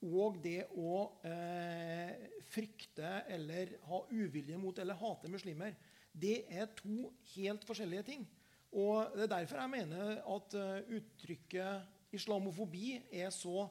[0.05, 5.73] og det å eh, frykte eller ha uvilje mot eller hate muslimer,
[6.13, 8.23] det er to helt forskjellige ting.
[8.71, 13.65] Og Det er derfor jeg mener at uh, uttrykket islamofobi er så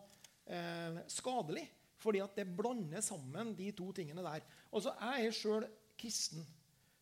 [0.45, 1.65] eh, skadelig.
[1.99, 4.45] Fordi at det blander sammen de to tingene der.
[4.71, 5.69] Altså, Jeg er sjøl
[5.99, 6.45] kristen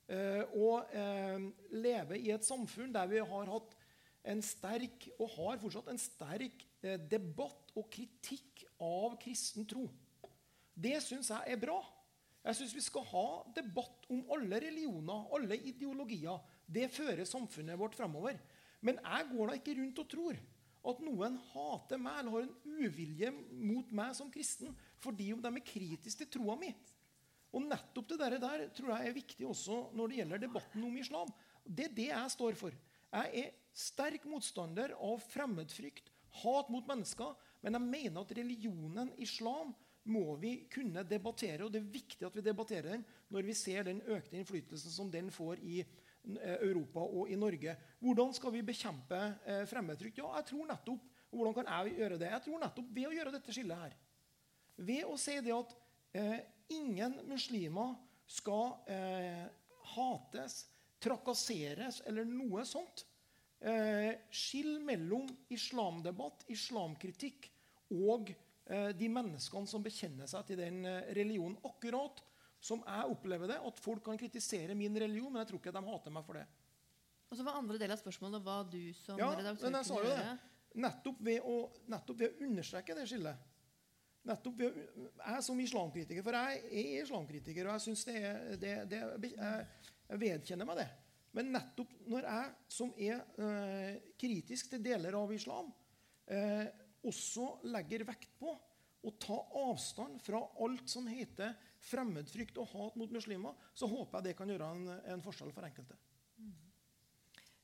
[0.06, 0.86] Eh, og
[1.74, 3.72] lever i et samfunn der vi har hatt
[4.26, 6.64] en sterk, og har fortsatt en sterk
[7.10, 9.86] debatt og kritikk av kristen tro.
[10.76, 11.78] Det syns jeg er bra.
[12.46, 16.42] Jeg syns vi skal ha debatt om alle religioner, alle ideologier.
[16.66, 18.38] Det fører samfunnet vårt fremover.
[18.86, 20.38] Men jeg går da ikke rundt og tror
[20.86, 25.66] at noen hater meg eller har en uvilje mot meg som kristen fordi de er
[25.66, 26.70] kritiske til troa mi.
[27.56, 31.30] Og nettopp det der tror jeg er viktig også når det gjelder debatten om islam.
[31.64, 32.74] Det er det jeg står for.
[33.16, 36.08] Jeg er sterk motstander av fremmedfrykt,
[36.42, 37.34] hat mot mennesker.
[37.64, 39.74] Men jeg mener at religionen islam
[40.06, 41.64] må vi kunne debattere.
[41.66, 45.12] Og det er viktig at vi debatterer den når vi ser den økte innflytelsen som
[45.12, 45.80] den får i
[46.26, 47.76] Eh, Europa og i Norge.
[48.02, 50.18] Hvordan skal vi bekjempe eh, fremmedfrykt?
[50.18, 52.30] Ja, jeg tror nettopp og hvordan kan jeg gjøre det?
[52.32, 53.94] Jeg tror nettopp ved å gjøre dette skillet her.
[54.88, 55.74] Ved å si det at
[56.18, 56.40] eh,
[56.74, 57.94] ingen muslimer
[58.26, 59.44] skal eh,
[59.92, 60.64] hates,
[60.98, 63.04] trakasseres eller noe sånt.
[63.60, 67.48] Eh, skill mellom islamdebatt, islamkritikk
[67.96, 68.28] og
[68.68, 70.82] eh, de menneskene som bekjenner seg til den
[71.16, 71.56] religionen.
[71.64, 72.20] Akkurat
[72.60, 75.84] som jeg opplever det, at folk kan kritisere min religion, men jeg tror ikke de
[75.86, 76.46] hater meg for det.
[77.26, 80.16] Og så var andre del av spørsmålet hva du som ja, redaktør kunne gjøre.
[80.20, 80.52] det.
[80.76, 81.56] Nettopp ved, å,
[81.90, 83.52] nettopp ved å understreke det skillet.
[84.26, 84.78] Nettopp ved,
[85.22, 89.02] jeg som islamkritiker, for jeg er islamkritiker, og jeg synes det er, det, det,
[89.32, 89.66] jeg,
[90.10, 90.88] jeg vedkjenner meg det.
[91.36, 95.68] Men nettopp når jeg, som er eh, kritisk til deler av islam,
[96.32, 96.64] eh,
[97.06, 98.54] også legger vekt på
[99.06, 101.52] å ta avstand fra alt som heter
[101.86, 105.68] fremmedfrykt og hat mot muslimer, så håper jeg det kan gjøre en, en forskjell for
[105.68, 105.98] enkelte.
[106.40, 106.54] Mm.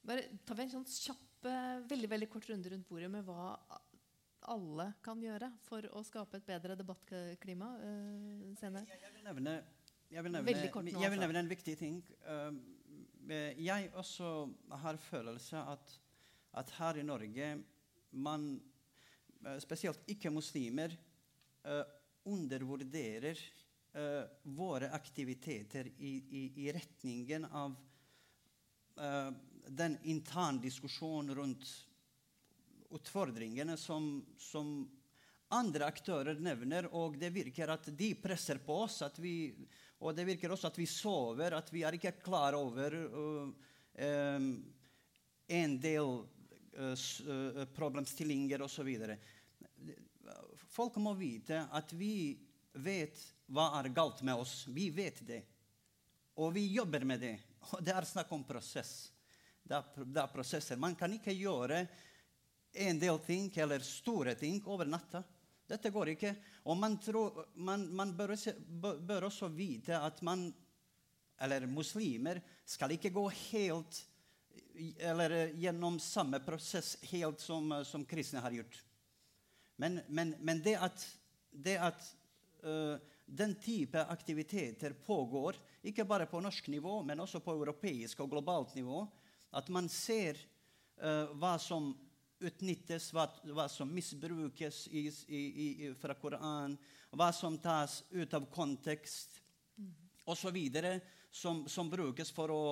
[0.07, 3.57] Bare tar vi en sånn kjapp, eh, veldig, veldig kort runde rundt bordet med hva
[4.53, 8.89] alle kan gjøre for å skape et bedre debattklima uh, senere?
[8.91, 9.53] Jeg vil nevne,
[10.11, 10.55] jeg vil nevne,
[10.91, 12.01] nå, jeg vil nevne en viktig ting.
[12.27, 12.51] Uh,
[13.29, 14.29] jeg også
[14.83, 15.95] har følelse at,
[16.59, 17.51] at her i Norge
[18.13, 18.61] man,
[19.63, 20.95] spesielt ikke-muslimer,
[21.67, 21.85] uh,
[22.25, 23.39] undervurderer
[24.57, 27.75] våre aktiviteter i, i, i retningen av
[29.67, 31.67] den interne diskusjonen rundt
[32.93, 34.73] utfordringene som, som,
[35.53, 39.03] andre aktører nevner, og det virker at de presser på oss.
[39.05, 39.53] at Vi,
[40.03, 43.51] og det virker også at vi sover, at vi er ikke klar over uh,
[44.03, 44.49] um,
[45.47, 46.11] en del
[46.75, 48.91] uh, problemstillinger osv.
[50.73, 52.35] Folk må vite at vi
[52.73, 53.19] vet
[53.53, 54.65] hva er galt med oss.
[54.73, 55.43] Vi vet det.
[56.41, 57.37] Og vi jobber med det.
[57.71, 59.13] Og det er snakk om prosess.
[59.63, 60.81] Det er, det er prosesser.
[60.81, 61.85] Man kan ikke gjøre
[62.73, 65.23] en del ting eller store ting over natta.
[65.73, 66.35] Dette går ikke.
[66.69, 68.53] Og man, tror, man, man bør, også,
[69.01, 70.51] bør, også, vite at man,
[71.41, 74.03] eller muslimer, skal ikke gå helt
[74.99, 78.79] eller gjennom samme prosess helt som, som kristne har gjort.
[79.77, 81.05] Men, men, men det at,
[81.51, 82.07] det at
[82.65, 82.97] uh,
[83.27, 88.75] den type aktiviteter pågår, ikke bare på norsk nivå, men også på europeisk og globalt
[88.77, 89.05] nivå.
[89.53, 90.41] At man ser
[91.01, 91.93] uh, hva som
[92.43, 95.43] utnyttes, hva, hva som misbrukes i, i,
[95.87, 96.77] i, fra Koranen,
[97.13, 99.41] hva som tas ut av kontekst,
[99.79, 99.93] mm.
[100.33, 100.59] osv.
[101.33, 102.65] Som, som brukes for å,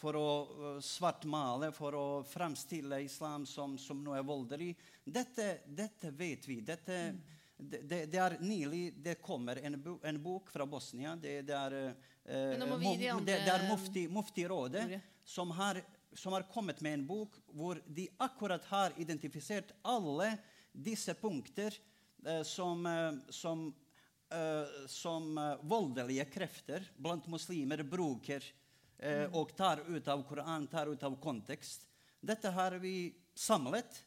[0.00, 4.72] for å uh, svartmale, for å fremstille islam som, som noe voldelig.
[5.04, 6.58] Dette, dette vet vi.
[6.66, 11.16] Dette, mm det, det, er nylig det kommer en, bo, en bok fra Bosnia.
[11.16, 11.76] Det, det er,
[12.24, 17.80] eh, mo, det, er Mufti, Mufti-rådet som har, som har kommet med en bok hvor
[17.86, 20.32] de akkurat har identifisert alle
[20.72, 21.74] disse punkter
[22.26, 23.74] eh, som, eh, som,
[24.30, 28.44] eh, som eh, voldelige krefter blant muslimer bruker
[28.98, 29.34] eh, mm.
[29.34, 31.86] og tar ut av Koran, tar ut av kontekst.
[32.20, 34.06] Dette har vi samlet.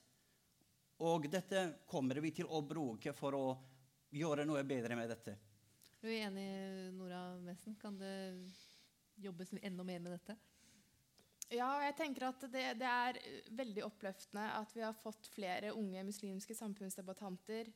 [1.04, 3.48] Og dette kommer vi til å bruke for å
[4.14, 5.34] gjøre noe bedre med dette.
[6.04, 6.48] Er du enig,
[6.96, 7.76] Nora Messen?
[7.82, 8.14] Kan det
[9.24, 10.38] jobbes enda mer med dette?
[11.52, 13.20] Ja, jeg tenker at det, det, er
[13.58, 17.68] veldig oppløftende at vi har fått flere unge muslimske samfunnsdebattanter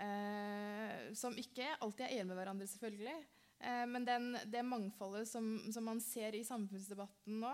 [0.00, 3.20] eh, som ikke alltid er enige med hverandre, selvfølgelig,
[3.62, 7.52] Eh, men den, det mangfoldet som, som, man ser i samfunnsdebatten nå,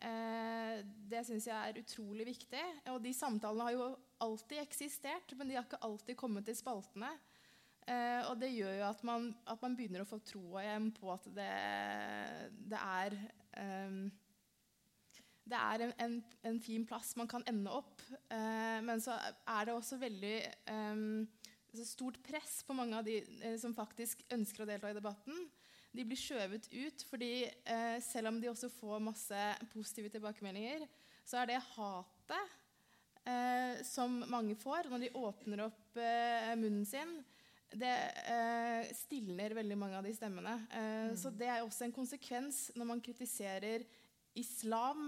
[0.00, 2.64] eh, det syns jeg er utrolig viktig.
[2.94, 3.90] Og de samtalene har jo
[4.24, 7.12] alltid eksistert, men de har ikke alltid kommet til spaltene.
[7.84, 11.12] Eh, og det gjør jo at man, at man, begynner å få troa igjen på
[11.12, 11.50] at det,
[12.72, 13.16] det er
[13.84, 14.06] um,
[15.44, 16.14] det er en, en,
[16.48, 18.00] en, fin plass man kan ende opp.
[18.32, 20.36] Eh, men så er det også veldig
[20.72, 21.02] eh,
[21.84, 25.46] stort press på mange av de eh, som faktisk ønsker å delta i debatten.
[25.94, 30.88] De blir skjøvet ut fordi eh, selv om de også får masse positive tilbakemeldinger,
[31.24, 32.56] så er det hatet
[33.28, 37.18] eh, som mange får når de åpner opp eh, munnen sin,
[37.74, 37.94] det
[38.30, 40.56] eh, stilner veldig mange av de stemmene.
[40.70, 41.16] Eh, mm.
[41.18, 43.86] Så det er også en konsekvens når man kritiserer
[44.38, 45.06] islam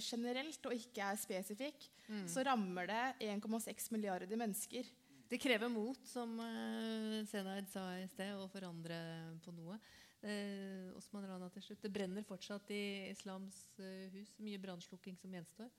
[0.00, 2.26] generelt og ikke er spesifikk mm.
[2.30, 4.88] så rammer det 1,6 milliarder mennesker.
[5.30, 8.96] Det krever mot, som uh, Senaid sa i sted, å forandre
[9.44, 9.78] på noe.
[10.24, 11.82] Eh, Osman Rana til slutt.
[11.84, 14.34] Det brenner fortsatt i islams uh, hus.
[14.44, 15.72] Mye brannslukking som gjenstår.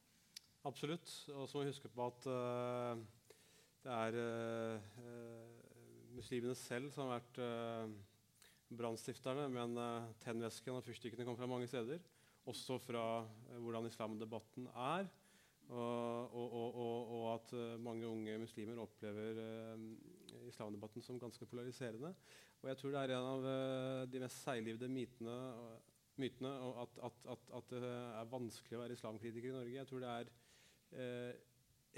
[0.66, 1.08] Absolutt.
[1.34, 3.00] Og så må vi huske på at uh,
[3.86, 4.20] det er
[6.16, 7.40] muslimene selv som har vært
[8.70, 9.48] brannstifterne.
[9.52, 9.78] Men
[10.24, 12.02] tennvæsken og fyrstikkene kommer fra mange steder.
[12.46, 13.26] Også fra
[13.60, 15.08] hvordan islamdebatten er.
[15.66, 19.40] Og, og, og, og, at uh, mange unge muslimer opplever
[20.46, 22.14] islamdebatten som ganske polariserende.
[22.62, 23.48] Og jeg tror det er en av
[24.10, 25.34] de mest seiglivede mytene,
[26.22, 26.52] mytene
[26.84, 29.76] at, at, at, at, det er vanskelig å være islamkritiker i Norge.
[29.76, 31.36] Jeg tror det er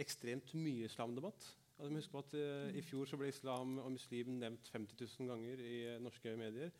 [0.04, 1.48] ekstremt mye islamdebatt.
[1.78, 2.36] Altså, huske på at
[2.74, 6.72] I fjor så ble islam og muslim nevnt 50 000 ganger i norske medier.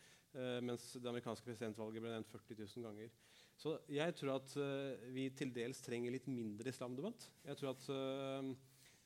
[0.62, 3.12] mens det amerikanske presidentvalget ble nevnt 40 000 ganger.
[3.58, 7.26] Så jeg tror at uh, vi til dels trenger litt mindre islamdebatt.
[7.48, 8.52] Jeg tror at uh,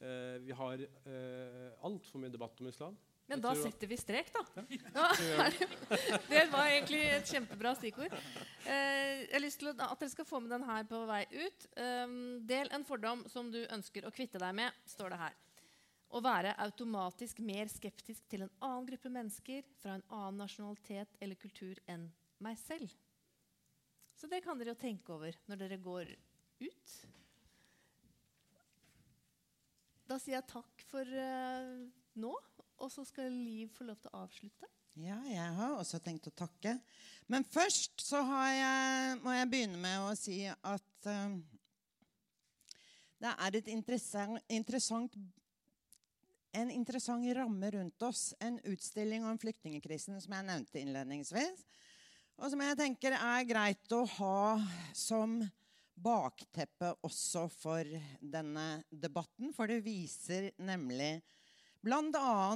[0.03, 2.97] uh, vi har uh, altfor mye debatt om islam.
[3.31, 4.63] Men da setter vi strek, da.
[4.75, 5.05] Ja.
[6.33, 8.11] Det var egentlig et kjempebra stikkord.
[8.65, 11.67] jeg har lyst til at dere skal få med den her på vei ut.
[11.79, 15.39] Um, del en fordom som du ønsker å kvitte deg med, står det her.
[16.11, 21.39] Å være automatisk mer skeptisk til en annen gruppe mennesker fra en annen nasjonalitet eller
[21.39, 22.09] kultur enn
[22.43, 22.91] meg selv.
[24.17, 26.11] Så det kan dere jo tenke over når dere går
[26.61, 26.97] ut.
[30.11, 31.87] Da sier jeg takk for uh,
[32.19, 32.33] nå,
[32.81, 34.67] og så skal Liv få lov til å avslutte.
[34.99, 36.75] Ja, jeg har også tenkt å takke.
[37.31, 38.19] Men først så
[38.51, 41.37] jeg, må jeg begynne med å si at uh,
[43.21, 45.15] det er et interessant, interessant,
[46.57, 48.33] en interessant ramme rundt oss.
[48.39, 51.65] En utstilling om flyktningkrisen som jeg nevnte innledningsvis
[52.41, 54.45] og som jeg tenker er greit å ha
[54.97, 55.37] som
[56.01, 57.85] bakteppe også for
[58.17, 59.51] denne debatten.
[59.53, 61.19] For det viser nemlig
[61.85, 62.55] bl.a.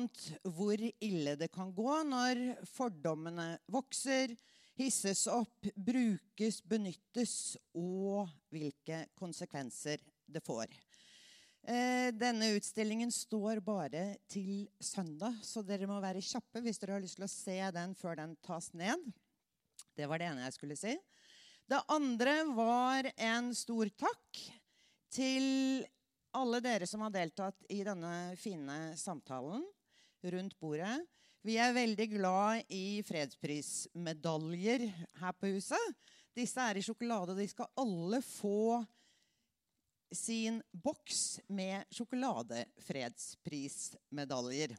[0.57, 2.41] hvor ille det kan gå når
[2.71, 4.33] fordommene vokser,
[4.79, 10.73] hisses opp, brukes, benyttes, og hvilke konsekvenser det får.
[11.65, 17.01] Eh, denne utstillingen står bare til søndag, så dere må være kjappe hvis dere har
[17.01, 19.01] lyst til å se den før den tas ned.
[19.97, 20.93] Det var det ene jeg skulle si.
[21.65, 24.43] Det andre var en stor takk
[25.09, 25.47] til
[26.37, 29.65] alle dere som har deltatt i denne fine samtalen
[30.35, 30.99] rundt bordet.
[31.41, 34.85] Vi er veldig glad i fredsprismedaljer
[35.17, 35.97] her på huset.
[36.37, 38.83] Disse er i sjokolade, og de skal alle få
[40.11, 44.77] sin boks med sjokoladefredsprismedaljer.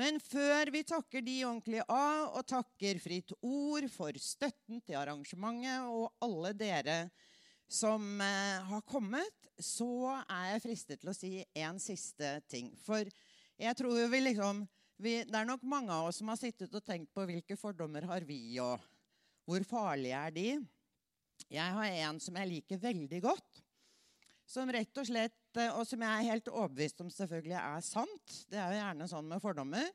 [0.00, 5.84] Men før vi takker de ordentlig av, og takker Fritt Ord for støtten til arrangementet
[5.84, 7.10] og alle dere
[7.72, 12.72] som eh, har kommet, så er jeg fristet til å si en siste ting.
[12.84, 13.04] For
[13.60, 14.64] jeg tror vi liksom
[15.02, 18.04] vi, Det er nok mange av oss som har sittet og tenkt på hvilke fordommer
[18.06, 18.78] har vi, og
[19.48, 20.48] hvor farlige er de?
[21.50, 23.62] Jeg har en som jeg liker veldig godt
[24.52, 28.40] som rett og slett, eh, og som jeg er helt overbevist om selvfølgelig er sant.
[28.50, 29.88] Det er jo gjerne sånn med fordommer.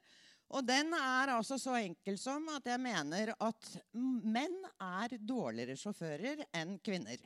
[0.55, 6.45] Og den er altså så enkel som at jeg mener at menn er dårligere sjåfører
[6.55, 7.19] enn kvinner.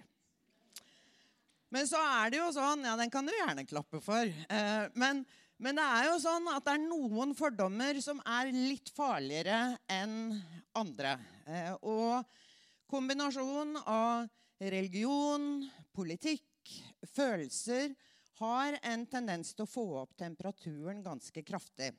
[1.71, 4.25] Men så er det jo sånn Ja, den kan du gjerne klappe for.
[4.25, 5.23] Eh, men,
[5.61, 10.33] men det er jo sånn at det er noen fordommer som er litt farligere enn
[10.75, 11.15] andre.
[11.45, 12.25] Eh, og
[12.91, 14.27] kombinasjonen av
[14.61, 15.61] religion,
[15.95, 16.50] politikk,
[17.15, 17.95] følelser
[18.41, 21.91] har en tendens til å få opp temperaturen ganske kraftig.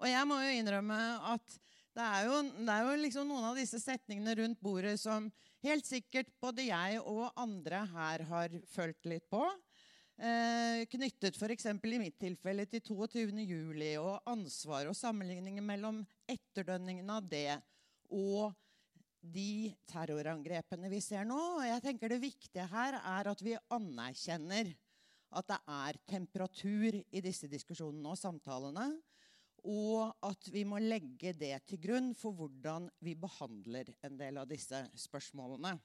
[0.00, 0.98] Og jeg må jo innrømme
[1.34, 1.58] at
[1.96, 5.26] det er jo, det er jo liksom noen av disse setningene rundt bordet som
[5.64, 9.42] helt sikkert både jeg og andre her har følt litt på.
[10.20, 11.66] Eh, knyttet f.eks.
[11.66, 13.98] i mitt tilfelle til 22.07.
[14.00, 17.58] og ansvar og sammenligninger mellom etterdønningene av det
[18.10, 18.52] og
[19.20, 21.38] de terrorangrepene vi ser nå.
[21.58, 24.72] Og jeg tenker Det viktige her er at vi anerkjenner
[25.30, 28.88] at det er temperatur i disse diskusjonene og samtalene.
[29.68, 34.48] Og at vi må legge det til grunn for hvordan vi behandler en del av
[34.48, 35.76] disse spørsmålene.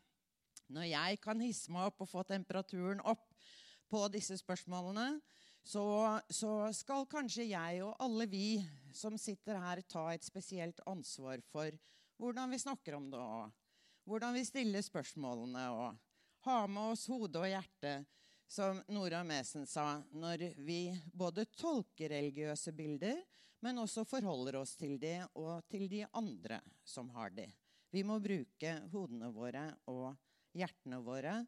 [0.72, 3.28] Når jeg kan hisse meg opp og få temperaturen opp
[3.91, 5.20] på disse spørsmålene,
[5.66, 5.84] så,
[6.30, 8.48] så, skal kanskje jeg og alle vi
[8.94, 11.74] som sitter her, ta et spesielt ansvar for
[12.18, 17.42] hvordan vi snakker om det, og hvordan vi stiller spørsmålene, og ha med oss hode
[17.42, 17.98] og hjerte,
[18.48, 23.24] som Nora Mesen sa, når vi både tolker religiøse bilder,
[23.66, 27.48] men også forholder oss til de og til de andre som har de.
[27.90, 30.14] Vi må bruke hodene våre og
[30.56, 31.40] hjertene våre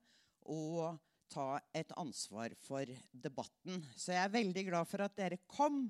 [0.49, 0.97] og
[1.29, 3.83] ta et ansvar for debatten.
[3.95, 5.85] Så jeg er veldig glad for at dere kom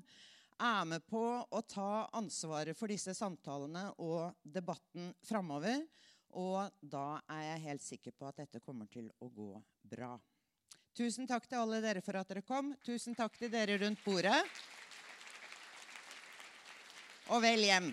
[0.58, 5.84] er med på å ta ansvaret for disse samtalene og debatten framover.
[6.38, 9.52] Og da er jeg helt sikker på at dette kommer til å gå
[9.88, 10.16] bra.
[10.98, 12.72] Tusen takk til alle dere for at dere kom.
[12.84, 14.42] Tusen takk til dere rundt bordet.
[17.30, 17.92] Og vel hjem.